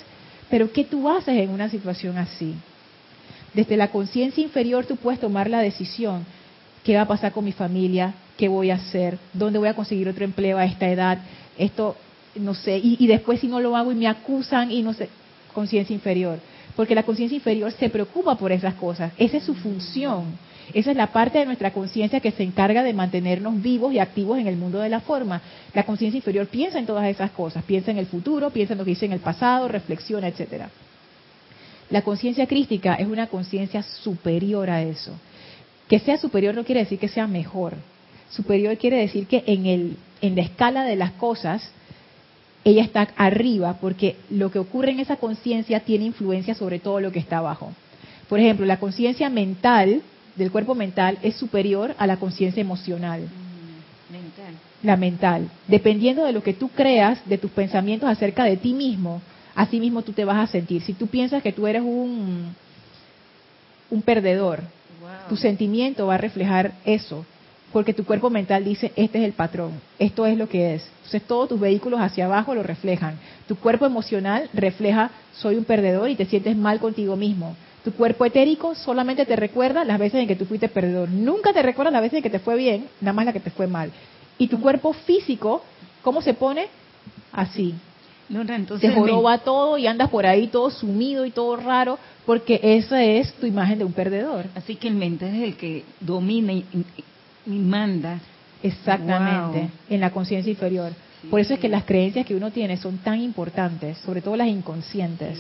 ¿pero 0.50 0.72
qué 0.72 0.84
tú 0.84 1.08
haces 1.08 1.36
en 1.36 1.50
una 1.50 1.68
situación 1.68 2.18
así? 2.18 2.54
Desde 3.54 3.76
la 3.76 3.90
conciencia 3.90 4.42
inferior 4.42 4.84
tú 4.84 4.96
puedes 4.96 5.20
tomar 5.20 5.48
la 5.48 5.60
decisión, 5.60 6.26
¿qué 6.82 6.96
va 6.96 7.02
a 7.02 7.08
pasar 7.08 7.32
con 7.32 7.44
mi 7.44 7.52
familia? 7.52 8.14
¿Qué 8.36 8.48
voy 8.48 8.70
a 8.70 8.74
hacer? 8.74 9.18
¿Dónde 9.32 9.60
voy 9.60 9.68
a 9.68 9.74
conseguir 9.74 10.08
otro 10.08 10.24
empleo 10.24 10.58
a 10.58 10.64
esta 10.64 10.88
edad? 10.88 11.18
Esto, 11.56 11.96
no 12.36 12.54
sé, 12.54 12.78
y, 12.78 12.96
y 12.98 13.06
después 13.06 13.40
si 13.40 13.48
no 13.48 13.60
lo 13.60 13.76
hago 13.76 13.92
y 13.92 13.94
me 13.94 14.08
acusan 14.08 14.70
y 14.70 14.82
no 14.82 14.92
sé, 14.92 15.08
conciencia 15.52 15.94
inferior. 15.94 16.38
Porque 16.76 16.94
la 16.94 17.04
conciencia 17.04 17.36
inferior 17.36 17.70
se 17.72 17.88
preocupa 17.88 18.36
por 18.36 18.50
esas 18.52 18.74
cosas, 18.74 19.12
esa 19.18 19.36
es 19.36 19.44
su 19.44 19.54
función 19.54 20.36
esa 20.72 20.92
es 20.92 20.96
la 20.96 21.08
parte 21.08 21.38
de 21.38 21.46
nuestra 21.46 21.72
conciencia 21.72 22.20
que 22.20 22.30
se 22.30 22.42
encarga 22.42 22.82
de 22.82 22.94
mantenernos 22.94 23.60
vivos 23.60 23.92
y 23.92 23.98
activos 23.98 24.38
en 24.38 24.46
el 24.46 24.56
mundo 24.56 24.78
de 24.78 24.88
la 24.88 25.00
forma. 25.00 25.42
La 25.74 25.82
conciencia 25.82 26.16
inferior 26.16 26.46
piensa 26.46 26.78
en 26.78 26.86
todas 26.86 27.06
esas 27.06 27.32
cosas, 27.32 27.64
piensa 27.64 27.90
en 27.90 27.98
el 27.98 28.06
futuro, 28.06 28.50
piensa 28.50 28.72
en 28.72 28.78
lo 28.78 28.84
que 28.84 28.92
hice 28.92 29.06
en 29.06 29.12
el 29.12 29.20
pasado, 29.20 29.68
reflexiona, 29.68 30.28
etcétera. 30.28 30.70
La 31.90 32.02
conciencia 32.02 32.46
crística 32.46 32.94
es 32.94 33.06
una 33.06 33.26
conciencia 33.26 33.82
superior 33.82 34.70
a 34.70 34.82
eso. 34.82 35.12
Que 35.88 35.98
sea 35.98 36.16
superior 36.16 36.54
no 36.54 36.64
quiere 36.64 36.80
decir 36.80 36.98
que 36.98 37.08
sea 37.08 37.26
mejor. 37.26 37.74
Superior 38.30 38.78
quiere 38.78 38.96
decir 38.96 39.26
que 39.26 39.44
en, 39.46 39.66
el, 39.66 39.96
en 40.22 40.34
la 40.34 40.42
escala 40.42 40.84
de 40.84 40.96
las 40.96 41.12
cosas, 41.12 41.70
ella 42.64 42.82
está 42.82 43.08
arriba 43.16 43.78
porque 43.80 44.16
lo 44.30 44.50
que 44.50 44.58
ocurre 44.58 44.92
en 44.92 45.00
esa 45.00 45.16
conciencia 45.16 45.80
tiene 45.80 46.06
influencia 46.06 46.54
sobre 46.54 46.78
todo 46.78 47.00
lo 47.00 47.12
que 47.12 47.18
está 47.18 47.38
abajo. 47.38 47.72
Por 48.28 48.40
ejemplo, 48.40 48.64
la 48.64 48.78
conciencia 48.78 49.28
mental 49.28 50.02
del 50.36 50.50
cuerpo 50.50 50.74
mental 50.74 51.18
es 51.22 51.36
superior 51.36 51.94
a 51.98 52.06
la 52.06 52.16
conciencia 52.16 52.60
emocional. 52.60 53.20
Mental. 54.10 54.54
La 54.82 54.96
mental. 54.96 55.48
Dependiendo 55.68 56.24
de 56.24 56.32
lo 56.32 56.42
que 56.42 56.54
tú 56.54 56.68
creas, 56.70 57.20
de 57.26 57.38
tus 57.38 57.50
pensamientos 57.50 58.08
acerca 58.08 58.44
de 58.44 58.56
ti 58.56 58.72
mismo, 58.72 59.20
así 59.54 59.78
mismo 59.78 60.02
tú 60.02 60.12
te 60.12 60.24
vas 60.24 60.48
a 60.48 60.50
sentir. 60.50 60.82
Si 60.82 60.94
tú 60.94 61.06
piensas 61.06 61.42
que 61.42 61.52
tú 61.52 61.66
eres 61.66 61.82
un, 61.82 62.54
un 63.90 64.02
perdedor, 64.02 64.62
tu 65.28 65.36
sentimiento 65.36 66.06
va 66.06 66.14
a 66.14 66.18
reflejar 66.18 66.72
eso, 66.84 67.24
porque 67.74 67.92
tu 67.92 68.04
cuerpo 68.04 68.30
mental 68.30 68.64
dice, 68.64 68.92
este 68.94 69.18
es 69.18 69.24
el 69.24 69.32
patrón, 69.32 69.72
esto 69.98 70.26
es 70.26 70.38
lo 70.38 70.48
que 70.48 70.76
es. 70.76 70.88
Entonces 70.98 71.22
todos 71.24 71.48
tus 71.48 71.58
vehículos 71.58 72.00
hacia 72.00 72.26
abajo 72.26 72.54
lo 72.54 72.62
reflejan. 72.62 73.18
Tu 73.48 73.56
cuerpo 73.56 73.84
emocional 73.84 74.48
refleja, 74.54 75.10
soy 75.32 75.56
un 75.56 75.64
perdedor 75.64 76.08
y 76.08 76.14
te 76.14 76.24
sientes 76.24 76.56
mal 76.56 76.78
contigo 76.78 77.16
mismo. 77.16 77.56
Tu 77.82 77.92
cuerpo 77.92 78.24
etérico 78.26 78.76
solamente 78.76 79.26
te 79.26 79.34
recuerda 79.34 79.84
las 79.84 79.98
veces 79.98 80.20
en 80.20 80.28
que 80.28 80.36
tú 80.36 80.44
fuiste 80.44 80.68
perdedor. 80.68 81.08
Nunca 81.08 81.52
te 81.52 81.62
recuerda 81.62 81.90
las 81.90 82.02
veces 82.02 82.18
en 82.18 82.22
que 82.22 82.30
te 82.30 82.38
fue 82.38 82.54
bien, 82.54 82.86
nada 83.00 83.12
más 83.12 83.26
la 83.26 83.32
que 83.32 83.40
te 83.40 83.50
fue 83.50 83.66
mal. 83.66 83.90
Y 84.38 84.46
tu 84.46 84.60
cuerpo 84.60 84.92
físico, 84.92 85.64
¿cómo 86.02 86.22
se 86.22 86.32
pone? 86.32 86.68
Así. 87.32 87.74
No, 88.28 88.42
entonces 88.42 88.88
te 88.88 88.94
joroba 88.94 89.38
todo 89.38 89.78
y 89.78 89.88
andas 89.88 90.10
por 90.10 90.26
ahí 90.26 90.46
todo 90.46 90.70
sumido 90.70 91.26
y 91.26 91.32
todo 91.32 91.56
raro, 91.56 91.98
porque 92.24 92.60
esa 92.62 93.02
es 93.02 93.32
tu 93.34 93.46
imagen 93.46 93.80
de 93.80 93.84
un 93.84 93.92
perdedor. 93.92 94.46
Así 94.54 94.76
que 94.76 94.86
el 94.86 94.94
mental 94.94 95.34
es 95.34 95.42
el 95.42 95.56
que 95.56 95.82
domina 95.98 96.52
y, 97.46 97.50
manda. 97.50 98.20
Exactamente, 98.62 99.68
en 99.90 100.00
la 100.00 100.10
conciencia 100.10 100.50
inferior. 100.50 100.92
Por 101.30 101.40
eso 101.40 101.54
es 101.54 101.60
que 101.60 101.68
las 101.68 101.84
creencias 101.84 102.26
que 102.26 102.34
uno 102.34 102.50
tiene 102.50 102.76
son 102.76 102.98
tan 102.98 103.20
importantes, 103.20 103.98
sobre 103.98 104.20
todo 104.20 104.36
las 104.36 104.48
inconscientes, 104.48 105.38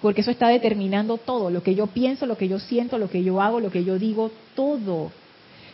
porque 0.00 0.20
eso 0.20 0.30
está 0.30 0.48
determinando 0.48 1.18
todo, 1.18 1.50
lo 1.50 1.62
que 1.62 1.74
yo 1.74 1.86
pienso, 1.88 2.26
lo 2.26 2.36
que 2.36 2.48
yo 2.48 2.58
siento, 2.58 2.98
lo 2.98 3.08
que 3.08 3.22
yo 3.22 3.40
hago, 3.40 3.60
lo 3.60 3.70
que 3.70 3.84
yo 3.84 3.98
digo, 3.98 4.30
todo. 4.54 5.10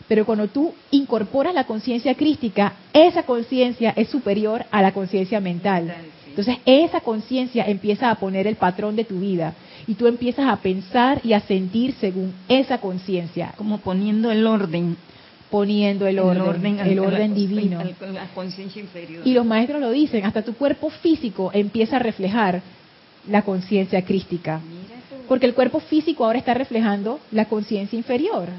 Pero 0.07 0.25
cuando 0.25 0.47
tú 0.47 0.73
incorporas 0.91 1.53
la 1.53 1.65
conciencia 1.65 2.15
crística, 2.15 2.73
esa 2.93 3.23
conciencia 3.23 3.93
es 3.95 4.09
superior 4.09 4.65
a 4.71 4.81
la 4.81 4.91
conciencia 4.91 5.39
mental. 5.39 5.93
Entonces 6.27 6.57
esa 6.65 7.01
conciencia 7.01 7.63
empieza 7.65 8.09
a 8.09 8.15
poner 8.15 8.47
el 8.47 8.55
patrón 8.55 8.95
de 8.95 9.05
tu 9.05 9.19
vida 9.19 9.53
y 9.85 9.93
tú 9.93 10.07
empiezas 10.07 10.47
a 10.47 10.57
pensar 10.57 11.21
y 11.23 11.33
a 11.33 11.39
sentir 11.41 11.93
según 11.99 12.33
esa 12.49 12.79
conciencia. 12.79 13.53
Como 13.55 13.79
poniendo 13.79 14.31
el 14.31 14.47
orden. 14.47 14.97
Poniendo 15.53 16.07
el 16.07 16.17
orden, 16.17 16.79
el 16.79 16.97
orden, 16.97 17.35
divino. 17.35 17.79
La 18.11 18.27
conciencia 18.33 18.81
inferior. 18.81 19.21
Y 19.23 19.35
los 19.35 19.45
maestros 19.45 19.79
lo 19.79 19.91
dicen, 19.91 20.25
hasta 20.25 20.41
tu 20.41 20.55
cuerpo 20.55 20.89
físico 20.89 21.51
empieza 21.53 21.97
a 21.97 21.99
reflejar 21.99 22.63
la 23.29 23.43
conciencia 23.43 24.03
crística. 24.03 24.61
Porque 25.27 25.45
el 25.45 25.53
cuerpo 25.53 25.79
físico 25.79 26.25
ahora 26.25 26.39
está 26.39 26.55
reflejando 26.55 27.19
la 27.31 27.45
conciencia 27.45 27.95
inferior. 27.95 28.49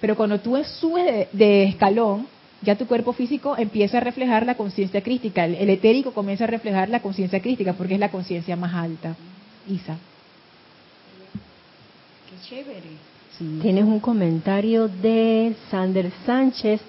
Pero 0.00 0.16
cuando 0.16 0.40
tú 0.40 0.60
subes 0.64 1.28
de, 1.30 1.62
escalón, 1.62 2.26
ya 2.60 2.74
tu 2.74 2.88
cuerpo 2.88 3.12
físico 3.12 3.56
empieza 3.56 3.98
a 3.98 4.00
reflejar 4.00 4.44
la 4.44 4.56
conciencia 4.56 5.00
crística. 5.00 5.44
El, 5.44 5.70
etérico 5.70 6.10
comienza 6.10 6.42
a 6.42 6.48
reflejar 6.48 6.88
la 6.88 7.02
conciencia 7.02 7.40
crística 7.40 7.74
porque 7.74 7.94
es 7.94 8.00
la 8.00 8.10
conciencia 8.10 8.56
más 8.56 8.74
alta. 8.74 9.14
Isa. 9.68 9.96
Qué 12.28 12.48
chévere. 12.48 13.11
Tienes 13.60 13.84
un 13.84 13.98
comentario 13.98 14.86
de 14.86 15.56
Sander 15.68 16.12
Sánchez 16.24 16.80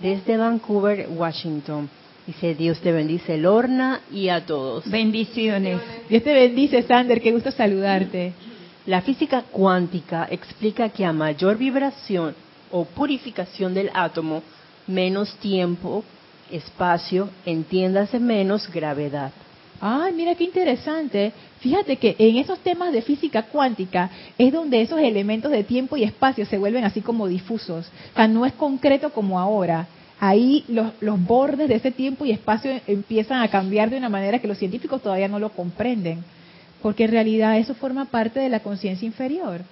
desde 0.00 0.36
Vancouver, 0.36 1.08
Washington. 1.08 1.88
Dice, 2.26 2.56
Dios 2.56 2.80
te 2.80 2.90
bendice, 2.90 3.38
Lorna, 3.38 4.00
y 4.10 4.28
a 4.28 4.44
todos. 4.44 4.90
Bendiciones. 4.90 5.80
Dios 6.08 6.24
te 6.24 6.34
bendice, 6.34 6.82
Sander, 6.82 7.20
qué 7.20 7.30
gusto 7.30 7.52
saludarte. 7.52 8.32
La 8.86 9.02
física 9.02 9.44
cuántica 9.52 10.26
explica 10.28 10.88
que 10.88 11.04
a 11.04 11.12
mayor 11.12 11.56
vibración 11.56 12.34
o 12.72 12.84
purificación 12.86 13.72
del 13.72 13.90
átomo, 13.94 14.42
menos 14.88 15.36
tiempo, 15.36 16.02
espacio, 16.50 17.30
entiéndase 17.46 18.18
menos 18.18 18.68
gravedad. 18.68 19.30
Ay, 19.80 20.12
mira 20.12 20.34
qué 20.34 20.44
interesante. 20.44 21.32
Fíjate 21.60 21.96
que 21.96 22.14
en 22.18 22.36
esos 22.36 22.58
temas 22.58 22.92
de 22.92 23.02
física 23.02 23.44
cuántica 23.44 24.10
es 24.36 24.52
donde 24.52 24.82
esos 24.82 25.00
elementos 25.00 25.50
de 25.50 25.64
tiempo 25.64 25.96
y 25.96 26.04
espacio 26.04 26.44
se 26.44 26.58
vuelven 26.58 26.84
así 26.84 27.00
como 27.00 27.26
difusos. 27.26 27.86
O 28.12 28.16
sea, 28.16 28.28
no 28.28 28.44
es 28.44 28.52
concreto 28.52 29.10
como 29.10 29.38
ahora. 29.38 29.86
Ahí 30.18 30.64
los, 30.68 30.92
los 31.00 31.22
bordes 31.24 31.68
de 31.68 31.76
ese 31.76 31.90
tiempo 31.90 32.26
y 32.26 32.30
espacio 32.30 32.78
empiezan 32.86 33.42
a 33.42 33.48
cambiar 33.48 33.88
de 33.88 33.96
una 33.96 34.10
manera 34.10 34.38
que 34.38 34.48
los 34.48 34.58
científicos 34.58 35.02
todavía 35.02 35.28
no 35.28 35.38
lo 35.38 35.50
comprenden. 35.50 36.22
Porque 36.82 37.04
en 37.04 37.12
realidad 37.12 37.58
eso 37.58 37.74
forma 37.74 38.04
parte 38.06 38.40
de 38.40 38.50
la 38.50 38.60
conciencia 38.60 39.06
inferior. 39.06 39.62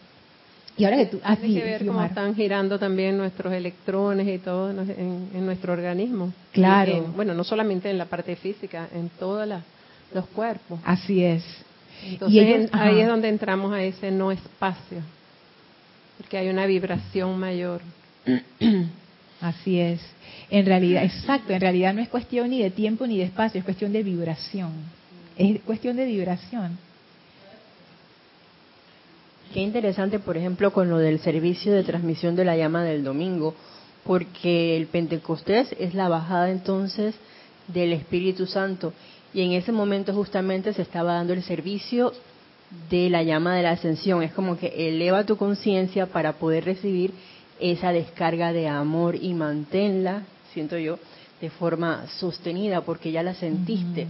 Y 0.79 0.85
ahora 0.85 0.97
que 0.99 1.07
tú, 1.07 1.21
así, 1.25 1.43
Tiene 1.43 1.61
que 1.61 1.67
ver 1.67 1.87
cómo 1.87 2.03
están 2.05 2.35
girando 2.37 2.79
también 2.79 3.19
nuestros 3.19 3.53
electrones 3.53 4.29
y 4.29 4.39
todo 4.39 4.71
en, 4.71 5.45
nuestro 5.45 5.73
organismo. 5.73 6.33
Claro. 6.53 7.13
bueno, 7.17 7.35
no 7.35 7.43
solamente 7.43 7.91
en 7.91 7.99
la 7.99 8.05
parte 8.07 8.37
física, 8.37 8.89
en 8.95 9.11
todos 9.19 9.49
los 10.13 10.27
cuerpos. 10.27 10.81
Así 10.85 11.25
es. 11.25 11.45
Entonces 12.05 12.69
ahí 12.73 13.01
es 13.01 13.09
donde 13.09 13.29
entramos 13.29 13.73
a 13.73 13.83
ese 13.83 14.11
no 14.11 14.31
espacio, 14.31 14.99
porque 16.17 16.39
hay 16.39 16.49
una 16.49 16.67
vibración 16.67 17.39
mayor. 17.39 17.81
Así 19.41 19.79
es. 19.79 20.01
En 20.51 20.67
realidad, 20.67 21.05
exacto, 21.05 21.53
en 21.53 21.61
realidad 21.61 21.95
no 21.95 22.01
es 22.01 22.09
cuestión 22.09 22.51
ni 22.51 22.63
de 22.63 22.71
tiempo 22.71 23.07
ni 23.07 23.19
de 23.19 23.25
espacio, 23.25 23.59
es 23.59 23.65
cuestión 23.65 23.93
de 23.93 24.03
vibración. 24.03 24.73
Es 25.37 25.61
cuestión 25.63 25.97
de 25.97 26.07
vibración. 26.07 26.79
Qué 29.53 29.61
interesante, 29.61 30.19
por 30.19 30.37
ejemplo, 30.37 30.73
con 30.73 30.91
lo 30.91 30.99
del 30.99 31.21
servicio 31.21 31.73
de 31.73 31.85
transmisión 31.85 32.37
de 32.37 32.45
la 32.45 32.57
llama 32.57 32.83
del 32.85 33.05
domingo, 33.05 33.55
porque 34.05 34.77
el 34.77 34.87
Pentecostés 34.87 35.75
es 35.79 35.95
la 35.95 36.09
bajada 36.09 36.51
entonces 36.51 37.15
del 37.69 37.93
Espíritu 37.93 38.47
Santo 38.47 38.93
y 39.33 39.43
en 39.43 39.53
ese 39.53 39.73
momento 39.73 40.12
justamente 40.14 40.73
se 40.73 40.83
estaba 40.83 41.14
dando 41.14 41.33
el 41.33 41.43
servicio 41.43 42.12
de 42.91 43.11
la 43.11 43.23
llama 43.23 43.55
de 43.57 43.62
la 43.62 43.71
ascensión. 43.71 44.23
Es 44.23 44.33
como 44.33 44.59
que 44.59 44.89
eleva 44.89 45.25
tu 45.25 45.37
conciencia 45.37 46.07
para 46.07 46.35
poder 46.35 46.64
recibir 46.64 47.12
esa 47.61 47.93
descarga 47.93 48.53
de 48.53 48.69
amor 48.69 49.16
y 49.16 49.35
manténla, 49.35 50.23
siento 50.53 50.79
yo, 50.79 50.99
de 51.41 51.51
forma 51.51 52.07
sostenida 52.19 52.81
porque 52.81 53.12
ya 53.12 53.23
la 53.23 53.35
sentiste 53.35 54.07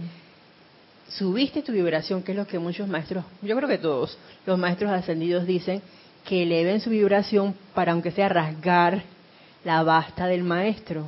subiste 1.09 1.61
tu 1.61 1.71
vibración, 1.71 2.23
que 2.23 2.31
es 2.31 2.37
lo 2.37 2.47
que 2.47 2.59
muchos 2.59 2.87
maestros, 2.87 3.25
yo 3.41 3.55
creo 3.55 3.67
que 3.67 3.77
todos 3.77 4.17
los 4.45 4.57
maestros 4.57 4.91
ascendidos 4.91 5.45
dicen, 5.45 5.81
que 6.25 6.43
eleven 6.43 6.79
su 6.81 6.89
vibración 6.89 7.55
para 7.73 7.93
aunque 7.93 8.11
sea 8.11 8.29
rasgar 8.29 9.03
la 9.63 9.83
basta 9.83 10.27
del 10.27 10.43
maestro. 10.43 11.05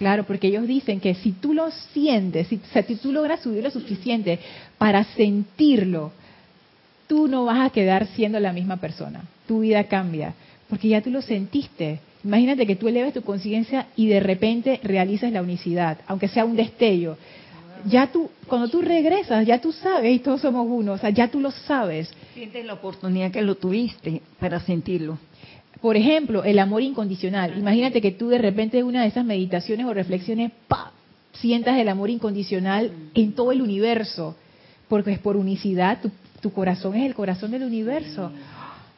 Claro, 0.00 0.24
porque 0.24 0.46
ellos 0.46 0.66
dicen 0.66 0.98
que 0.98 1.14
si 1.14 1.32
tú 1.32 1.52
lo 1.52 1.70
sientes, 1.92 2.46
si, 2.46 2.58
si 2.86 2.96
tú 2.96 3.12
logras 3.12 3.40
subir 3.40 3.62
lo 3.62 3.70
suficiente 3.70 4.38
para 4.78 5.04
sentirlo, 5.04 6.10
tú 7.06 7.28
no 7.28 7.44
vas 7.44 7.66
a 7.66 7.68
quedar 7.68 8.06
siendo 8.06 8.40
la 8.40 8.54
misma 8.54 8.78
persona. 8.78 9.24
Tu 9.46 9.60
vida 9.60 9.84
cambia, 9.84 10.32
porque 10.70 10.88
ya 10.88 11.02
tú 11.02 11.10
lo 11.10 11.20
sentiste. 11.20 12.00
Imagínate 12.24 12.66
que 12.66 12.76
tú 12.76 12.88
eleves 12.88 13.12
tu 13.12 13.20
conciencia 13.20 13.88
y 13.94 14.06
de 14.06 14.20
repente 14.20 14.80
realizas 14.82 15.32
la 15.32 15.42
unicidad, 15.42 15.98
aunque 16.06 16.28
sea 16.28 16.46
un 16.46 16.56
destello 16.56 17.18
ya 17.86 18.06
tú, 18.08 18.30
cuando 18.46 18.68
tú 18.68 18.82
regresas, 18.82 19.46
ya 19.46 19.60
tú 19.60 19.72
sabes, 19.72 20.14
y 20.14 20.18
todos 20.18 20.40
somos 20.40 20.66
uno, 20.68 20.92
o 20.92 20.98
sea, 20.98 21.10
ya 21.10 21.28
tú 21.28 21.40
lo 21.40 21.50
sabes. 21.50 22.12
Sientes 22.34 22.64
la 22.64 22.74
oportunidad 22.74 23.30
que 23.30 23.42
lo 23.42 23.54
tuviste 23.54 24.22
para 24.38 24.60
sentirlo. 24.60 25.18
Por 25.80 25.96
ejemplo, 25.96 26.44
el 26.44 26.58
amor 26.58 26.82
incondicional. 26.82 27.56
Imagínate 27.58 28.00
que 28.00 28.10
tú 28.10 28.28
de 28.28 28.38
repente 28.38 28.78
en 28.78 28.86
una 28.86 29.02
de 29.02 29.08
esas 29.08 29.24
meditaciones 29.24 29.86
o 29.86 29.94
reflexiones, 29.94 30.52
¡pa! 30.68 30.92
sientas 31.32 31.78
el 31.78 31.88
amor 31.88 32.10
incondicional 32.10 32.90
en 33.14 33.32
todo 33.32 33.52
el 33.52 33.62
universo, 33.62 34.36
porque 34.88 35.12
es 35.12 35.18
por 35.18 35.36
unicidad, 35.36 36.00
tu, 36.00 36.10
tu 36.40 36.52
corazón 36.52 36.96
es 36.96 37.06
el 37.06 37.14
corazón 37.14 37.50
del 37.50 37.62
universo. 37.62 38.30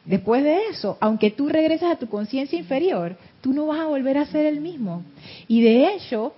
Después 0.05 0.43
de 0.43 0.67
eso, 0.69 0.97
aunque 0.99 1.31
tú 1.31 1.47
regresas 1.47 1.91
a 1.91 1.95
tu 1.95 2.07
conciencia 2.07 2.59
inferior, 2.59 3.15
tú 3.41 3.53
no 3.53 3.67
vas 3.67 3.79
a 3.79 3.85
volver 3.85 4.17
a 4.17 4.25
ser 4.25 4.45
el 4.45 4.59
mismo. 4.59 5.03
Y 5.47 5.61
de 5.61 5.93
hecho, 5.93 6.33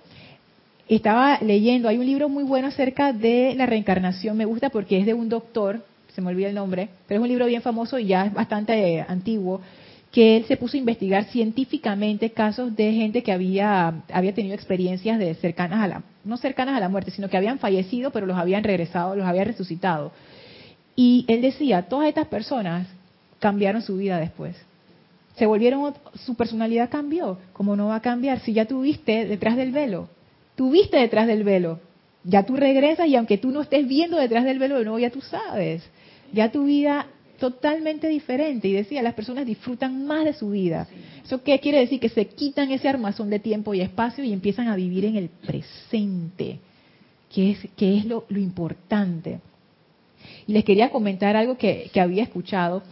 estaba 0.88 1.38
leyendo, 1.40 1.88
hay 1.88 1.98
un 1.98 2.06
libro 2.06 2.28
muy 2.28 2.44
bueno 2.44 2.68
acerca 2.68 3.12
de 3.12 3.54
la 3.56 3.66
reencarnación, 3.66 4.36
me 4.36 4.44
gusta 4.44 4.70
porque 4.70 5.00
es 5.00 5.06
de 5.06 5.14
un 5.14 5.28
doctor, 5.28 5.84
se 6.14 6.20
me 6.20 6.28
olvida 6.28 6.48
el 6.48 6.54
nombre, 6.54 6.88
pero 7.08 7.20
es 7.20 7.22
un 7.22 7.28
libro 7.28 7.46
bien 7.46 7.60
famoso 7.60 7.98
y 7.98 8.06
ya 8.06 8.26
es 8.26 8.32
bastante 8.32 9.04
antiguo, 9.06 9.60
que 10.16 10.38
él 10.38 10.46
se 10.46 10.56
puso 10.56 10.78
a 10.78 10.80
investigar 10.80 11.24
científicamente 11.26 12.30
casos 12.30 12.74
de 12.74 12.90
gente 12.90 13.22
que 13.22 13.32
había, 13.32 14.00
había 14.10 14.34
tenido 14.34 14.54
experiencias 14.54 15.18
de 15.18 15.34
cercanas 15.34 15.84
a 15.84 15.88
la, 15.88 16.02
no 16.24 16.38
cercanas 16.38 16.74
a 16.74 16.80
la 16.80 16.88
muerte, 16.88 17.10
sino 17.10 17.28
que 17.28 17.36
habían 17.36 17.58
fallecido, 17.58 18.10
pero 18.12 18.24
los 18.24 18.38
habían 18.38 18.64
regresado, 18.64 19.14
los 19.14 19.26
habían 19.26 19.44
resucitado. 19.44 20.12
Y 20.94 21.26
él 21.28 21.42
decía, 21.42 21.82
todas 21.82 22.08
estas 22.08 22.28
personas 22.28 22.88
cambiaron 23.40 23.82
su 23.82 23.98
vida 23.98 24.18
después. 24.18 24.56
Se 25.34 25.44
volvieron, 25.44 25.92
su 26.14 26.34
personalidad 26.34 26.88
cambió. 26.88 27.38
¿Cómo 27.52 27.76
no 27.76 27.88
va 27.88 27.96
a 27.96 28.00
cambiar 28.00 28.40
si 28.40 28.54
ya 28.54 28.64
tuviste 28.64 29.26
detrás 29.26 29.58
del 29.58 29.70
velo? 29.70 30.08
Tú 30.54 30.70
viste 30.70 30.96
detrás 30.96 31.26
del 31.26 31.44
velo. 31.44 31.78
Ya 32.24 32.46
tú 32.46 32.56
regresas 32.56 33.06
y 33.06 33.16
aunque 33.16 33.36
tú 33.36 33.50
no 33.50 33.60
estés 33.60 33.86
viendo 33.86 34.16
detrás 34.16 34.44
del 34.44 34.58
velo 34.58 34.78
de 34.78 34.84
nuevo, 34.84 34.98
ya 34.98 35.10
tú 35.10 35.20
sabes. 35.20 35.86
Ya 36.32 36.50
tu 36.50 36.64
vida 36.64 37.04
totalmente 37.38 38.08
diferente. 38.08 38.68
Y 38.68 38.72
decía, 38.72 39.02
las 39.02 39.14
personas 39.14 39.46
disfrutan 39.46 40.06
más 40.06 40.24
de 40.24 40.32
su 40.32 40.50
vida. 40.50 40.88
¿Eso 41.24 41.42
qué 41.42 41.58
quiere 41.60 41.80
decir? 41.80 42.00
Que 42.00 42.08
se 42.08 42.26
quitan 42.26 42.70
ese 42.70 42.88
armazón 42.88 43.30
de 43.30 43.38
tiempo 43.38 43.74
y 43.74 43.80
espacio 43.80 44.24
y 44.24 44.32
empiezan 44.32 44.68
a 44.68 44.76
vivir 44.76 45.04
en 45.04 45.16
el 45.16 45.28
presente, 45.28 46.58
que 47.32 47.52
es, 47.52 47.58
que 47.76 47.98
es 47.98 48.04
lo, 48.04 48.24
importante. 48.30 49.40
Y 50.46 50.52
les 50.52 50.64
quería 50.64 50.90
comentar 50.90 51.36
algo 51.36 51.56
que, 51.56 51.90
que 51.92 52.00
había 52.00 52.22
escuchado, 52.22 52.82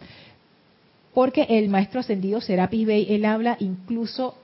porque 1.13 1.47
el 1.49 1.69
maestro 1.69 1.99
ascendido 2.01 2.41
Serapis 2.41 2.85
Bey, 2.85 3.07
él 3.09 3.25
habla 3.25 3.57
incluso 3.59 4.35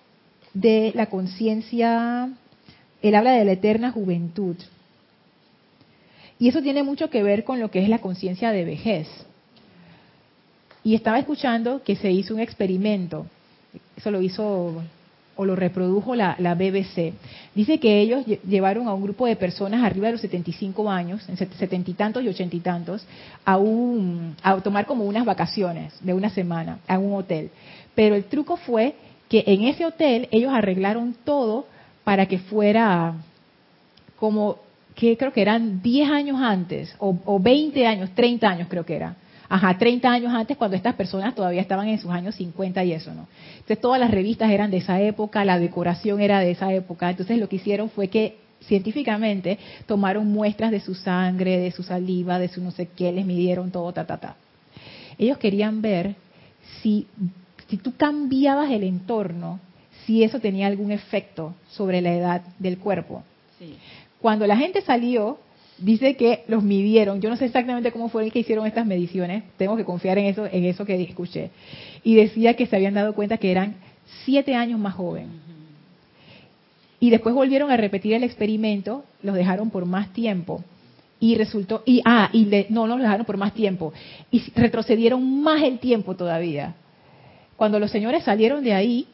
de 0.54 0.92
la 0.96 1.08
conciencia 1.08 2.30
él 3.02 3.16
habla 3.16 3.32
de 3.34 3.46
la 3.46 3.54
eterna 3.54 3.92
juventud. 3.92 4.56
Y 6.40 6.48
eso 6.48 6.62
tiene 6.62 6.84
mucho 6.84 7.10
que 7.10 7.24
ver 7.24 7.44
con 7.44 7.60
lo 7.60 7.72
que 7.72 7.82
es 7.82 7.90
la 7.90 8.00
conciencia 8.00 8.52
de 8.52 8.66
vejez. 8.66 9.08
Y 10.84 10.96
estaba 10.96 11.20
escuchando 11.20 11.82
que 11.84 11.96
se 11.96 12.12
hizo 12.12 12.34
un 12.34 12.40
experimento, 12.40 13.26
eso 13.96 14.12
lo 14.12 14.22
hizo 14.22 14.82
o 15.36 15.46
lo 15.46 15.56
reprodujo 15.56 16.16
la, 16.16 16.36
BBC. 16.56 17.14
Dice 17.56 17.80
que 17.80 18.00
ellos 18.00 18.26
llevaron 18.48 18.88
a 18.88 18.94
un 18.94 19.02
grupo 19.02 19.26
de 19.26 19.36
personas 19.36 19.84
arriba 19.84 20.08
de 20.08 20.14
los 20.14 20.22
75 20.22 20.90
años, 20.90 21.28
en 21.30 21.38
setenta 21.38 21.90
y 21.90 21.94
tantos 21.94 22.24
y 22.24 22.28
ochenta 22.28 22.56
y 22.56 22.60
tantos, 22.60 23.06
a, 23.46 23.58
un, 23.58 24.36
a 24.44 24.60
tomar 24.62 24.86
como 24.86 25.06
unas 25.06 25.26
vacaciones 25.26 25.94
de 26.02 26.14
una 26.14 26.30
semana 26.30 26.80
a 26.88 27.00
un 27.00 27.14
hotel. 27.16 27.50
Pero 27.96 28.16
el 28.16 28.26
truco 28.26 28.58
fue 28.58 28.96
que 29.30 29.44
en 29.48 29.64
ese 29.64 29.86
hotel 29.86 30.28
ellos 30.32 30.54
arreglaron 30.54 31.16
todo 31.24 31.66
para 32.04 32.26
que 32.26 32.38
fuera 32.38 33.16
como 34.18 34.58
que 34.94 35.18
creo 35.18 35.32
que 35.32 35.42
eran 35.42 35.82
10 35.82 36.12
años 36.12 36.40
antes, 36.40 36.94
o, 37.00 37.18
o 37.26 37.40
20 37.40 37.88
años, 37.88 38.12
30 38.14 38.48
años 38.48 38.68
creo 38.70 38.86
que 38.86 38.96
era. 38.96 39.16
Ajá, 39.54 39.78
30 39.78 40.10
años 40.10 40.34
antes 40.34 40.56
cuando 40.56 40.78
estas 40.78 40.96
personas 40.96 41.36
todavía 41.36 41.60
estaban 41.60 41.90
en 41.90 42.00
sus 42.00 42.10
años 42.10 42.36
50 42.36 42.86
y 42.86 42.94
eso, 42.94 43.14
¿no? 43.14 43.28
Entonces 43.56 43.82
todas 43.82 44.00
las 44.00 44.10
revistas 44.10 44.50
eran 44.50 44.72
de 44.72 44.78
esa 44.78 45.02
época, 45.02 45.44
la 45.44 45.60
decoración 45.60 46.22
era 46.22 46.40
de 46.40 46.52
esa 46.52 46.74
época, 46.74 47.10
entonces 47.10 47.38
lo 47.38 47.50
que 47.50 47.58
hicieron 47.58 47.90
fue 47.90 48.08
que 48.08 48.38
científicamente 48.62 49.60
tomaron 49.88 50.32
muestras 50.32 50.72
de 50.72 50.80
su 50.80 50.96
sangre, 50.96 51.58
de 51.58 51.72
su 51.72 51.84
saliva, 51.84 52.40
de 52.40 52.48
su 52.48 52.64
no 52.64 52.72
sé 52.72 52.88
qué, 52.96 53.12
les 53.12 53.26
midieron 53.26 53.72
todo, 53.72 53.92
ta, 53.92 54.06
ta, 54.06 54.16
ta. 54.16 54.38
Ellos 55.18 55.38
querían 55.38 55.82
ver 55.82 56.16
si, 56.82 57.08
si 57.68 57.76
tú 57.76 57.94
cambiabas 57.98 58.72
el 58.72 58.86
entorno, 58.86 59.60
si 60.06 60.24
eso 60.24 60.40
tenía 60.40 60.68
algún 60.68 60.94
efecto 60.94 61.56
sobre 61.72 62.00
la 62.00 62.14
edad 62.14 62.42
del 62.58 62.78
cuerpo. 62.78 63.22
Sí. 63.60 63.76
Cuando 64.22 64.48
la 64.48 64.56
gente 64.56 64.80
salió, 64.82 65.40
dice 65.82 66.16
que 66.16 66.44
los 66.48 66.64
midieron. 66.64 67.22
Yo 67.22 67.30
no 67.30 67.38
sé 67.38 67.46
exactamente 67.46 67.92
cómo 67.92 68.10
fue 68.10 68.30
que 68.32 68.40
hicieron 68.40 68.66
estas 68.66 68.86
mediciones. 68.86 69.44
Tengo 69.58 69.76
que 69.76 69.84
confiar 69.84 70.18
en 70.18 70.26
eso, 70.26 70.46
en 70.46 70.66
eso 70.66 70.86
que 70.86 71.02
escuché. 71.02 71.50
Y 72.04 72.16
decía 72.16 72.56
que 72.56 72.66
se 72.66 72.76
habían 72.76 72.94
dado 72.94 73.14
cuenta 73.14 73.38
que 73.38 73.52
eran 73.52 73.76
siete 74.26 74.56
años 74.56 74.80
más 74.80 74.94
joven. 74.96 75.28
Y 77.00 77.10
después 77.10 77.34
volvieron 77.34 77.72
a 77.72 77.78
repetir 77.78 78.14
el 78.14 78.24
experimento, 78.24 79.04
los 79.24 79.36
dejaron 79.36 79.72
por 79.72 79.86
más 79.86 80.14
tiempo. 80.14 80.64
Y 81.20 81.36
resultó, 81.36 81.84
y 81.86 82.02
ah, 82.06 82.30
y 82.32 82.46
le, 82.46 82.68
no, 82.70 82.88
no 82.88 82.96
los 82.96 83.04
dejaron 83.04 83.26
por 83.26 83.38
más 83.38 83.54
tiempo. 83.54 83.94
Y 84.32 84.44
retrocedieron 84.56 85.42
más 85.42 85.64
el 85.64 85.80
tiempo 85.80 86.16
todavía. 86.16 86.76
Cuando 87.58 87.80
los 87.80 87.92
señores 87.92 88.24
salieron 88.24 88.64
de 88.64 88.74
ahí, 88.74 89.08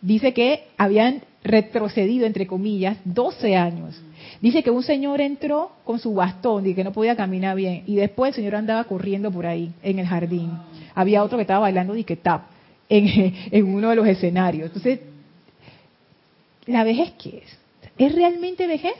dice 0.00 0.32
que 0.32 0.64
habían 0.76 1.22
retrocedido, 1.42 2.26
entre 2.26 2.46
comillas, 2.46 2.98
12 3.04 3.56
años. 3.56 4.00
Dice 4.44 4.62
que 4.62 4.70
un 4.70 4.82
señor 4.82 5.22
entró 5.22 5.70
con 5.86 5.98
su 5.98 6.12
bastón 6.12 6.66
y 6.66 6.74
que 6.74 6.84
no 6.84 6.92
podía 6.92 7.16
caminar 7.16 7.56
bien. 7.56 7.82
Y 7.86 7.94
después 7.94 8.28
el 8.28 8.34
señor 8.34 8.56
andaba 8.56 8.84
corriendo 8.84 9.30
por 9.30 9.46
ahí, 9.46 9.72
en 9.82 9.98
el 9.98 10.06
jardín. 10.06 10.50
Había 10.94 11.24
otro 11.24 11.38
que 11.38 11.42
estaba 11.42 11.60
bailando 11.60 11.96
y 11.96 12.04
que 12.04 12.16
tap 12.16 12.42
en, 12.90 13.34
en 13.50 13.64
uno 13.74 13.88
de 13.88 13.96
los 13.96 14.06
escenarios. 14.06 14.66
Entonces, 14.66 15.00
¿la 16.66 16.84
vejez 16.84 17.12
qué 17.12 17.38
es? 17.42 17.58
¿Es 17.96 18.14
realmente 18.14 18.66
vejez? 18.66 18.92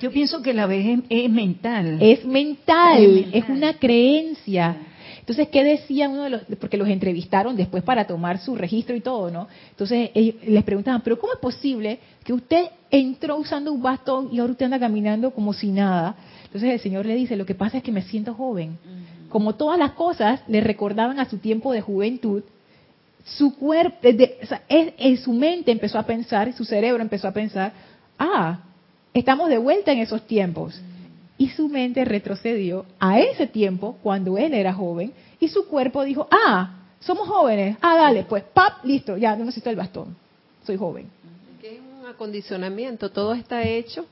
Yo 0.00 0.12
pienso 0.12 0.42
que 0.42 0.54
la 0.54 0.66
vejez 0.66 1.00
es 1.08 1.28
mental. 1.28 1.98
Es 2.00 2.24
mental, 2.24 3.02
Es 3.02 3.10
mental. 3.10 3.30
es 3.34 3.48
una 3.48 3.72
creencia. 3.74 4.76
Entonces, 5.24 5.48
¿qué 5.48 5.64
decía 5.64 6.06
uno 6.10 6.24
de 6.24 6.30
los? 6.30 6.42
Porque 6.60 6.76
los 6.76 6.86
entrevistaron 6.86 7.56
después 7.56 7.82
para 7.82 8.06
tomar 8.06 8.38
su 8.40 8.56
registro 8.56 8.94
y 8.94 9.00
todo, 9.00 9.30
¿no? 9.30 9.48
Entonces, 9.70 10.10
ellos 10.12 10.34
les 10.46 10.62
preguntaban, 10.64 11.00
¿pero 11.00 11.18
cómo 11.18 11.32
es 11.32 11.38
posible 11.38 11.98
que 12.22 12.34
usted 12.34 12.66
entró 12.90 13.38
usando 13.38 13.72
un 13.72 13.80
bastón 13.80 14.28
y 14.32 14.38
ahora 14.38 14.52
usted 14.52 14.66
anda 14.66 14.78
caminando 14.78 15.30
como 15.30 15.54
si 15.54 15.68
nada? 15.68 16.14
Entonces, 16.44 16.70
el 16.72 16.80
Señor 16.80 17.06
le 17.06 17.14
dice, 17.14 17.36
lo 17.36 17.46
que 17.46 17.54
pasa 17.54 17.78
es 17.78 17.82
que 17.82 17.90
me 17.90 18.02
siento 18.02 18.34
joven. 18.34 18.76
Como 19.30 19.54
todas 19.54 19.78
las 19.78 19.92
cosas 19.92 20.42
le 20.46 20.60
recordaban 20.60 21.18
a 21.18 21.24
su 21.24 21.38
tiempo 21.38 21.72
de 21.72 21.80
juventud, 21.80 22.42
su 23.24 23.56
cuerpo, 23.56 23.96
de- 24.02 24.38
o 24.42 24.46
sea, 24.46 24.62
es- 24.68 24.92
en 24.98 25.16
su 25.16 25.32
mente 25.32 25.72
empezó 25.72 25.98
a 25.98 26.02
pensar, 26.02 26.52
su 26.52 26.66
cerebro 26.66 27.02
empezó 27.02 27.28
a 27.28 27.32
pensar, 27.32 27.72
ah, 28.18 28.58
estamos 29.14 29.48
de 29.48 29.56
vuelta 29.56 29.90
en 29.90 30.00
esos 30.00 30.26
tiempos. 30.26 30.78
Y 31.44 31.48
su 31.50 31.68
mente 31.68 32.06
retrocedió 32.06 32.86
a 32.98 33.20
ese 33.20 33.46
tiempo 33.46 33.98
cuando 34.02 34.38
él 34.38 34.54
era 34.54 34.72
joven 34.72 35.12
y 35.38 35.48
su 35.48 35.66
cuerpo 35.66 36.02
dijo, 36.02 36.26
ah, 36.30 36.70
somos 37.00 37.28
jóvenes, 37.28 37.76
ah, 37.82 37.96
dale, 37.96 38.22
pues, 38.24 38.42
pap, 38.44 38.82
listo, 38.82 39.18
ya 39.18 39.36
no 39.36 39.44
necesito 39.44 39.68
el 39.68 39.76
bastón, 39.76 40.16
soy 40.66 40.78
joven. 40.78 41.06
Que 41.60 41.74
es 41.74 41.80
un 41.80 42.06
acondicionamiento, 42.08 43.10
todo 43.10 43.34
está 43.34 43.62
hecho, 43.62 44.06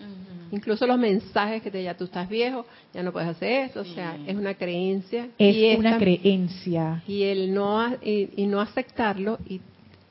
incluso 0.50 0.86
los 0.86 0.98
mensajes 0.98 1.62
que 1.62 1.70
te 1.70 1.82
ya 1.82 1.96
tú 1.96 2.04
estás 2.04 2.28
viejo, 2.28 2.66
ya 2.92 3.02
no 3.02 3.12
puedes 3.12 3.30
hacer 3.30 3.64
esto, 3.64 3.80
o 3.80 3.84
sea, 3.86 4.18
es 4.26 4.36
una 4.36 4.52
creencia 4.52 5.28
Es 5.38 5.56
y 5.56 5.74
una 5.76 5.88
esta- 5.92 5.98
creencia. 6.04 7.02
y 7.08 7.22
el 7.22 7.54
no 7.54 7.96
y 8.02 8.46
no 8.46 8.60
aceptarlo 8.60 9.38
y 9.48 9.62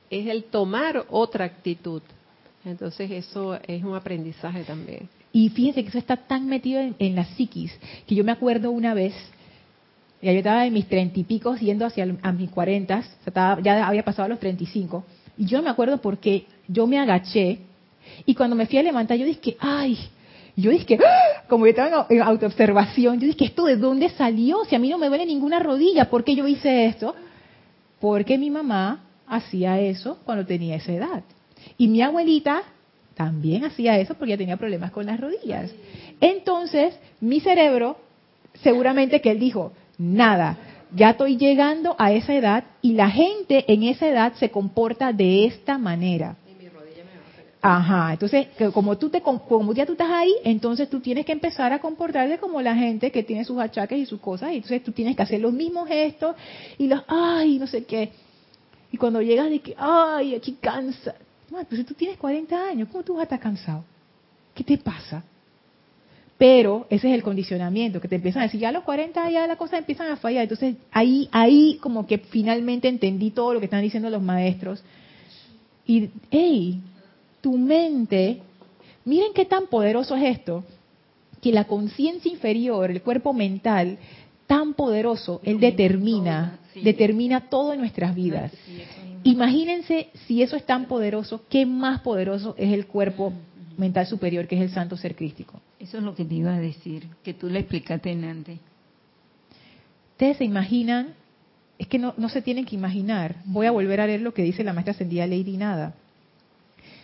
es 0.09 0.25
el 0.25 0.45
tomar 0.45 1.05
otra 1.11 1.45
actitud. 1.45 2.01
Entonces 2.65 3.11
eso 3.11 3.59
es 3.67 3.83
un 3.83 3.93
aprendizaje 3.95 4.63
también. 4.63 5.07
Y 5.33 5.49
fíjense 5.49 5.83
que 5.83 5.89
eso 5.89 5.97
está 5.97 6.17
tan 6.17 6.47
metido 6.47 6.81
en, 6.81 6.95
en 6.99 7.15
la 7.15 7.25
psiquis, 7.25 7.71
que 8.05 8.15
yo 8.15 8.23
me 8.23 8.31
acuerdo 8.31 8.71
una 8.71 8.93
vez, 8.93 9.13
yo 10.21 10.31
estaba 10.31 10.65
en 10.65 10.73
mis 10.73 10.87
treinta 10.87 11.19
y 11.19 11.23
pico, 11.23 11.55
yendo 11.55 11.85
hacia 11.85 12.05
a 12.21 12.31
mis 12.31 12.49
cuarentas, 12.49 13.09
ya 13.63 13.87
había 13.87 14.03
pasado 14.03 14.25
a 14.25 14.29
los 14.29 14.39
treinta 14.39 14.63
y 14.63 14.67
cinco, 14.67 15.05
y 15.37 15.45
yo 15.45 15.61
me 15.61 15.69
acuerdo 15.69 15.99
porque 16.01 16.45
yo 16.67 16.85
me 16.85 16.99
agaché, 16.99 17.59
y 18.25 18.35
cuando 18.35 18.55
me 18.55 18.65
fui 18.65 18.77
a 18.77 18.83
levantar, 18.83 19.17
yo 19.17 19.25
dije, 19.25 19.55
ay, 19.59 19.97
yo 20.55 20.71
dije, 20.71 20.99
¡ah! 21.03 21.43
como 21.47 21.65
yo 21.65 21.71
estaba 21.71 22.07
en 22.09 22.21
autoobservación, 22.21 23.19
yo 23.19 23.27
dije, 23.27 23.45
¿esto 23.45 23.65
de 23.65 23.77
dónde 23.77 24.09
salió? 24.09 24.65
Si 24.65 24.75
a 24.75 24.79
mí 24.79 24.89
no 24.89 24.97
me 24.97 25.07
duele 25.07 25.25
ninguna 25.25 25.59
rodilla, 25.59 26.09
¿por 26.09 26.23
qué 26.23 26.35
yo 26.35 26.47
hice 26.47 26.85
esto? 26.85 27.15
Porque 27.99 28.37
mi 28.37 28.49
mamá 28.49 29.03
hacía 29.27 29.79
eso 29.79 30.19
cuando 30.25 30.45
tenía 30.45 30.75
esa 30.75 30.91
edad. 30.91 31.23
Y 31.77 31.87
mi 31.87 32.01
abuelita 32.01 32.63
también 33.25 33.63
hacía 33.65 33.99
eso 33.99 34.15
porque 34.15 34.31
ella 34.31 34.37
tenía 34.39 34.57
problemas 34.57 34.91
con 34.91 35.05
las 35.05 35.19
rodillas. 35.19 35.71
Entonces, 36.19 36.97
mi 37.19 37.39
cerebro, 37.39 37.97
seguramente 38.63 39.21
que 39.21 39.31
él 39.31 39.39
dijo, 39.39 39.73
nada, 39.99 40.57
ya 40.95 41.11
estoy 41.11 41.37
llegando 41.37 41.95
a 41.99 42.11
esa 42.11 42.33
edad 42.33 42.63
y 42.81 42.93
la 42.93 43.09
gente 43.09 43.65
en 43.71 43.83
esa 43.83 44.07
edad 44.07 44.33
se 44.33 44.49
comporta 44.49 45.13
de 45.13 45.45
esta 45.45 45.77
manera. 45.77 46.35
Ajá, 47.61 48.13
entonces 48.13 48.47
como 48.73 48.97
tú 48.97 49.09
te 49.11 49.21
com- 49.21 49.37
como 49.37 49.71
ya 49.71 49.85
tú 49.85 49.91
estás 49.91 50.09
ahí, 50.09 50.33
entonces 50.43 50.89
tú 50.89 50.99
tienes 50.99 51.23
que 51.27 51.31
empezar 51.31 51.71
a 51.73 51.79
comportarte 51.79 52.39
como 52.39 52.59
la 52.59 52.75
gente 52.75 53.11
que 53.11 53.21
tiene 53.21 53.45
sus 53.45 53.59
achaques 53.59 53.99
y 53.99 54.07
sus 54.07 54.19
cosas, 54.19 54.51
y 54.51 54.55
entonces 54.55 54.81
tú 54.83 54.91
tienes 54.93 55.15
que 55.15 55.21
hacer 55.21 55.39
los 55.39 55.53
mismos 55.53 55.87
gestos 55.87 56.35
y 56.79 56.87
los 56.87 57.03
ay, 57.07 57.59
no 57.59 57.67
sé 57.67 57.83
qué. 57.85 58.09
Y 58.91 58.97
cuando 58.97 59.21
llegas 59.21 59.47
de 59.51 59.59
que 59.59 59.75
ay, 59.77 60.33
aquí 60.33 60.57
cansa. 60.59 61.13
Pues 61.51 61.67
si 61.69 61.83
tú 61.83 61.93
tienes 61.93 62.17
40 62.17 62.69
años, 62.69 62.87
¿cómo 62.89 63.03
tú 63.03 63.13
vas 63.13 63.21
a 63.21 63.23
estar 63.23 63.39
cansado? 63.41 63.83
¿Qué 64.55 64.63
te 64.63 64.77
pasa? 64.77 65.23
Pero 66.37 66.87
ese 66.89 67.09
es 67.09 67.13
el 67.13 67.21
condicionamiento, 67.21 67.99
que 67.99 68.07
te 68.07 68.15
empiezan 68.15 68.41
a 68.41 68.45
decir, 68.45 68.61
ya 68.61 68.69
a 68.69 68.71
los 68.71 68.83
40 68.83 69.29
ya 69.29 69.45
las 69.45 69.57
cosas 69.57 69.79
empiezan 69.79 70.09
a 70.09 70.15
fallar. 70.15 70.43
Entonces 70.43 70.75
ahí, 70.91 71.27
ahí 71.31 71.77
como 71.81 72.07
que 72.07 72.17
finalmente 72.17 72.87
entendí 72.87 73.31
todo 73.31 73.53
lo 73.53 73.59
que 73.59 73.65
están 73.65 73.81
diciendo 73.81 74.09
los 74.09 74.23
maestros. 74.23 74.81
Y, 75.85 76.09
hey, 76.31 76.79
tu 77.41 77.57
mente, 77.57 78.39
miren 79.03 79.33
qué 79.33 79.45
tan 79.45 79.67
poderoso 79.67 80.15
es 80.15 80.37
esto, 80.37 80.63
que 81.41 81.51
la 81.51 81.65
conciencia 81.65 82.31
inferior, 82.31 82.89
el 82.89 83.01
cuerpo 83.01 83.33
mental, 83.33 83.97
tan 84.51 84.73
poderoso, 84.73 85.39
él 85.45 85.61
determina, 85.61 86.59
determina 86.75 87.47
todo 87.49 87.71
en 87.71 87.79
nuestras 87.79 88.13
vidas. 88.13 88.51
Imagínense 89.23 90.09
si 90.27 90.41
eso 90.43 90.57
es 90.57 90.65
tan 90.65 90.87
poderoso, 90.87 91.45
¿qué 91.47 91.65
más 91.65 92.01
poderoso 92.01 92.53
es 92.57 92.73
el 92.73 92.85
cuerpo 92.85 93.31
mental 93.77 94.07
superior, 94.07 94.49
que 94.49 94.57
es 94.57 94.61
el 94.61 94.69
santo 94.71 94.97
ser 94.97 95.15
crístico? 95.15 95.61
Eso 95.79 95.99
es 95.99 96.03
lo 96.03 96.15
que 96.15 96.25
te 96.25 96.35
iba 96.35 96.53
a 96.53 96.59
decir, 96.59 97.07
que 97.23 97.33
tú 97.33 97.47
le 97.47 97.59
explicaste 97.59 98.11
en 98.11 98.25
antes. 98.25 98.59
Ustedes 100.11 100.35
se 100.35 100.43
imaginan, 100.43 101.13
es 101.79 101.87
que 101.87 101.97
no, 101.97 102.13
no 102.17 102.27
se 102.27 102.41
tienen 102.41 102.65
que 102.65 102.75
imaginar. 102.75 103.37
Voy 103.45 103.67
a 103.67 103.71
volver 103.71 104.01
a 104.01 104.07
leer 104.07 104.19
lo 104.19 104.33
que 104.33 104.43
dice 104.43 104.65
la 104.65 104.73
maestra 104.73 104.91
ascendida 104.91 105.27
Lady 105.27 105.55
Nada. 105.55 105.95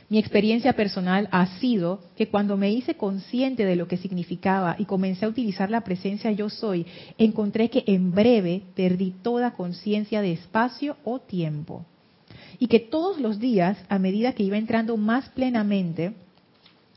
Mi 0.10 0.20
experiencia 0.20 0.72
personal 0.72 1.28
ha 1.32 1.60
sido 1.60 1.99
que 2.16 2.30
cuando 2.30 2.55
me 2.55 2.72
hice 2.72 2.95
consciente 2.95 3.66
de 3.66 3.76
lo 3.76 3.89
que 3.89 3.97
significaba 3.97 4.78
y 4.80 4.86
comencé 4.86 5.26
a 5.26 5.30
utilizar 5.30 5.70
la 5.70 5.82
presencia 5.82 6.32
yo 6.32 6.49
soy, 6.49 6.86
encontré 7.18 7.70
que 7.70 7.84
en 7.88 8.12
breve 8.12 8.64
perdí 8.74 9.12
toda 9.22 9.51
conciencia 9.51 10.22
de 10.22 10.32
espacio 10.32 10.95
o 11.03 11.20
tiempo. 11.20 11.86
Y 12.58 12.68
que 12.68 12.80
todos 12.80 13.20
los 13.20 13.38
días, 13.39 13.78
a 13.89 13.99
medida 13.99 14.32
que 14.32 14.43
iba 14.43 14.58
entrando 14.58 14.95
más 14.95 15.28
plenamente 15.30 16.14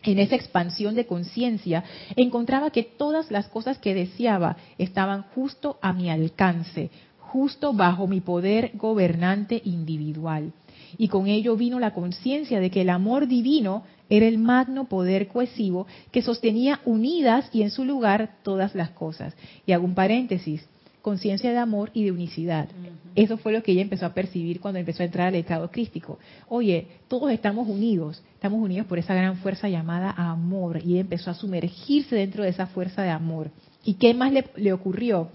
en 0.05 0.19
esa 0.21 0.37
expansión 0.37 0.95
de 0.95 1.07
conciencia, 1.07 1.83
encontraba 2.15 2.71
que 2.71 2.85
todas 2.85 3.33
las 3.33 3.49
cosas 3.49 3.79
que 3.79 3.93
deseaba 3.93 4.57
estaban 4.79 5.23
justo 5.35 5.79
a 5.83 5.93
mi 5.93 6.11
alcance, 6.11 6.91
justo 7.19 7.73
bajo 7.73 8.07
mi 8.07 8.21
poder 8.21 8.71
gobernante 8.75 9.61
individual. 9.65 10.53
Y 10.99 11.09
con 11.09 11.27
ello 11.27 11.57
vino 11.57 11.79
la 11.81 11.93
conciencia 11.93 12.61
de 12.61 12.71
que 12.71 12.83
el 12.83 12.91
amor 12.91 13.27
divino 13.27 13.85
era 14.09 14.27
el 14.27 14.39
magno 14.39 14.89
poder 14.89 15.29
cohesivo 15.29 15.87
que 16.11 16.23
sostenía 16.23 16.81
unidas 16.85 17.49
y 17.53 17.63
en 17.63 17.71
su 17.71 17.85
lugar 17.85 18.37
todas 18.43 18.75
las 18.75 18.91
cosas. 18.91 19.35
Y 19.67 19.73
hago 19.73 19.85
un 19.85 19.95
paréntesis, 19.95 20.67
conciencia 21.01 21.51
de 21.51 21.59
amor 21.59 21.91
y 21.95 22.05
de 22.05 22.13
unicidad. 22.13 22.69
Eso 23.15 23.39
fue 23.39 23.53
lo 23.53 23.63
que 23.63 23.73
ella 23.73 23.83
empezó 23.83 24.07
a 24.07 24.15
percibir 24.15 24.61
cuando 24.61 24.79
empezó 24.79 25.03
a 25.03 25.07
entrar 25.07 25.29
al 25.29 25.35
estado 25.35 25.71
crístico. 25.71 26.19
Oye, 26.49 26.87
todos 27.09 27.31
estamos 27.33 27.69
unidos, 27.69 28.23
estamos 28.35 28.61
unidos 28.61 28.87
por 28.87 28.99
esa 28.99 29.15
gran 29.15 29.37
fuerza 29.37 29.69
llamada 29.69 30.11
amor. 30.11 30.81
Y 30.85 30.93
ella 30.93 31.01
empezó 31.01 31.31
a 31.31 31.35
sumergirse 31.35 32.17
dentro 32.17 32.45
de 32.45 32.51
esa 32.51 32.67
fuerza 32.67 33.03
de 33.03 33.11
amor. 33.11 33.51
¿Y 33.85 33.95
qué 33.95 34.15
más 34.15 34.33
le, 34.33 34.45
le 34.57 34.73
ocurrió? 34.73 35.29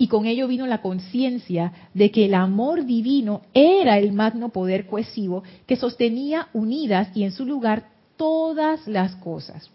Y 0.00 0.08
con 0.08 0.24
ello 0.24 0.48
vino 0.48 0.66
la 0.66 0.80
conciencia 0.80 1.74
de 1.92 2.10
que 2.10 2.24
el 2.24 2.32
amor 2.32 2.86
divino 2.86 3.42
era 3.52 3.98
el 3.98 4.14
magno 4.14 4.48
poder 4.48 4.86
cohesivo 4.86 5.42
que 5.66 5.76
sostenía 5.76 6.48
unidas 6.54 7.14
y 7.14 7.24
en 7.24 7.32
su 7.32 7.44
lugar 7.44 7.90
todas 8.16 8.88
las 8.88 9.14
cosas. 9.16 9.68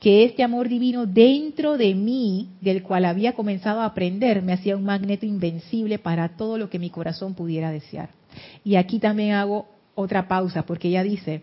que 0.00 0.24
este 0.24 0.42
amor 0.42 0.68
divino 0.68 1.06
dentro 1.06 1.78
de 1.78 1.94
mí, 1.94 2.50
del 2.60 2.82
cual 2.82 3.04
había 3.04 3.34
comenzado 3.34 3.80
a 3.80 3.86
aprender, 3.86 4.42
me 4.42 4.52
hacía 4.52 4.76
un 4.76 4.84
magneto 4.84 5.24
invencible 5.26 5.98
para 5.98 6.36
todo 6.36 6.58
lo 6.58 6.68
que 6.68 6.80
mi 6.80 6.90
corazón 6.90 7.34
pudiera 7.34 7.70
desear. 7.70 8.10
Y 8.64 8.74
aquí 8.74 8.98
también 8.98 9.32
hago 9.32 9.66
otra 9.94 10.26
pausa, 10.28 10.66
porque 10.66 10.88
ella 10.88 11.02
dice 11.04 11.42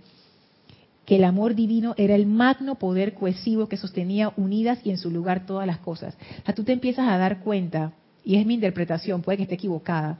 que 1.05 1.17
el 1.17 1.23
amor 1.23 1.55
divino 1.55 1.95
era 1.97 2.15
el 2.15 2.25
magno 2.25 2.75
poder 2.75 3.13
cohesivo 3.13 3.67
que 3.67 3.77
sostenía 3.77 4.31
unidas 4.37 4.79
y 4.83 4.89
en 4.89 4.97
su 4.97 5.11
lugar 5.11 5.45
todas 5.45 5.67
las 5.67 5.79
cosas. 5.79 6.15
O 6.41 6.45
sea, 6.45 6.55
tú 6.55 6.63
te 6.63 6.73
empiezas 6.73 7.07
a 7.07 7.17
dar 7.17 7.39
cuenta, 7.39 7.93
y 8.23 8.37
es 8.37 8.45
mi 8.45 8.53
interpretación, 8.53 9.21
puede 9.21 9.37
que 9.37 9.43
esté 9.43 9.55
equivocada, 9.55 10.19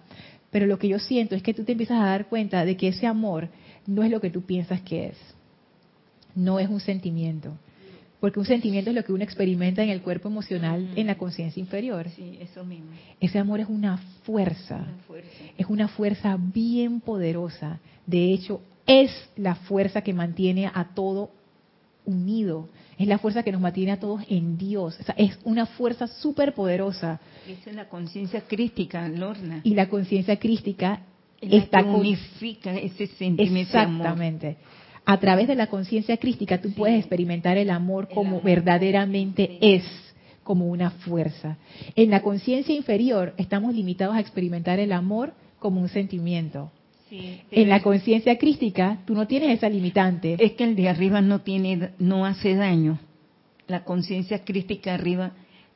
pero 0.52 0.68
lo 0.68 0.78
que 0.78 0.90
yo 0.90 1.00
siento 1.00 1.36
es 1.36 1.44
que 1.44 1.54
tú 1.54 1.64
te 1.64 1.72
empiezas 1.72 2.02
a 2.02 2.06
dar 2.06 2.28
cuenta 2.28 2.66
de 2.66 2.78
que 2.78 2.90
ese 2.90 3.08
amor 3.08 3.50
no 3.88 4.04
es 4.04 4.12
lo 4.12 4.22
que 4.22 4.30
tú 4.30 4.42
piensas 4.42 4.82
que 4.82 5.08
es. 5.08 5.18
No 6.36 6.60
es 6.60 6.70
un 6.70 6.80
sentimiento 6.80 7.54
porque 8.24 8.40
un 8.40 8.46
sentimiento 8.46 8.90
es 8.90 8.96
lo 8.96 9.04
que 9.04 9.12
uno 9.12 9.22
experimenta 9.22 9.84
en 9.84 9.90
el 9.90 10.02
cuerpo 10.02 10.30
emocional, 10.30 10.88
en 10.96 11.08
la 11.08 11.18
conciencia 11.18 11.60
inferior. 11.60 12.08
Sí, 12.16 12.38
eso 12.40 12.64
mismo. 12.64 12.86
Ese 13.20 13.38
amor 13.38 13.60
es 13.60 13.68
una 13.68 13.98
fuerza, 14.24 14.86
es 15.58 15.66
una 15.68 15.90
fuerza 15.90 16.38
bien 16.40 17.02
poderosa. 17.02 17.82
De 18.08 18.32
hecho, 18.32 18.62
es 18.86 19.12
la 19.36 19.56
fuerza 19.56 20.02
que 20.02 20.14
mantiene 20.14 20.68
a 20.74 20.90
todo 20.94 21.32
unido. 22.06 22.70
Es 22.98 23.08
la 23.08 23.18
fuerza 23.18 23.44
que 23.44 23.52
nos 23.52 23.62
mantiene 23.62 23.92
a 23.92 24.00
todos 24.00 24.24
en 24.30 24.58
Dios. 24.58 24.98
es 25.18 25.40
una 25.44 25.66
fuerza 25.66 26.08
súper 26.08 26.54
poderosa. 26.54 27.20
Esa 27.48 27.70
es 27.70 27.76
la 27.76 27.90
conciencia 27.90 28.42
crística, 28.42 29.08
Lorna. 29.08 29.62
Y 29.64 29.74
la 29.74 29.90
conciencia 29.90 30.38
crística 30.38 31.02
está 31.42 31.84
unifica 31.84 32.74
ese 32.76 33.08
sentimiento 33.08 33.78
Exactamente 33.78 34.58
a 35.06 35.20
través 35.20 35.48
de 35.48 35.56
la 35.56 35.68
conciencia 35.68 36.18
crística 36.18 36.62
tú 36.62 36.72
puedes 36.72 37.00
experimentar 37.00 37.58
el 37.58 37.70
amor 37.70 38.08
como 38.14 38.42
verdaderamente 38.42 39.58
es, 39.62 39.84
como 40.44 40.68
una 40.68 40.92
fuerza. 40.92 41.58
En 41.96 42.10
la 42.10 42.22
conciencia 42.22 42.76
inferior 42.76 43.34
estamos 43.38 43.74
limitados 43.74 44.16
a 44.16 44.20
experimentar 44.20 44.80
el 44.80 44.92
amor 44.92 45.34
como 45.60 45.82
un 45.82 45.90
sentimiento. 45.90 46.72
En 47.52 47.70
la 47.70 47.82
conciencia 47.82 48.38
crística 48.38 49.00
tú 49.06 49.14
no 49.14 49.28
tienes 49.28 49.58
esa 49.58 49.70
limitante. 49.70 50.38
Es 50.40 50.54
que 50.54 50.64
el 50.64 50.76
de 50.76 50.90
arriba 50.90 51.22
no 51.22 51.42
tiene, 51.42 51.92
no 52.00 52.26
hace 52.26 52.56
daño. 52.56 53.00
La 53.68 53.84
conciencia 53.84 54.44
crística 54.44 54.94
arriba 54.94 55.32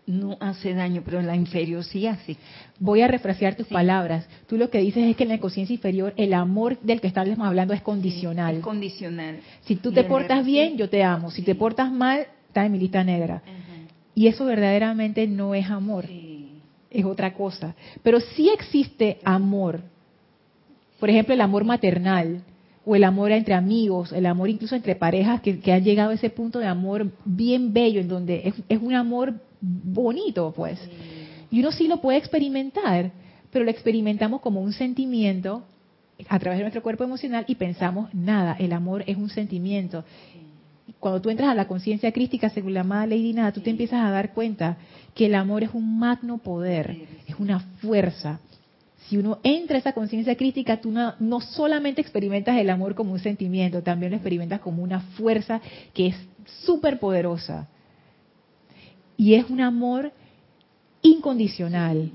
no 0.07 0.37
hace 0.39 0.73
daño, 0.73 1.01
pero 1.03 1.21
la 1.21 1.35
inferior 1.35 1.83
sí 1.83 2.07
hace. 2.07 2.37
Voy 2.79 3.01
a 3.01 3.07
refrasear 3.07 3.55
tus 3.55 3.67
palabras. 3.67 4.27
Tú 4.47 4.57
lo 4.57 4.69
que 4.69 4.79
dices 4.79 5.03
es 5.03 5.15
que 5.15 5.23
en 5.23 5.29
la 5.29 5.39
conciencia 5.39 5.73
inferior 5.73 6.13
el 6.15 6.33
amor 6.33 6.79
del 6.79 7.01
que 7.01 7.07
estamos 7.07 7.37
hablando 7.39 7.73
es 7.73 7.81
condicional. 7.81 8.55
es 8.55 8.61
condicional. 8.61 9.39
Si 9.61 9.75
tú 9.75 9.91
te 9.91 10.05
portas 10.05 10.45
bien, 10.45 10.77
yo 10.77 10.89
te 10.89 11.03
amo. 11.03 11.29
Si 11.29 11.41
te 11.41 11.55
portas 11.55 11.91
mal, 11.91 12.25
estás 12.47 12.65
en 12.65 12.71
mi 12.71 12.79
lista 12.79 13.03
negra. 13.03 13.43
Y 14.15 14.27
eso 14.27 14.45
verdaderamente 14.45 15.27
no 15.27 15.53
es 15.53 15.69
amor. 15.69 16.05
Es 16.89 17.05
otra 17.05 17.33
cosa. 17.33 17.75
Pero 18.01 18.19
sí 18.19 18.49
existe 18.49 19.19
amor. 19.23 19.81
Por 20.99 21.09
ejemplo, 21.09 21.33
el 21.33 21.41
amor 21.41 21.63
maternal 21.63 22.43
o 22.85 22.95
el 22.95 23.03
amor 23.03 23.31
entre 23.31 23.53
amigos, 23.53 24.11
el 24.11 24.25
amor 24.25 24.49
incluso 24.49 24.75
entre 24.75 24.95
parejas 24.95 25.41
que, 25.41 25.71
han 25.71 25.83
llegado 25.83 26.11
a 26.11 26.13
ese 26.15 26.29
punto 26.29 26.59
de 26.59 26.67
amor 26.67 27.11
bien 27.25 27.73
bello, 27.73 27.99
en 27.99 28.07
donde 28.07 28.47
es, 28.47 28.53
es 28.69 28.81
un 28.81 28.93
amor 28.93 29.35
bonito, 29.61 30.53
pues. 30.55 30.79
Y 31.51 31.59
uno 31.59 31.71
sí 31.71 31.87
lo 31.87 32.01
puede 32.01 32.17
experimentar, 32.17 33.11
pero 33.51 33.65
lo 33.65 33.71
experimentamos 33.71 34.41
como 34.41 34.61
un 34.61 34.73
sentimiento 34.73 35.63
a 36.29 36.39
través 36.39 36.59
de 36.59 36.63
nuestro 36.63 36.81
cuerpo 36.81 37.03
emocional 37.03 37.45
y 37.47 37.55
pensamos, 37.55 38.13
nada, 38.13 38.55
el 38.59 38.73
amor 38.73 39.03
es 39.07 39.17
un 39.17 39.29
sentimiento. 39.29 40.03
Cuando 40.99 41.21
tú 41.21 41.29
entras 41.29 41.49
a 41.49 41.55
la 41.55 41.67
conciencia 41.67 42.11
crística, 42.11 42.49
según 42.49 42.73
la 42.73 42.81
amada 42.81 43.05
Lady 43.05 43.33
Nada, 43.33 43.51
tú 43.51 43.61
te 43.61 43.69
empiezas 43.69 44.03
a 44.03 44.09
dar 44.09 44.33
cuenta 44.33 44.77
que 45.13 45.27
el 45.27 45.35
amor 45.35 45.63
es 45.63 45.73
un 45.73 45.99
magno 45.99 46.39
poder, 46.39 46.97
es 47.27 47.35
una 47.37 47.59
fuerza. 47.59 48.39
Si 49.07 49.17
uno 49.17 49.39
entra 49.43 49.77
a 49.77 49.79
esa 49.79 49.93
conciencia 49.93 50.35
crítica, 50.35 50.81
tú 50.81 50.91
no, 50.91 51.15
no 51.19 51.39
solamente 51.39 52.01
experimentas 52.01 52.57
el 52.57 52.69
amor 52.69 52.93
como 52.93 53.13
un 53.13 53.19
sentimiento, 53.19 53.81
también 53.81 54.11
lo 54.11 54.17
experimentas 54.17 54.59
como 54.59 54.83
una 54.83 54.99
fuerza 54.99 55.61
que 55.93 56.07
es 56.07 56.15
súper 56.65 56.99
poderosa 56.99 57.67
y 59.15 59.33
es 59.33 59.49
un 59.49 59.61
amor 59.61 60.11
incondicional. 61.01 62.11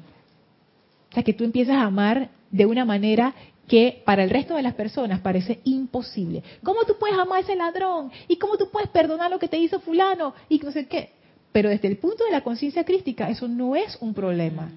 O 1.11 1.15
sea, 1.15 1.23
que 1.23 1.33
tú 1.33 1.45
empiezas 1.45 1.77
a 1.77 1.85
amar 1.85 2.31
de 2.51 2.67
una 2.67 2.85
manera 2.85 3.35
que 3.69 4.03
para 4.05 4.23
el 4.25 4.31
resto 4.31 4.55
de 4.57 4.63
las 4.63 4.75
personas 4.75 5.21
parece 5.21 5.61
imposible. 5.65 6.43
¿Cómo 6.63 6.85
tú 6.85 6.97
puedes 6.99 7.19
amar 7.19 7.39
a 7.39 7.41
ese 7.41 7.57
ladrón? 7.57 8.11
¿Y 8.29 8.37
cómo 8.37 8.57
tú 8.59 8.69
puedes 8.71 8.91
perdonar 8.91 9.31
lo 9.31 9.39
que 9.39 9.49
te 9.49 9.59
hizo 9.59 9.81
fulano? 9.81 10.35
Y 10.49 10.59
no 10.59 10.71
sé 10.73 10.87
qué. 10.87 11.13
Pero 11.53 11.71
desde 11.71 11.89
el 11.89 11.99
punto 11.99 12.25
de 12.25 12.31
la 12.31 12.43
conciencia 12.43 12.85
crística, 12.85 13.29
eso 13.29 13.49
no 13.49 13.77
es 13.77 13.97
un 14.01 14.15
problema. 14.15 14.71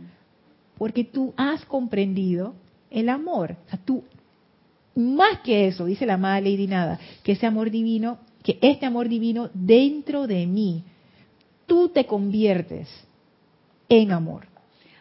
Porque 0.78 1.04
tú 1.04 1.34
has 1.38 1.66
comprendido 1.66 2.56
el 2.90 3.10
amor. 3.10 3.58
O 3.66 3.70
sea, 3.70 3.80
tú, 3.84 4.04
más 4.96 5.40
que 5.40 5.68
eso, 5.68 5.86
dice 5.86 6.06
la 6.06 6.16
amada 6.16 6.42
Lady 6.42 6.68
Nada, 6.68 7.00
que 7.24 7.34
ese 7.34 7.46
amor 7.46 7.72
divino, 7.72 8.18
que 8.44 8.58
este 8.62 8.86
amor 8.86 9.10
divino 9.10 9.50
dentro 9.54 10.28
de 10.28 10.46
mí 10.48 10.84
tú 11.66 11.90
te 11.90 12.06
conviertes 12.06 12.88
en 13.90 14.12
amor. 14.12 14.48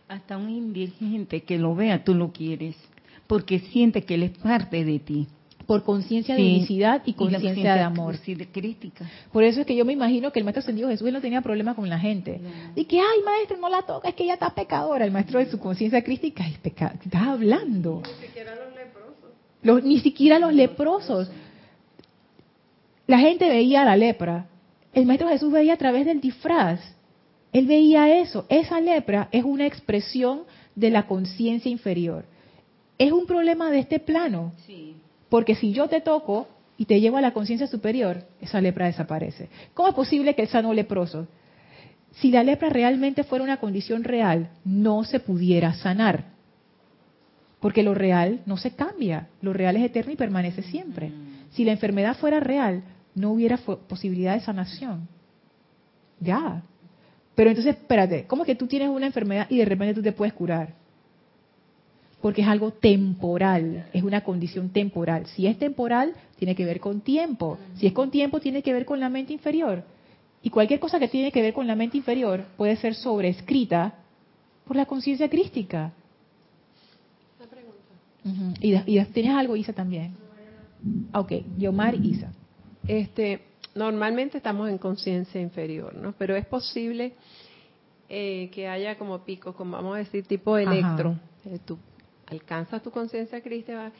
Hasta 0.08 0.36
un 0.36 0.50
indigente 0.50 1.42
que 1.42 1.58
lo 1.58 1.74
vea, 1.74 2.04
tú 2.04 2.14
lo 2.14 2.32
quieres, 2.32 2.76
porque 3.26 3.58
siente 3.58 4.04
que 4.04 4.14
él 4.14 4.24
es 4.24 4.38
parte 4.38 4.84
de 4.84 4.98
ti. 4.98 5.28
Por 5.66 5.82
conciencia 5.82 6.34
de 6.34 6.42
unicidad 6.42 7.02
y 7.04 7.14
conciencia 7.14 7.74
de 7.74 7.80
amor. 7.80 8.18
De 8.18 8.48
crítica. 8.48 9.08
Por 9.32 9.44
eso 9.44 9.60
es 9.60 9.66
que 9.66 9.74
yo 9.74 9.84
me 9.84 9.92
imagino 9.92 10.30
que 10.32 10.38
el 10.38 10.44
maestro 10.44 10.60
ascendido 10.60 10.88
Jesús 10.88 11.10
no 11.12 11.20
tenía 11.20 11.40
problema 11.40 11.74
con 11.74 11.88
la 11.88 11.98
gente. 11.98 12.40
Y 12.74 12.84
que, 12.84 12.98
ay, 12.98 13.22
maestro, 13.24 13.56
no 13.56 13.68
la 13.68 13.82
toca, 13.82 14.08
es 14.08 14.14
que 14.14 14.24
ella 14.24 14.34
está 14.34 14.50
pecadora. 14.50 15.04
El 15.04 15.12
maestro 15.12 15.38
de 15.38 15.50
su 15.50 15.58
conciencia 15.58 16.02
crítica 16.02 16.46
es 16.46 16.58
pecado. 16.58 16.98
Estás 17.02 17.22
hablando. 17.22 18.02
Ni 18.04 18.26
siquiera 18.26 18.54
los 18.54 18.74
leprosos. 18.74 19.84
ni 19.84 20.00
siquiera 20.00 20.38
los 20.38 20.52
leprosos. 20.52 21.30
La 23.06 23.18
gente 23.18 23.48
veía 23.48 23.84
la 23.84 23.96
lepra 23.96 24.48
el 24.94 25.06
Maestro 25.06 25.28
Jesús 25.28 25.52
veía 25.52 25.74
a 25.74 25.76
través 25.76 26.06
del 26.06 26.20
disfraz. 26.20 26.80
Él 27.52 27.66
veía 27.66 28.20
eso. 28.20 28.46
Esa 28.48 28.80
lepra 28.80 29.28
es 29.32 29.44
una 29.44 29.66
expresión 29.66 30.42
de 30.74 30.90
la 30.90 31.06
conciencia 31.06 31.70
inferior. 31.70 32.24
Es 32.96 33.12
un 33.12 33.26
problema 33.26 33.70
de 33.70 33.80
este 33.80 33.98
plano. 33.98 34.52
Sí. 34.66 34.94
Porque 35.35 35.57
si 35.57 35.72
yo 35.72 35.89
te 35.89 36.01
toco 36.01 36.47
y 36.78 36.85
te 36.85 37.01
llevo 37.01 37.16
a 37.16 37.20
la 37.20 37.32
conciencia 37.32 37.66
superior, 37.66 38.22
esa 38.41 38.61
lepra 38.61 38.87
desaparece. 38.87 39.49
¿Cómo 39.74 39.89
es 39.89 39.95
posible 39.97 40.37
que 40.37 40.43
él 40.43 40.49
sanó 40.49 40.72
leproso? 40.72 41.26
Si 42.12 42.30
la 42.30 42.45
lepra 42.45 42.68
realmente 42.68 43.24
fuera 43.24 43.43
una 43.43 43.57
condición 43.57 44.05
real, 44.05 44.51
no 44.64 45.03
se 45.03 45.18
pudiera 45.18 45.74
sanar. 45.74 46.26
Porque 47.59 47.82
lo 47.82 47.95
real 47.95 48.43
no 48.47 48.57
se 48.57 48.76
cambia, 48.76 49.26
lo 49.43 49.53
real 49.53 49.74
es 49.74 49.82
eterno 49.82 50.12
y 50.12 50.16
permanece 50.16 50.62
siempre. 50.62 51.11
Si 51.51 51.64
la 51.64 51.72
enfermedad 51.72 52.16
fuera 52.16 52.39
real, 52.39 52.85
no 53.16 53.32
hubiera 53.32 53.57
posibilidad 53.57 54.35
de 54.35 54.41
sanación. 54.41 55.09
Ya. 56.20 56.62
Pero 57.35 57.51
entonces, 57.51 57.74
espérate, 57.74 58.24
¿cómo 58.28 58.45
que 58.45 58.55
tú 58.55 58.68
tienes 58.68 58.89
una 58.89 59.07
enfermedad 59.07 59.49
y 59.51 59.59
de 59.59 59.64
repente 59.64 59.95
tú 59.95 60.03
te 60.03 60.12
puedes 60.12 60.32
curar? 60.32 60.84
Porque 62.24 62.40
es 62.40 62.48
algo 62.48 62.70
temporal, 62.70 63.84
es 63.92 64.02
una 64.02 64.22
condición 64.22 64.70
temporal. 64.70 65.26
Si 65.26 65.46
es 65.46 65.58
temporal, 65.58 66.14
tiene 66.38 66.54
que 66.54 66.64
ver 66.64 66.80
con 66.80 67.02
tiempo. 67.02 67.58
Si 67.74 67.86
es 67.86 67.92
con 67.92 68.10
tiempo, 68.10 68.40
tiene 68.40 68.62
que 68.62 68.72
ver 68.72 68.86
con 68.86 68.98
la 68.98 69.10
mente 69.10 69.34
inferior. 69.34 69.84
Y 70.40 70.48
cualquier 70.48 70.80
cosa 70.80 70.98
que 70.98 71.08
tiene 71.08 71.30
que 71.30 71.42
ver 71.42 71.52
con 71.52 71.66
la 71.66 71.76
mente 71.76 71.98
inferior 71.98 72.46
puede 72.56 72.76
ser 72.76 72.94
sobrescrita 72.94 73.96
por 74.66 74.74
la 74.74 74.86
conciencia 74.86 75.28
crística. 75.28 75.92
pregunta. 77.50 78.58
y, 78.58 79.04
tienes 79.12 79.32
algo, 79.32 79.54
Isa, 79.54 79.74
también. 79.74 80.14
Ok, 81.12 81.30
Yomar, 81.58 81.94
Isa 81.94 82.32
este, 82.88 83.42
normalmente 83.74 84.38
estamos 84.38 84.70
en 84.70 84.78
conciencia 84.78 85.42
inferior, 85.42 85.94
¿no? 85.94 86.14
Pero 86.16 86.34
es 86.36 86.46
posible 86.46 87.12
eh, 88.08 88.48
que 88.50 88.66
haya 88.66 88.96
como 88.96 89.26
picos, 89.26 89.54
como 89.54 89.72
vamos 89.72 89.96
a 89.96 89.98
decir, 89.98 90.24
tipo 90.24 90.56
electro. 90.56 91.18
Eh, 91.44 91.58
tú 91.62 91.76
alcanzas 92.26 92.82
tu 92.82 92.90
conciencia 92.90 93.40
crística, 93.40 93.92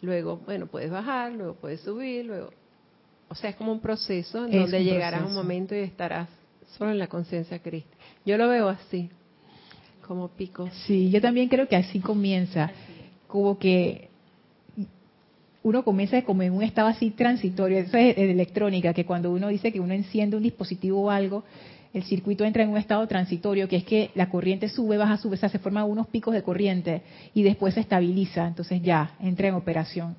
luego, 0.00 0.38
bueno, 0.44 0.66
puedes 0.66 0.90
bajar, 0.90 1.32
luego 1.32 1.54
puedes 1.54 1.80
subir, 1.80 2.26
luego... 2.26 2.50
O 3.28 3.34
sea, 3.34 3.50
es 3.50 3.56
como 3.56 3.72
un 3.72 3.80
proceso 3.80 4.46
en 4.46 4.52
donde 4.52 4.84
llegarás 4.84 5.22
a 5.22 5.26
un 5.26 5.34
momento 5.34 5.74
y 5.74 5.78
estarás 5.78 6.28
solo 6.78 6.92
en 6.92 6.98
la 6.98 7.08
conciencia 7.08 7.58
crística. 7.58 7.96
Yo 8.24 8.36
lo 8.36 8.48
veo 8.48 8.68
así, 8.68 9.10
como 10.06 10.28
picos. 10.28 10.70
Sí, 10.86 11.10
yo 11.10 11.20
también 11.20 11.48
creo 11.48 11.66
que 11.66 11.74
así 11.74 11.98
comienza. 11.98 12.70
Como 13.26 13.58
que 13.58 14.10
uno 15.64 15.82
comienza 15.82 16.22
como 16.22 16.42
en 16.42 16.52
un 16.52 16.62
estado 16.62 16.86
así 16.86 17.10
transitorio, 17.10 17.78
eso 17.78 17.96
es 17.96 18.16
electrónica, 18.16 18.94
que 18.94 19.04
cuando 19.04 19.32
uno 19.32 19.48
dice 19.48 19.72
que 19.72 19.80
uno 19.80 19.94
enciende 19.94 20.36
un 20.36 20.44
dispositivo 20.44 21.02
o 21.02 21.10
algo, 21.10 21.42
el 21.96 22.04
circuito 22.04 22.44
entra 22.44 22.62
en 22.62 22.68
un 22.68 22.76
estado 22.76 23.06
transitorio, 23.08 23.68
que 23.68 23.76
es 23.76 23.84
que 23.84 24.10
la 24.14 24.28
corriente 24.28 24.68
sube, 24.68 24.98
baja, 24.98 25.16
sube, 25.16 25.38
o 25.42 25.48
se 25.48 25.58
forman 25.58 25.90
unos 25.90 26.06
picos 26.08 26.34
de 26.34 26.42
corriente 26.42 27.00
y 27.32 27.42
después 27.42 27.72
se 27.72 27.80
estabiliza, 27.80 28.46
entonces 28.46 28.82
ya 28.82 29.16
entra 29.18 29.48
en 29.48 29.54
operación. 29.54 30.14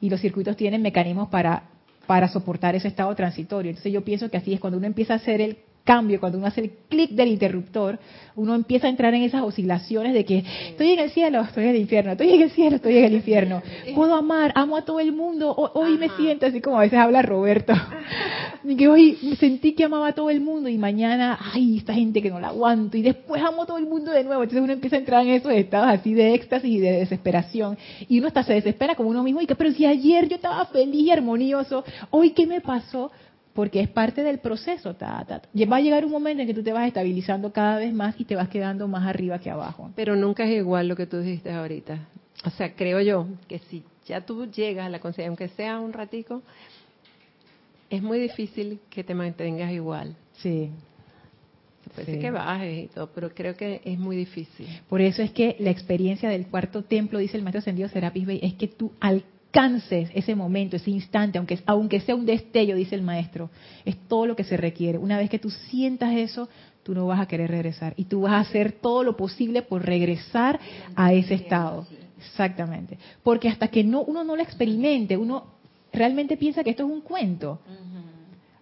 Y 0.00 0.08
los 0.08 0.20
circuitos 0.20 0.56
tienen 0.56 0.80
mecanismos 0.80 1.28
para 1.28 1.64
para 2.08 2.26
soportar 2.28 2.74
ese 2.74 2.88
estado 2.88 3.14
transitorio. 3.14 3.68
Entonces 3.68 3.92
yo 3.92 4.02
pienso 4.02 4.30
que 4.30 4.38
así 4.38 4.54
es 4.54 4.60
cuando 4.60 4.78
uno 4.78 4.86
empieza 4.86 5.12
a 5.12 5.16
hacer 5.16 5.42
el 5.42 5.58
cambio, 5.88 6.20
cuando 6.20 6.36
uno 6.36 6.46
hace 6.46 6.60
el 6.60 6.70
clic 6.86 7.12
del 7.12 7.28
interruptor, 7.28 7.98
uno 8.36 8.54
empieza 8.54 8.88
a 8.88 8.90
entrar 8.90 9.14
en 9.14 9.22
esas 9.22 9.42
oscilaciones 9.42 10.12
de 10.12 10.26
que 10.26 10.44
estoy 10.68 10.90
en 10.90 10.98
el 10.98 11.10
cielo, 11.10 11.40
estoy 11.40 11.64
en 11.64 11.70
el 11.70 11.76
infierno, 11.76 12.12
estoy 12.12 12.30
en 12.34 12.42
el 12.42 12.50
cielo, 12.50 12.76
estoy 12.76 12.98
en 12.98 13.04
el 13.04 13.14
infierno. 13.14 13.62
Puedo 13.94 14.14
amar, 14.14 14.52
amo 14.54 14.76
a 14.76 14.82
todo 14.82 15.00
el 15.00 15.12
mundo, 15.12 15.50
hoy 15.56 15.96
me 15.96 16.10
siento 16.10 16.44
así 16.44 16.60
como 16.60 16.76
a 16.76 16.82
veces 16.82 16.98
habla 16.98 17.22
Roberto. 17.22 17.72
Que 18.76 18.88
hoy 18.88 19.16
sentí 19.38 19.72
que 19.72 19.84
amaba 19.84 20.08
a 20.08 20.12
todo 20.12 20.30
el 20.30 20.40
mundo 20.40 20.68
y 20.68 20.76
mañana, 20.76 21.38
ay, 21.54 21.78
esta 21.78 21.94
gente 21.94 22.20
que 22.20 22.28
no 22.28 22.38
la 22.38 22.48
aguanto 22.48 22.98
y 22.98 23.02
después 23.02 23.40
amo 23.42 23.62
a 23.62 23.66
todo 23.66 23.78
el 23.78 23.86
mundo 23.86 24.10
de 24.10 24.24
nuevo. 24.24 24.42
Entonces 24.42 24.62
uno 24.62 24.72
empieza 24.72 24.96
a 24.96 24.98
entrar 24.98 25.22
en 25.22 25.30
esos 25.30 25.52
estados 25.52 25.88
así 25.88 26.12
de 26.12 26.34
éxtasis 26.34 26.70
y 26.70 26.78
de 26.78 26.92
desesperación 26.92 27.78
y 28.08 28.18
uno 28.18 28.26
hasta 28.28 28.42
se 28.42 28.54
desespera 28.54 28.94
como 28.94 29.08
uno 29.08 29.22
mismo 29.22 29.40
y 29.40 29.46
que, 29.46 29.54
pero 29.54 29.72
si 29.72 29.86
ayer 29.86 30.28
yo 30.28 30.36
estaba 30.36 30.66
feliz 30.66 31.06
y 31.06 31.10
armonioso, 31.10 31.82
hoy 32.10 32.30
qué 32.30 32.46
me 32.46 32.60
pasó? 32.60 33.10
Porque 33.58 33.80
es 33.80 33.88
parte 33.88 34.22
del 34.22 34.38
proceso. 34.38 34.94
Ta, 34.94 35.26
Va 35.26 35.76
a 35.78 35.80
llegar 35.80 36.04
un 36.04 36.12
momento 36.12 36.42
en 36.42 36.46
que 36.46 36.54
tú 36.54 36.62
te 36.62 36.72
vas 36.72 36.86
estabilizando 36.86 37.52
cada 37.52 37.78
vez 37.78 37.92
más 37.92 38.14
y 38.16 38.24
te 38.24 38.36
vas 38.36 38.48
quedando 38.48 38.86
más 38.86 39.04
arriba 39.04 39.40
que 39.40 39.50
abajo. 39.50 39.90
Pero 39.96 40.14
nunca 40.14 40.44
es 40.44 40.52
igual 40.58 40.86
lo 40.86 40.94
que 40.94 41.06
tú 41.06 41.18
dijiste 41.18 41.50
ahorita. 41.50 42.06
O 42.44 42.50
sea, 42.50 42.76
creo 42.76 43.00
yo 43.00 43.26
que 43.48 43.58
si 43.58 43.82
ya 44.06 44.20
tú 44.20 44.48
llegas 44.48 44.86
a 44.86 44.90
la 44.90 45.00
conciencia, 45.00 45.26
aunque 45.26 45.48
sea 45.48 45.80
un 45.80 45.92
ratico, 45.92 46.40
es 47.90 48.00
muy 48.00 48.20
difícil 48.20 48.78
que 48.90 49.02
te 49.02 49.12
mantengas 49.12 49.72
igual. 49.72 50.14
Sí. 50.34 50.70
Puede 51.96 52.20
que 52.20 52.30
bajes 52.30 52.84
y 52.84 52.86
todo, 52.86 53.10
pero 53.12 53.34
creo 53.34 53.56
que 53.56 53.80
es 53.84 53.98
muy 53.98 54.14
difícil. 54.14 54.68
Por 54.88 55.00
eso 55.00 55.20
es 55.20 55.32
que 55.32 55.56
la 55.58 55.70
experiencia 55.70 56.28
del 56.28 56.46
cuarto 56.46 56.84
templo, 56.84 57.18
dice 57.18 57.36
el 57.36 57.42
maestro 57.42 57.58
ascendido 57.58 57.88
Serapis 57.88 58.24
Bey, 58.24 58.38
es 58.40 58.54
que 58.54 58.68
tú 58.68 58.92
al 59.00 59.24
alcances 59.58 60.10
ese 60.14 60.34
momento, 60.34 60.76
ese 60.76 60.90
instante, 60.90 61.38
aunque, 61.38 61.58
aunque 61.66 62.00
sea 62.00 62.14
un 62.14 62.24
destello, 62.24 62.76
dice 62.76 62.94
el 62.94 63.02
maestro, 63.02 63.50
es 63.84 63.96
todo 64.08 64.26
lo 64.26 64.36
que 64.36 64.44
se 64.44 64.56
requiere. 64.56 64.98
Una 64.98 65.18
vez 65.18 65.28
que 65.28 65.38
tú 65.38 65.50
sientas 65.50 66.14
eso, 66.14 66.48
tú 66.82 66.94
no 66.94 67.06
vas 67.06 67.20
a 67.20 67.26
querer 67.26 67.50
regresar 67.50 67.92
y 67.96 68.04
tú 68.04 68.22
vas 68.22 68.32
a 68.32 68.40
hacer 68.40 68.72
todo 68.72 69.02
lo 69.02 69.16
posible 69.16 69.62
por 69.62 69.84
regresar 69.84 70.60
a 70.94 71.12
ese 71.12 71.34
estado. 71.34 71.86
Exactamente. 72.18 72.98
Porque 73.22 73.48
hasta 73.48 73.68
que 73.68 73.82
no 73.82 74.02
uno 74.02 74.22
no 74.22 74.36
lo 74.36 74.42
experimente, 74.42 75.16
uno 75.16 75.44
realmente 75.92 76.36
piensa 76.36 76.62
que 76.62 76.70
esto 76.70 76.84
es 76.84 76.90
un 76.90 77.00
cuento. 77.00 77.60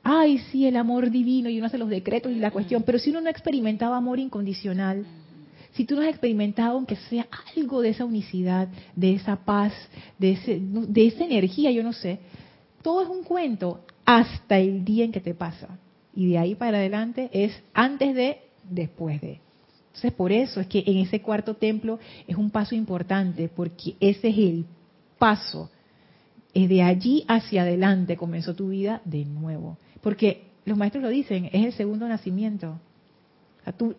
Ay, 0.03 0.38
sí, 0.51 0.66
el 0.66 0.76
amor 0.76 1.11
divino 1.11 1.51
y 1.51 1.59
uno 1.59 1.66
hace 1.66 1.78
los 1.78 1.90
decretos 1.90 2.32
y 2.32 2.36
la 2.36 2.53
cuestión, 2.53 2.84
pero 2.84 2.99
si 2.99 3.11
uno 3.11 3.20
no 3.20 3.26
ha 3.26 3.32
experimentado 3.32 3.92
amor 3.92 4.18
incondicional, 4.18 5.05
si 5.77 5.85
tú 5.85 5.95
no 5.95 6.03
has 6.03 6.09
experimentado, 6.09 6.77
aunque 6.77 6.97
sea 6.97 7.29
algo 7.55 7.83
de 7.83 7.91
esa 7.91 8.07
unicidad, 8.07 8.68
de 8.95 9.12
esa 9.12 9.37
paz, 9.37 9.74
de, 10.18 10.33
ese, 10.33 10.59
de 10.61 11.07
esa 11.07 11.24
energía, 11.24 11.70
yo 11.70 11.83
no 11.83 11.93
sé, 11.93 12.18
todo 12.83 13.03
es 13.03 13.09
un 13.09 13.22
cuento 13.22 13.85
hasta 14.07 14.59
el 14.59 14.85
día 14.85 15.05
en 15.05 15.12
que 15.12 15.20
te 15.20 15.35
pasa. 15.35 15.79
Y 16.14 16.31
de 16.31 16.39
ahí 16.39 16.55
para 16.55 16.79
adelante 16.79 17.29
es 17.31 17.53
antes 17.74 18.14
de, 18.14 18.39
después 18.64 19.20
de. 19.20 19.41
Entonces, 19.89 20.12
por 20.12 20.33
eso 20.33 20.61
es 20.61 20.66
que 20.66 20.83
en 20.87 20.97
ese 20.99 21.20
cuarto 21.20 21.55
templo 21.55 21.99
es 22.27 22.37
un 22.37 22.51
paso 22.51 22.74
importante, 22.74 23.49
porque 23.49 23.97
ese 24.01 24.29
es 24.29 24.39
el 24.39 24.66
paso. 25.18 25.70
Es 26.55 26.70
de 26.70 26.83
allí 26.83 27.24
hacia 27.29 27.62
adelante 27.62 28.16
comenzó 28.16 28.55
tu 28.55 28.68
vida 28.68 29.03
de 29.05 29.27
nuevo. 29.27 29.77
Porque 30.01 30.45
los 30.64 30.79
maestros 30.79 31.03
lo 31.03 31.11
dicen, 31.11 31.51
es 31.53 31.66
el 31.66 31.72
segundo 31.74 32.09
nacimiento. 32.09 32.79
O 33.61 33.64
sea, 33.64 33.72
tú 33.74 33.95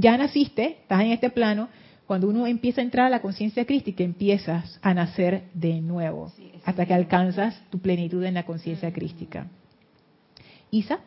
ya 0.00 0.16
naciste, 0.16 0.78
estás 0.82 1.02
en 1.02 1.12
este 1.12 1.30
plano, 1.30 1.68
cuando 2.06 2.28
uno 2.28 2.46
empieza 2.46 2.80
a 2.80 2.84
entrar 2.84 3.06
a 3.06 3.10
la 3.10 3.22
conciencia 3.22 3.64
crística, 3.66 4.02
empiezas 4.02 4.78
a 4.82 4.94
nacer 4.94 5.44
de 5.54 5.80
nuevo, 5.80 6.32
hasta 6.64 6.86
que 6.86 6.94
alcanzas 6.94 7.62
tu 7.70 7.78
plenitud 7.78 8.24
en 8.24 8.34
la 8.34 8.44
conciencia 8.44 8.92
crística. 8.92 9.46
Isa. 10.70 11.00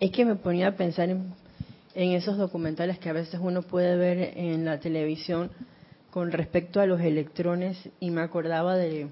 Es 0.00 0.10
que 0.10 0.24
me 0.24 0.36
ponía 0.36 0.68
a 0.68 0.76
pensar 0.76 1.10
en, 1.10 1.32
esos 1.94 2.38
documentales 2.38 2.98
que 2.98 3.10
a 3.10 3.12
veces 3.12 3.38
uno 3.42 3.62
puede 3.62 3.96
ver 3.96 4.32
en 4.36 4.64
la 4.64 4.80
televisión 4.80 5.50
con 6.10 6.32
respecto 6.32 6.80
a 6.80 6.86
los 6.86 7.00
electrones 7.00 7.76
y 8.00 8.10
me 8.10 8.22
acordaba 8.22 8.76
de, 8.76 9.08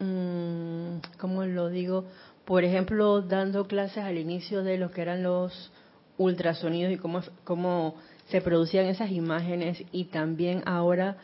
mm, 0.00 1.18
¿cómo 1.18 1.44
lo 1.44 1.68
digo? 1.68 2.06
Por 2.44 2.64
ejemplo, 2.64 3.22
dando 3.22 3.66
clases 3.66 4.04
al 4.04 4.18
inicio 4.18 4.62
de 4.62 4.78
lo 4.78 4.90
que 4.90 5.02
eran 5.02 5.22
los 5.22 5.72
ultrasonidos 6.18 6.92
y 6.92 6.96
cómo, 6.96 7.20
cómo 7.44 7.94
se 8.28 8.40
producían 8.40 8.86
esas 8.86 9.10
imágenes 9.10 9.82
y 9.92 10.04
también 10.04 10.62
ahora 10.66 11.16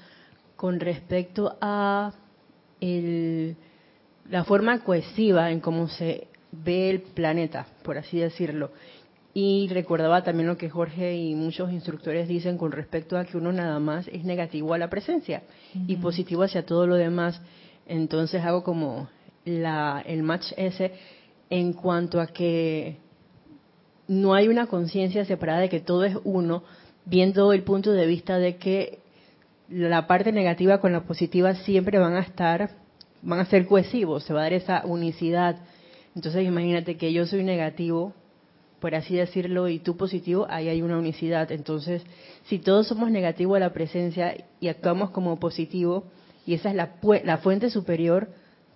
con 0.56 0.80
respecto 0.80 1.56
a 1.60 2.12
la 2.80 4.44
forma 4.44 4.82
cohesiva 4.84 5.50
en 5.50 5.60
cómo 5.60 5.88
se 5.88 6.28
ve 6.52 6.90
el 6.90 7.00
planeta, 7.00 7.66
por 7.82 7.98
así 7.98 8.18
decirlo. 8.18 8.70
Y 9.34 9.68
recordaba 9.68 10.24
también 10.24 10.48
lo 10.48 10.56
que 10.56 10.70
Jorge 10.70 11.16
y 11.16 11.34
muchos 11.34 11.70
instructores 11.70 12.28
dicen 12.28 12.58
con 12.58 12.72
respecto 12.72 13.16
a 13.16 13.24
que 13.24 13.36
uno 13.36 13.52
nada 13.52 13.78
más 13.78 14.08
es 14.08 14.24
negativo 14.24 14.74
a 14.74 14.78
la 14.78 14.90
presencia 14.90 15.42
y 15.86 15.96
positivo 15.96 16.42
hacia 16.42 16.66
todo 16.66 16.86
lo 16.86 16.96
demás. 16.96 17.40
Entonces 17.86 18.42
hago 18.42 18.64
como 18.64 19.08
la, 19.48 20.02
el 20.06 20.22
match 20.22 20.52
ese 20.56 20.92
en 21.50 21.72
cuanto 21.72 22.20
a 22.20 22.26
que 22.26 22.98
no 24.06 24.34
hay 24.34 24.48
una 24.48 24.66
conciencia 24.66 25.24
separada 25.24 25.60
de 25.60 25.68
que 25.68 25.80
todo 25.80 26.04
es 26.04 26.16
uno, 26.24 26.62
viendo 27.04 27.52
el 27.52 27.62
punto 27.62 27.92
de 27.92 28.06
vista 28.06 28.38
de 28.38 28.56
que 28.56 29.00
la 29.68 30.06
parte 30.06 30.32
negativa 30.32 30.78
con 30.78 30.92
la 30.92 31.04
positiva 31.04 31.54
siempre 31.54 31.98
van 31.98 32.14
a 32.14 32.20
estar, 32.20 32.70
van 33.22 33.40
a 33.40 33.46
ser 33.46 33.66
cohesivos, 33.66 34.24
se 34.24 34.32
va 34.32 34.40
a 34.40 34.42
dar 34.44 34.52
esa 34.54 34.82
unicidad. 34.84 35.56
Entonces 36.14 36.46
imagínate 36.46 36.96
que 36.96 37.12
yo 37.12 37.26
soy 37.26 37.44
negativo, 37.44 38.14
por 38.80 38.94
así 38.94 39.16
decirlo, 39.16 39.68
y 39.68 39.78
tú 39.78 39.96
positivo, 39.96 40.46
ahí 40.48 40.68
hay 40.68 40.82
una 40.82 40.98
unicidad. 40.98 41.52
Entonces, 41.52 42.02
si 42.44 42.58
todos 42.58 42.86
somos 42.86 43.10
negativos 43.10 43.56
a 43.56 43.60
la 43.60 43.72
presencia 43.72 44.36
y 44.60 44.68
actuamos 44.68 45.10
como 45.10 45.38
positivo, 45.38 46.04
y 46.46 46.54
esa 46.54 46.70
es 46.70 46.76
la, 46.76 46.94
la 47.24 47.38
fuente 47.38 47.68
superior, 47.68 48.28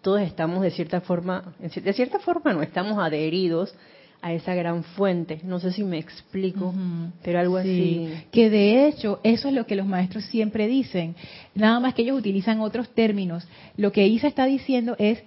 todos 0.02 0.20
estamos 0.20 0.62
de 0.62 0.70
cierta 0.70 1.00
forma, 1.00 1.54
de 1.58 1.92
cierta 1.92 2.18
forma 2.18 2.52
no 2.52 2.62
estamos 2.62 2.98
adheridos 2.98 3.74
a 4.20 4.32
esa 4.32 4.54
gran 4.54 4.84
fuente. 4.84 5.40
No 5.42 5.58
sé 5.58 5.72
si 5.72 5.82
me 5.82 5.98
explico, 5.98 6.72
pero 7.22 7.40
algo 7.40 7.56
así. 7.56 8.08
Que 8.30 8.50
de 8.50 8.86
hecho, 8.86 9.20
eso 9.24 9.48
es 9.48 9.54
lo 9.54 9.66
que 9.66 9.74
los 9.74 9.86
maestros 9.86 10.24
siempre 10.26 10.68
dicen. 10.68 11.16
Nada 11.54 11.80
más 11.80 11.94
que 11.94 12.02
ellos 12.02 12.18
utilizan 12.18 12.60
otros 12.60 12.88
términos. 12.90 13.46
Lo 13.76 13.90
que 13.90 14.06
Isa 14.06 14.28
está 14.28 14.46
diciendo 14.46 14.94
es 14.98 15.22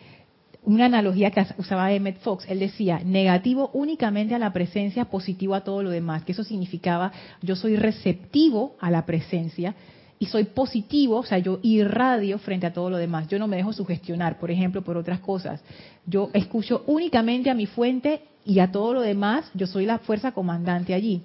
una 0.63 0.85
analogía 0.85 1.31
que 1.31 1.45
usaba 1.57 1.91
Emmett 1.91 2.19
Fox. 2.19 2.45
Él 2.47 2.59
decía, 2.59 3.01
negativo 3.03 3.69
únicamente 3.73 4.33
a 4.33 4.39
la 4.39 4.53
presencia, 4.53 5.05
positivo 5.05 5.55
a 5.55 5.63
todo 5.65 5.83
lo 5.83 5.89
demás. 5.89 6.23
Que 6.23 6.31
eso 6.31 6.45
significaba, 6.45 7.11
yo 7.41 7.57
soy 7.57 7.75
receptivo 7.75 8.77
a 8.79 8.89
la 8.89 9.05
presencia, 9.05 9.75
y 10.17 10.27
soy 10.27 10.45
positivo, 10.45 11.17
o 11.17 11.23
sea, 11.23 11.39
yo 11.39 11.59
irradio 11.61 12.39
frente 12.39 12.65
a 12.65 12.73
todo 12.73 12.89
lo 12.89 12.97
demás. 12.97 13.27
Yo 13.27 13.37
no 13.37 13.47
me 13.47 13.57
dejo 13.57 13.73
sugestionar, 13.73 14.39
por 14.39 14.49
ejemplo, 14.49 14.81
por 14.81 14.97
otras 14.97 15.19
cosas. 15.19 15.61
Yo 16.05 16.29
escucho 16.33 16.83
únicamente 16.87 17.49
a 17.49 17.53
mi 17.53 17.65
fuente 17.65 18.21
y 18.45 18.59
a 18.59 18.71
todo 18.71 18.93
lo 18.93 19.01
demás, 19.01 19.49
yo 19.53 19.67
soy 19.67 19.85
la 19.85 19.99
fuerza 19.99 20.31
comandante 20.31 20.93
allí. 20.93 21.21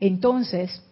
Entonces, 0.00 0.82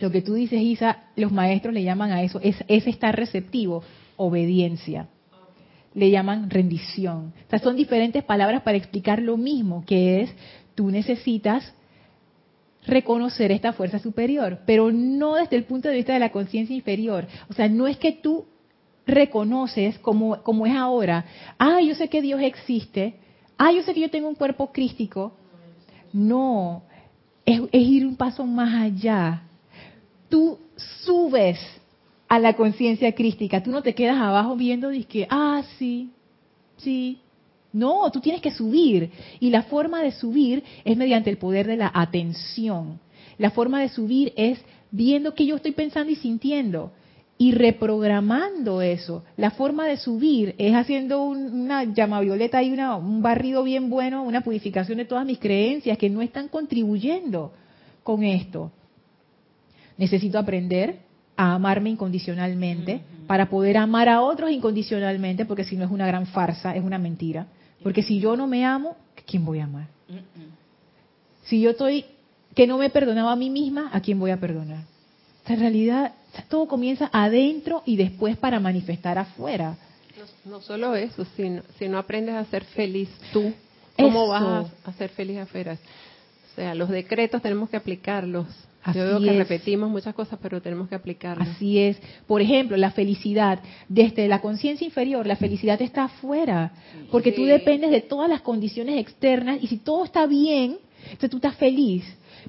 lo 0.00 0.10
que 0.10 0.22
tú 0.22 0.34
dices, 0.34 0.60
Isa, 0.60 1.04
los 1.16 1.30
maestros 1.30 1.74
le 1.74 1.82
llaman 1.82 2.10
a 2.10 2.22
eso, 2.22 2.40
es, 2.42 2.56
es 2.66 2.86
estar 2.86 3.14
receptivo, 3.14 3.82
obediencia. 4.16 5.08
Le 5.94 6.10
llaman 6.10 6.50
rendición. 6.50 7.32
O 7.46 7.50
sea, 7.50 7.58
son 7.58 7.76
diferentes 7.76 8.24
palabras 8.24 8.62
para 8.62 8.76
explicar 8.76 9.20
lo 9.20 9.36
mismo, 9.36 9.84
que 9.86 10.22
es, 10.22 10.34
tú 10.74 10.90
necesitas 10.90 11.72
reconocer 12.88 13.52
esta 13.52 13.72
fuerza 13.72 13.98
superior, 13.98 14.60
pero 14.66 14.90
no 14.90 15.34
desde 15.34 15.56
el 15.56 15.64
punto 15.64 15.88
de 15.88 15.96
vista 15.96 16.12
de 16.12 16.18
la 16.18 16.32
conciencia 16.32 16.74
inferior. 16.74 17.26
O 17.48 17.52
sea, 17.52 17.68
no 17.68 17.86
es 17.86 17.96
que 17.98 18.12
tú 18.12 18.46
reconoces 19.06 19.98
como, 19.98 20.36
es 20.66 20.76
ahora, 20.76 21.24
ah, 21.58 21.80
yo 21.80 21.94
sé 21.94 22.08
que 22.08 22.22
Dios 22.22 22.40
existe, 22.42 23.14
ah, 23.56 23.72
yo 23.72 23.82
sé 23.82 23.94
que 23.94 24.00
yo 24.00 24.10
tengo 24.10 24.28
un 24.28 24.34
cuerpo 24.34 24.72
crístico. 24.72 25.32
No, 26.12 26.82
es, 27.44 27.60
ir 27.72 28.06
un 28.06 28.16
paso 28.16 28.44
más 28.44 28.74
allá. 28.74 29.42
Tú 30.28 30.58
subes 31.04 31.58
a 32.28 32.38
la 32.38 32.54
conciencia 32.54 33.14
crística, 33.14 33.62
tú 33.62 33.70
no 33.70 33.82
te 33.82 33.94
quedas 33.94 34.18
abajo 34.18 34.56
viendo 34.56 34.90
que, 35.08 35.26
ah, 35.30 35.62
sí, 35.78 36.10
sí, 36.76 37.20
no, 37.72 38.10
tú 38.10 38.20
tienes 38.20 38.40
que 38.40 38.50
subir. 38.50 39.10
Y 39.40 39.50
la 39.50 39.62
forma 39.62 40.02
de 40.02 40.12
subir 40.12 40.64
es 40.84 40.96
mediante 40.96 41.30
el 41.30 41.38
poder 41.38 41.66
de 41.66 41.76
la 41.76 41.90
atención. 41.94 43.00
La 43.36 43.50
forma 43.50 43.80
de 43.80 43.88
subir 43.88 44.32
es 44.36 44.58
viendo 44.90 45.34
qué 45.34 45.46
yo 45.46 45.56
estoy 45.56 45.72
pensando 45.72 46.10
y 46.10 46.16
sintiendo 46.16 46.92
y 47.38 47.52
reprogramando 47.52 48.82
eso. 48.82 49.24
La 49.36 49.52
forma 49.52 49.86
de 49.86 49.96
subir 49.96 50.56
es 50.58 50.74
haciendo 50.74 51.22
una 51.22 51.84
llama 51.84 52.20
violeta 52.20 52.62
y 52.62 52.72
una, 52.72 52.96
un 52.96 53.22
barrido 53.22 53.62
bien 53.62 53.88
bueno, 53.88 54.24
una 54.24 54.40
purificación 54.40 54.98
de 54.98 55.04
todas 55.04 55.24
mis 55.24 55.38
creencias 55.38 55.96
que 55.96 56.10
no 56.10 56.20
están 56.20 56.48
contribuyendo 56.48 57.52
con 58.02 58.24
esto. 58.24 58.72
Necesito 59.96 60.38
aprender 60.38 60.98
a 61.36 61.54
amarme 61.54 61.90
incondicionalmente 61.90 63.02
para 63.28 63.48
poder 63.48 63.76
amar 63.76 64.08
a 64.08 64.22
otros 64.22 64.50
incondicionalmente, 64.50 65.44
porque 65.44 65.62
si 65.62 65.76
no 65.76 65.84
es 65.84 65.90
una 65.90 66.06
gran 66.06 66.26
farsa, 66.26 66.74
es 66.74 66.82
una 66.82 66.98
mentira. 66.98 67.46
Porque 67.82 68.02
si 68.02 68.20
yo 68.20 68.36
no 68.36 68.46
me 68.46 68.64
amo, 68.64 68.96
¿quién 69.26 69.44
voy 69.44 69.60
a 69.60 69.64
amar? 69.64 69.86
Si 71.44 71.60
yo 71.60 71.70
estoy 71.70 72.04
que 72.54 72.66
no 72.66 72.78
me 72.78 72.86
he 72.86 72.90
perdonado 72.90 73.28
a 73.28 73.36
mí 73.36 73.50
misma, 73.50 73.90
¿a 73.92 74.00
quién 74.00 74.18
voy 74.18 74.30
a 74.30 74.40
perdonar? 74.40 74.84
en 75.46 75.60
realidad 75.60 76.12
todo 76.48 76.68
comienza 76.68 77.08
adentro 77.12 77.82
y 77.86 77.96
después 77.96 78.36
para 78.36 78.60
manifestar 78.60 79.18
afuera. 79.18 79.76
No, 80.44 80.60
solo 80.60 80.94
eso, 80.94 81.26
sino, 81.36 81.62
si 81.78 81.88
no 81.88 81.98
aprendes 81.98 82.34
a 82.34 82.44
ser 82.46 82.64
feliz 82.64 83.08
tú, 83.32 83.52
¿cómo 83.96 84.28
vas 84.28 84.70
a, 84.84 84.92
ser 84.92 85.10
feliz 85.10 85.38
afuera? 85.38 85.78
O 86.52 86.54
sea, 86.54 86.74
los 86.74 86.88
decretos 86.88 87.40
tenemos 87.40 87.70
que 87.70 87.76
aplicarlos. 87.76 88.46
Yo 88.94 89.04
veo 89.04 89.20
que 89.20 89.32
repetimos 89.32 89.90
muchas 89.90 90.14
cosas, 90.14 90.38
pero 90.40 90.62
tenemos 90.62 90.88
que 90.88 90.94
aplicarlos. 90.94 91.46
Así 91.48 91.78
es. 91.78 91.98
Por 92.26 92.40
ejemplo, 92.40 92.76
la 92.76 92.90
felicidad. 92.90 93.60
Desde 93.88 94.28
la 94.28 94.40
conciencia 94.40 94.84
inferior, 94.84 95.26
la 95.26 95.36
felicidad 95.36 95.80
está 95.82 96.04
afuera. 96.04 96.72
Porque 97.10 97.32
tú 97.32 97.44
dependes 97.44 97.90
de 97.90 98.00
todas 98.00 98.30
las 98.30 98.40
condiciones 98.40 98.98
externas 98.98 99.58
y 99.60 99.66
si 99.66 99.78
todo 99.78 100.04
está 100.04 100.26
bien, 100.26 100.78
entonces 101.04 101.30
tú 101.30 101.36
estás 101.36 101.56
feliz. 101.56 102.04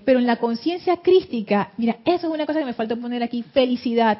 Pero 0.05 0.19
en 0.19 0.27
la 0.27 0.37
conciencia 0.37 0.97
crística, 0.97 1.71
mira, 1.77 1.97
eso 2.05 2.27
es 2.27 2.33
una 2.33 2.45
cosa 2.45 2.59
que 2.59 2.65
me 2.65 2.73
falta 2.73 2.95
poner 2.95 3.23
aquí, 3.23 3.43
felicidad. 3.43 4.19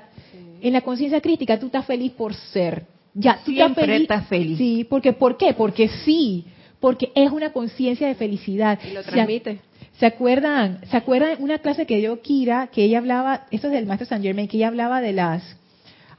En 0.62 0.74
la 0.74 0.82
conciencia 0.82 1.22
crística 1.22 1.60
tú 1.60 1.68
estás 1.68 1.86
feliz 1.86 2.12
por 2.12 2.34
ser. 2.34 2.86
Ya, 3.14 3.39
tú 3.43 3.51
Siempre 3.51 3.95
estás 3.95 4.28
feliz. 4.28 4.57
Sí, 4.57 4.86
porque 4.89 5.14
¿por 5.14 5.38
qué? 5.38 5.53
Porque 5.53 5.89
sí, 6.05 6.45
porque 6.80 7.12
es 7.16 7.32
una 7.32 7.51
conciencia 7.51 8.07
de 8.07 8.16
felicidad. 8.16 8.80
Y 8.84 8.93
lo 8.93 9.03
transmite. 9.03 9.60
¿Se 10.00 10.06
acuerdan? 10.06 10.80
¿Se 10.89 10.95
acuerdan 10.95 11.43
una 11.43 11.60
clase 11.60 11.86
que 11.86 11.97
dio 11.97 12.22
Kira, 12.22 12.68
que 12.68 12.84
ella 12.86 13.00
hablaba, 13.00 13.47
esto 13.52 13.68
es 13.68 13.74
del 13.74 13.86
maestro 13.86 14.08
Saint 14.08 14.24
Germain, 14.24 14.47
que 14.47 14.56
ella 14.56 14.70
hablaba 14.70 15.02
de 15.02 15.12
las, 15.12 15.58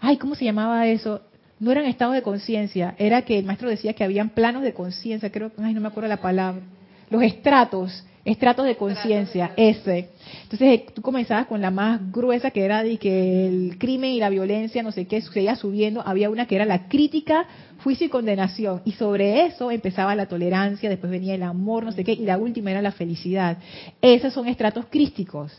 ay, 0.00 0.18
¿cómo 0.18 0.34
se 0.34 0.44
llamaba 0.44 0.86
eso? 0.86 1.22
No 1.58 1.72
eran 1.72 1.86
estados 1.86 2.14
de 2.14 2.20
conciencia, 2.20 2.94
era 2.98 3.22
que 3.22 3.38
el 3.38 3.46
maestro 3.46 3.70
decía 3.70 3.94
que 3.94 4.04
habían 4.04 4.30
planos 4.30 4.62
de 4.62 4.74
conciencia, 4.74 5.32
creo, 5.32 5.50
ay, 5.56 5.72
no 5.72 5.80
me 5.80 5.88
acuerdo 5.88 6.10
la 6.10 6.18
palabra, 6.18 6.60
los 7.08 7.22
estratos, 7.22 8.04
estratos 8.24 8.66
de 8.66 8.76
conciencia, 8.76 9.52
ese. 9.56 10.10
Entonces 10.42 10.68
eh, 10.68 10.86
tú 10.94 11.02
comenzabas 11.02 11.46
con 11.46 11.60
la 11.60 11.70
más 11.70 12.00
gruesa 12.12 12.50
que 12.50 12.64
era 12.64 12.82
de 12.82 12.98
que 12.98 13.46
el 13.46 13.78
crimen 13.78 14.12
y 14.12 14.20
la 14.20 14.28
violencia, 14.28 14.82
no 14.82 14.92
sé 14.92 15.06
qué, 15.06 15.20
seguía 15.20 15.56
subiendo. 15.56 16.02
Había 16.04 16.30
una 16.30 16.46
que 16.46 16.56
era 16.56 16.64
la 16.64 16.88
crítica, 16.88 17.46
juicio 17.82 18.06
y 18.06 18.10
condenación. 18.10 18.82
Y 18.84 18.92
sobre 18.92 19.46
eso 19.46 19.70
empezaba 19.70 20.14
la 20.14 20.26
tolerancia, 20.26 20.90
después 20.90 21.10
venía 21.10 21.34
el 21.34 21.42
amor, 21.42 21.84
no 21.84 21.92
sé 21.92 22.04
qué, 22.04 22.12
y 22.12 22.24
la 22.24 22.38
última 22.38 22.70
era 22.70 22.82
la 22.82 22.92
felicidad. 22.92 23.58
Esos 24.02 24.32
son 24.32 24.48
estratos 24.48 24.86
crísticos. 24.90 25.52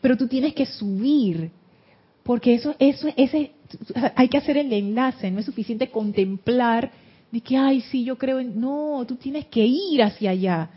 Pero 0.00 0.16
tú 0.16 0.28
tienes 0.28 0.54
que 0.54 0.66
subir, 0.66 1.50
porque 2.22 2.54
eso, 2.54 2.74
eso, 2.78 3.08
ese, 3.16 3.52
hay 4.14 4.28
que 4.28 4.38
hacer 4.38 4.58
el 4.58 4.72
enlace, 4.72 5.30
no 5.30 5.40
es 5.40 5.46
suficiente 5.46 5.88
contemplar 5.88 6.90
de 7.32 7.40
que, 7.40 7.56
ay, 7.56 7.80
sí, 7.80 8.04
yo 8.04 8.16
creo 8.16 8.38
en... 8.38 8.60
No, 8.60 9.04
tú 9.08 9.16
tienes 9.16 9.46
que 9.46 9.64
ir 9.64 10.02
hacia 10.02 10.30
allá. 10.30 10.70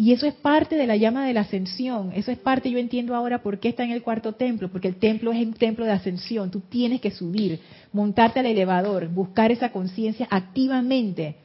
Y 0.00 0.14
eso 0.14 0.26
es 0.26 0.32
parte 0.32 0.76
de 0.76 0.86
la 0.86 0.96
llama 0.96 1.26
de 1.26 1.34
la 1.34 1.42
ascensión. 1.42 2.10
Eso 2.14 2.32
es 2.32 2.38
parte, 2.38 2.70
yo 2.70 2.78
entiendo 2.78 3.14
ahora 3.14 3.42
por 3.42 3.60
qué 3.60 3.68
está 3.68 3.84
en 3.84 3.90
el 3.90 4.02
cuarto 4.02 4.32
templo, 4.32 4.70
porque 4.70 4.88
el 4.88 4.94
templo 4.94 5.30
es 5.30 5.46
un 5.46 5.52
templo 5.52 5.84
de 5.84 5.92
ascensión. 5.92 6.50
Tú 6.50 6.60
tienes 6.60 7.02
que 7.02 7.10
subir, 7.10 7.60
montarte 7.92 8.40
al 8.40 8.46
elevador, 8.46 9.08
buscar 9.08 9.52
esa 9.52 9.72
conciencia 9.72 10.26
activamente, 10.30 11.36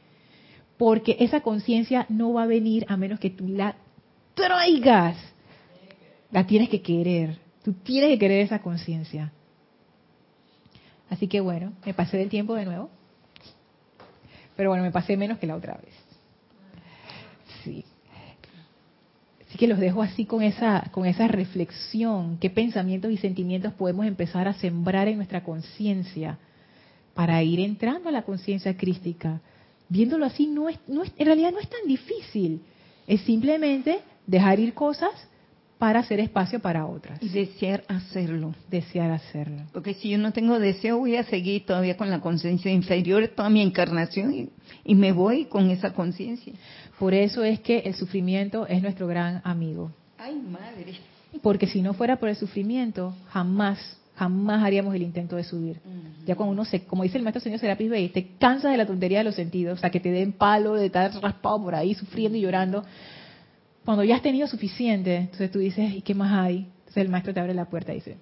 porque 0.78 1.18
esa 1.20 1.42
conciencia 1.42 2.06
no 2.08 2.32
va 2.32 2.44
a 2.44 2.46
venir 2.46 2.86
a 2.88 2.96
menos 2.96 3.20
que 3.20 3.28
tú 3.28 3.46
la 3.46 3.76
traigas. 4.32 5.18
La 6.30 6.46
tienes 6.46 6.70
que 6.70 6.80
querer. 6.80 7.36
Tú 7.62 7.74
tienes 7.74 8.08
que 8.08 8.18
querer 8.18 8.40
esa 8.40 8.62
conciencia. 8.62 9.32
Así 11.10 11.28
que 11.28 11.40
bueno, 11.40 11.74
me 11.84 11.92
pasé 11.92 12.16
del 12.16 12.30
tiempo 12.30 12.54
de 12.54 12.64
nuevo. 12.64 12.88
Pero 14.56 14.70
bueno, 14.70 14.82
me 14.82 14.92
pasé 14.92 15.14
menos 15.18 15.36
que 15.36 15.46
la 15.46 15.56
otra 15.56 15.74
vez. 15.74 15.92
Sí 17.62 17.84
que 19.58 19.66
los 19.68 19.78
dejo 19.78 20.02
así 20.02 20.24
con 20.24 20.42
esa, 20.42 20.88
con 20.90 21.06
esa 21.06 21.28
reflexión, 21.28 22.36
qué 22.38 22.50
pensamientos 22.50 23.10
y 23.10 23.16
sentimientos 23.16 23.72
podemos 23.74 24.04
empezar 24.04 24.48
a 24.48 24.54
sembrar 24.54 25.08
en 25.08 25.16
nuestra 25.16 25.44
conciencia 25.44 26.38
para 27.14 27.42
ir 27.42 27.60
entrando 27.60 28.08
a 28.08 28.12
la 28.12 28.22
conciencia 28.22 28.76
crística. 28.76 29.40
Viéndolo 29.88 30.26
así, 30.26 30.46
no 30.46 30.68
es, 30.68 30.78
no 30.88 31.02
es, 31.02 31.12
en 31.16 31.26
realidad 31.26 31.52
no 31.52 31.60
es 31.60 31.68
tan 31.68 31.86
difícil, 31.86 32.60
es 33.06 33.20
simplemente 33.22 34.00
dejar 34.26 34.58
ir 34.58 34.74
cosas 34.74 35.12
para 35.78 36.00
hacer 36.00 36.20
espacio 36.20 36.60
para 36.60 36.86
otras. 36.86 37.22
Y 37.22 37.28
desear 37.28 37.84
hacerlo. 37.88 38.54
Desear 38.70 39.10
hacerlo. 39.10 39.62
Porque 39.72 39.94
si 39.94 40.10
yo 40.10 40.18
no 40.18 40.32
tengo 40.32 40.58
deseo, 40.58 40.98
voy 40.98 41.16
a 41.16 41.24
seguir 41.24 41.66
todavía 41.66 41.96
con 41.96 42.10
la 42.10 42.20
conciencia 42.20 42.70
inferior 42.70 43.28
toda 43.28 43.50
mi 43.50 43.60
encarnación 43.60 44.32
y, 44.32 44.48
y 44.84 44.94
me 44.94 45.12
voy 45.12 45.46
con 45.46 45.70
esa 45.70 45.92
conciencia. 45.92 46.54
Por 46.98 47.12
eso 47.12 47.44
es 47.44 47.60
que 47.60 47.80
el 47.80 47.94
sufrimiento 47.94 48.66
es 48.66 48.82
nuestro 48.82 49.06
gran 49.06 49.42
amigo. 49.44 49.92
Ay, 50.18 50.34
madre. 50.34 50.94
Porque 51.42 51.66
si 51.66 51.82
no 51.82 51.92
fuera 51.92 52.16
por 52.16 52.30
el 52.30 52.36
sufrimiento, 52.36 53.14
jamás, 53.28 53.78
jamás 54.14 54.64
haríamos 54.64 54.94
el 54.94 55.02
intento 55.02 55.36
de 55.36 55.44
subir. 55.44 55.80
Ya 56.24 56.34
cuando 56.34 56.52
uno 56.52 56.64
se, 56.64 56.84
como 56.84 57.02
dice 57.02 57.18
el 57.18 57.24
maestro 57.24 57.42
señor 57.42 57.58
Serapis 57.58 57.90
Bey, 57.90 58.08
te 58.08 58.28
cansas 58.38 58.70
de 58.70 58.78
la 58.78 58.86
tontería 58.86 59.18
de 59.18 59.24
los 59.24 59.34
sentidos, 59.34 59.78
o 59.78 59.80
sea, 59.80 59.90
que 59.90 60.00
te 60.00 60.10
den 60.10 60.32
palo 60.32 60.74
de 60.74 60.86
estar 60.86 61.12
raspado 61.20 61.62
por 61.62 61.74
ahí, 61.74 61.94
sufriendo 61.94 62.38
y 62.38 62.40
llorando. 62.40 62.84
Cuando 63.86 64.02
ya 64.02 64.16
has 64.16 64.22
tenido 64.22 64.48
suficiente, 64.48 65.14
entonces 65.14 65.48
tú 65.52 65.60
dices, 65.60 65.94
¿y 65.94 66.02
qué 66.02 66.12
más 66.12 66.32
hay? 66.32 66.66
Entonces 66.78 66.96
el 66.96 67.08
maestro 67.08 67.32
te 67.32 67.38
abre 67.38 67.54
la 67.54 67.66
puerta 67.66 67.92
y 67.92 67.96
dice, 67.96 68.16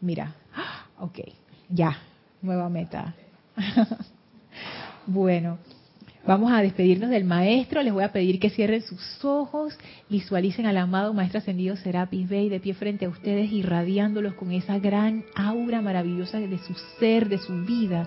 mira, 0.00 0.34
ok, 0.98 1.18
ya, 1.68 1.98
nueva 2.40 2.70
meta. 2.70 3.14
bueno, 5.06 5.58
Vamos 6.26 6.52
a 6.52 6.60
despedirnos 6.60 7.08
del 7.08 7.24
maestro. 7.24 7.82
Les 7.82 7.94
voy 7.94 8.04
a 8.04 8.12
pedir 8.12 8.38
que 8.38 8.50
cierren 8.50 8.82
sus 8.82 9.24
ojos, 9.24 9.76
visualicen 10.10 10.66
al 10.66 10.76
amado 10.76 11.14
maestro 11.14 11.38
ascendido 11.38 11.76
Serapis 11.76 12.28
Bey 12.28 12.50
de 12.50 12.60
pie 12.60 12.74
frente 12.74 13.06
a 13.06 13.08
ustedes, 13.08 13.50
irradiándolos 13.50 14.34
con 14.34 14.52
esa 14.52 14.78
gran 14.78 15.24
aura 15.34 15.80
maravillosa 15.80 16.38
de 16.38 16.58
su 16.58 16.74
ser, 16.98 17.30
de 17.30 17.38
su 17.38 17.64
vida, 17.64 18.06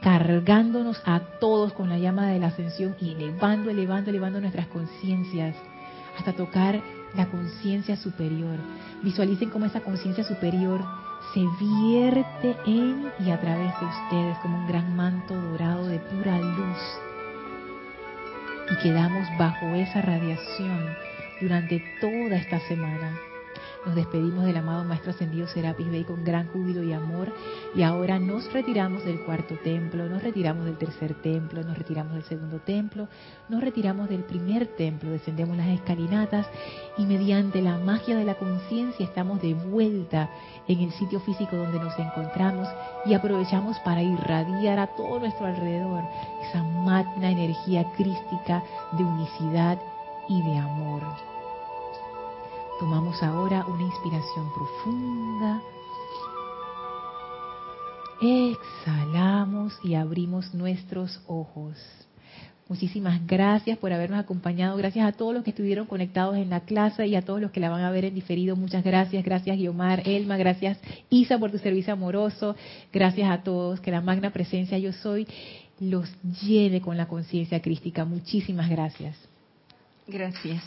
cargándonos 0.00 1.02
a 1.04 1.20
todos 1.38 1.74
con 1.74 1.90
la 1.90 1.98
llama 1.98 2.30
de 2.30 2.38
la 2.38 2.46
ascensión 2.46 2.96
y 2.98 3.12
elevando, 3.12 3.70
elevando, 3.70 4.08
elevando 4.08 4.40
nuestras 4.40 4.66
conciencias 4.68 5.54
hasta 6.16 6.32
tocar 6.32 6.80
la 7.16 7.26
conciencia 7.26 7.96
superior. 7.96 8.58
Visualicen 9.02 9.50
cómo 9.50 9.66
esa 9.66 9.80
conciencia 9.80 10.24
superior 10.24 10.80
se 11.32 11.40
vierte 11.40 12.56
en 12.66 13.10
y 13.20 13.30
a 13.30 13.40
través 13.40 13.72
de 13.80 13.86
ustedes 13.86 14.38
como 14.38 14.58
un 14.58 14.66
gran 14.66 14.94
manto 14.94 15.34
dorado 15.34 15.86
de 15.86 15.98
pura 15.98 16.38
luz 16.38 16.78
y 18.70 18.76
quedamos 18.82 19.28
bajo 19.38 19.66
esa 19.74 20.00
radiación 20.02 20.96
durante 21.40 21.82
toda 22.00 22.36
esta 22.36 22.60
semana. 22.60 23.18
Nos 23.86 23.96
despedimos 23.96 24.46
del 24.46 24.56
amado 24.56 24.82
Maestro 24.82 25.10
Ascendido 25.10 25.46
Serapis 25.46 25.90
Bey 25.90 26.04
con 26.04 26.24
gran 26.24 26.48
júbilo 26.48 26.82
y 26.82 26.94
amor 26.94 27.30
y 27.74 27.82
ahora 27.82 28.18
nos 28.18 28.50
retiramos 28.50 29.04
del 29.04 29.20
cuarto 29.20 29.56
templo, 29.62 30.08
nos 30.08 30.22
retiramos 30.22 30.64
del 30.64 30.78
tercer 30.78 31.14
templo, 31.20 31.62
nos 31.62 31.76
retiramos 31.76 32.14
del 32.14 32.24
segundo 32.24 32.60
templo, 32.60 33.08
nos 33.50 33.60
retiramos 33.60 34.08
del 34.08 34.24
primer 34.24 34.68
templo, 34.68 35.10
descendemos 35.10 35.58
las 35.58 35.68
escalinatas 35.68 36.46
y 36.96 37.04
mediante 37.04 37.60
la 37.60 37.76
magia 37.76 38.16
de 38.16 38.24
la 38.24 38.36
conciencia 38.36 39.04
estamos 39.04 39.42
de 39.42 39.52
vuelta 39.52 40.30
en 40.66 40.80
el 40.80 40.92
sitio 40.92 41.20
físico 41.20 41.54
donde 41.54 41.78
nos 41.78 41.98
encontramos 41.98 42.66
y 43.04 43.12
aprovechamos 43.12 43.78
para 43.80 44.02
irradiar 44.02 44.78
a 44.78 44.86
todo 44.96 45.18
nuestro 45.18 45.44
alrededor 45.44 46.04
esa 46.48 46.62
magna 46.62 47.30
energía 47.30 47.84
crística 47.98 48.64
de 48.92 49.04
unicidad 49.04 49.78
y 50.26 50.40
de 50.42 50.56
amor. 50.56 51.33
Tomamos 52.84 53.22
ahora 53.22 53.64
una 53.66 53.82
inspiración 53.84 54.52
profunda. 54.52 55.62
Exhalamos 58.20 59.72
y 59.82 59.94
abrimos 59.94 60.52
nuestros 60.52 61.18
ojos. 61.26 61.78
Muchísimas 62.68 63.26
gracias 63.26 63.78
por 63.78 63.90
habernos 63.90 64.20
acompañado. 64.20 64.76
Gracias 64.76 65.08
a 65.08 65.12
todos 65.12 65.32
los 65.32 65.44
que 65.44 65.50
estuvieron 65.50 65.86
conectados 65.86 66.36
en 66.36 66.50
la 66.50 66.60
clase 66.60 67.06
y 67.06 67.16
a 67.16 67.22
todos 67.22 67.40
los 67.40 67.52
que 67.52 67.60
la 67.60 67.70
van 67.70 67.80
a 67.80 67.90
ver 67.90 68.04
en 68.04 68.14
diferido. 68.14 68.54
Muchas 68.54 68.84
gracias. 68.84 69.24
Gracias 69.24 69.56
Guiomar, 69.56 70.06
Elma. 70.06 70.36
Gracias 70.36 70.78
Isa 71.08 71.38
por 71.38 71.50
tu 71.50 71.56
servicio 71.56 71.94
amoroso. 71.94 72.54
Gracias 72.92 73.30
a 73.30 73.42
todos. 73.42 73.80
Que 73.80 73.92
la 73.92 74.02
magna 74.02 74.30
presencia 74.30 74.76
yo 74.76 74.92
soy 74.92 75.26
los 75.80 76.14
llene 76.42 76.82
con 76.82 76.98
la 76.98 77.08
conciencia 77.08 77.62
crística. 77.62 78.04
Muchísimas 78.04 78.68
gracias. 78.68 79.16
Gracias. 80.06 80.62